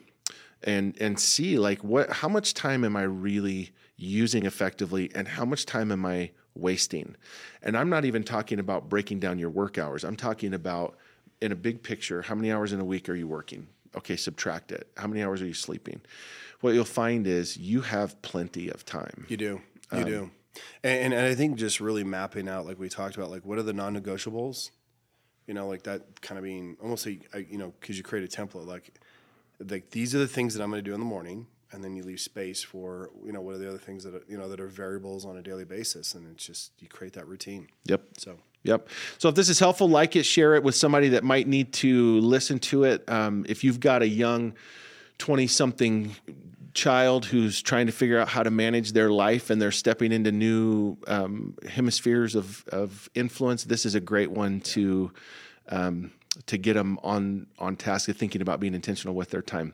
and 0.64 1.00
and 1.00 1.20
see 1.20 1.58
like 1.60 1.84
what 1.84 2.10
how 2.12 2.28
much 2.28 2.54
time 2.54 2.84
am 2.84 2.96
I 2.96 3.04
really 3.04 3.72
using 3.96 4.46
effectively, 4.46 5.12
and 5.14 5.28
how 5.28 5.46
much 5.46 5.66
time 5.66 5.92
am 5.92 6.06
I 6.06 6.32
wasting? 6.56 7.16
And 7.62 7.78
I'm 7.78 7.90
not 7.90 8.06
even 8.06 8.24
talking 8.24 8.60
about 8.60 8.90
breaking 8.90 9.20
down 9.20 9.40
your 9.40 9.50
work 9.50 9.78
hours. 9.78 10.04
I'm 10.04 10.16
talking 10.16 10.54
about 10.54 10.98
in 11.42 11.52
a 11.52 11.56
big 11.56 11.84
picture. 11.84 12.22
How 12.22 12.36
many 12.36 12.52
hours 12.52 12.74
in 12.74 12.80
a 12.80 12.86
week 12.86 13.10
are 13.10 13.16
you 13.16 13.28
working? 13.28 13.68
Okay, 13.96 14.16
subtract 14.16 14.72
it. 14.72 14.88
How 14.96 15.08
many 15.08 15.24
hours 15.24 15.42
are 15.42 15.48
you 15.48 15.54
sleeping? 15.54 16.02
What 16.62 16.74
you'll 16.74 16.86
find 16.86 17.28
is 17.28 17.58
you 17.58 17.82
have 17.82 18.22
plenty 18.22 18.70
of 18.70 18.86
time. 18.86 19.26
You 19.28 19.38
do. 19.38 19.62
You 19.92 19.98
um, 19.98 20.06
do. 20.06 20.32
And, 20.84 21.14
and 21.14 21.26
I 21.26 21.36
think 21.36 21.58
just 21.58 21.80
really 21.80 22.04
mapping 22.04 22.48
out, 22.48 22.66
like 22.66 22.80
we 22.80 22.90
talked 22.90 23.16
about, 23.16 23.32
like 23.32 23.46
what 23.46 23.58
are 23.58 23.64
the 23.64 23.74
non-negotiables? 23.74 24.72
You 25.48 25.54
know, 25.54 25.68
like 25.68 25.84
that 25.84 26.22
kind 26.22 26.38
of 26.38 26.44
being 26.44 26.78
almost 26.82 27.06
like 27.06 27.50
you 27.50 27.58
know, 27.58 27.74
because 27.80 27.98
you 27.98 28.04
create 28.04 28.24
a 28.24 28.38
template, 28.38 28.66
like 28.66 28.94
like 29.70 29.90
these 29.90 30.16
are 30.16 30.20
the 30.20 30.28
things 30.28 30.54
that 30.54 30.64
I'm 30.64 30.70
going 30.70 30.84
to 30.84 30.90
do 30.90 30.94
in 30.94 31.00
the 31.00 31.06
morning, 31.06 31.48
and 31.72 31.84
then 31.84 31.96
you 31.96 32.04
leave 32.04 32.20
space 32.20 32.62
for 32.64 33.10
you 33.24 33.32
know 33.32 33.42
what 33.42 33.56
are 33.56 33.58
the 33.58 33.68
other 33.68 33.78
things 33.78 34.04
that 34.04 34.14
are, 34.16 34.24
you 34.28 34.38
know 34.38 34.50
that 34.50 34.60
are 34.60 34.68
variables 34.68 35.26
on 35.26 35.38
a 35.38 35.42
daily 35.42 35.66
basis, 35.66 36.14
and 36.14 36.28
it's 36.32 36.46
just 36.46 36.72
you 36.80 36.88
create 36.88 37.14
that 37.14 37.28
routine. 37.28 37.68
Yep. 37.86 38.02
So 38.18 38.38
Yep. 38.64 38.90
So 39.18 39.30
if 39.30 39.36
this 39.36 39.50
is 39.50 39.60
helpful, 39.60 39.90
like 39.90 40.16
it, 40.16 40.24
share 40.24 40.56
it 40.56 40.64
with 40.64 40.76
somebody 40.76 41.10
that 41.10 41.24
might 41.24 41.48
need 41.48 41.74
to 41.74 42.20
listen 42.20 42.60
to 42.60 42.84
it. 42.84 43.08
Um, 43.10 43.46
if 43.50 43.64
you've 43.64 43.80
got 43.80 44.04
a 44.04 44.08
young 44.08 44.54
20 45.18 45.48
something 45.48 46.16
child 46.74 47.26
who's 47.26 47.62
trying 47.62 47.88
to 47.88 47.92
figure 47.92 48.20
out 48.20 48.28
how 48.28 48.44
to 48.44 48.52
manage 48.52 48.94
their 48.94 49.12
life 49.12 49.50
and 49.50 49.62
they're 49.62 49.72
stepping 49.72 50.12
into 50.12 50.32
new 50.32 50.96
um, 51.08 51.56
hemispheres 51.68 52.36
of, 52.36 52.64
of 52.68 53.10
influence, 53.16 53.64
this 53.64 53.86
is 53.86 53.96
a 53.96 54.00
great 54.00 54.32
one 54.32 54.60
to. 54.62 55.12
Um, 55.70 56.12
to 56.48 56.58
get 56.58 56.74
them 56.74 57.00
on 57.04 57.48
on 57.60 57.76
task 57.76 58.10
of 58.10 58.18
thinking 58.18 58.42
about 58.42 58.60
being 58.60 58.74
intentional 58.74 59.16
with 59.16 59.30
their 59.30 59.42
time. 59.42 59.74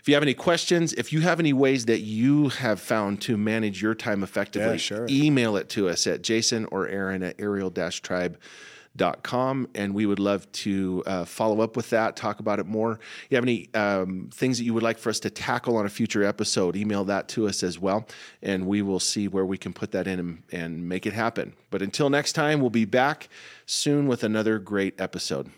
If 0.00 0.08
you 0.08 0.14
have 0.14 0.22
any 0.22 0.34
questions, 0.34 0.92
if 0.94 1.12
you 1.12 1.20
have 1.22 1.40
any 1.40 1.52
ways 1.52 1.86
that 1.86 2.00
you 2.00 2.48
have 2.48 2.80
found 2.80 3.20
to 3.22 3.36
manage 3.36 3.82
your 3.82 3.94
time 3.94 4.22
effectively, 4.22 4.70
Yeah, 4.72 4.76
sure. 4.76 5.06
email 5.08 5.56
it 5.56 5.68
to 5.70 5.88
us 5.88 6.06
at 6.06 6.22
jason 6.22 6.66
or 6.70 6.88
aaron 6.88 7.22
at 7.22 7.38
ariel-tribe.com 7.38 9.68
and 9.74 9.94
we 9.94 10.06
would 10.06 10.18
love 10.18 10.50
to 10.52 11.02
uh, 11.06 11.24
follow 11.24 11.60
up 11.60 11.76
with 11.76 11.90
that 11.90 12.16
talk 12.16 12.40
about 12.40 12.58
it 12.58 12.66
more 12.66 12.98
you 13.30 13.36
have 13.36 13.44
any 13.44 13.68
um, 13.74 14.28
things 14.32 14.58
that 14.58 14.64
you 14.64 14.74
would 14.74 14.82
like 14.82 14.98
for 14.98 15.10
us 15.10 15.20
to 15.20 15.30
tackle 15.30 15.76
on 15.76 15.86
a 15.86 15.90
future 15.90 16.24
episode 16.24 16.76
email 16.76 17.04
that 17.04 17.28
to 17.28 17.46
us 17.46 17.62
as 17.62 17.78
well 17.78 18.06
and 18.42 18.66
we 18.66 18.82
will 18.82 19.00
see 19.00 19.28
where 19.28 19.44
we 19.44 19.58
can 19.58 19.72
put 19.72 19.92
that 19.92 20.06
in 20.06 20.18
and, 20.18 20.42
and 20.52 20.88
make 20.88 21.06
it 21.06 21.12
happen 21.12 21.54
but 21.70 21.82
until 21.82 22.08
next 22.10 22.32
time 22.32 22.60
we'll 22.60 22.70
be 22.70 22.84
back 22.86 23.28
soon 23.66 24.06
with 24.06 24.24
another 24.24 24.58
great 24.58 24.98
episode 25.00 25.50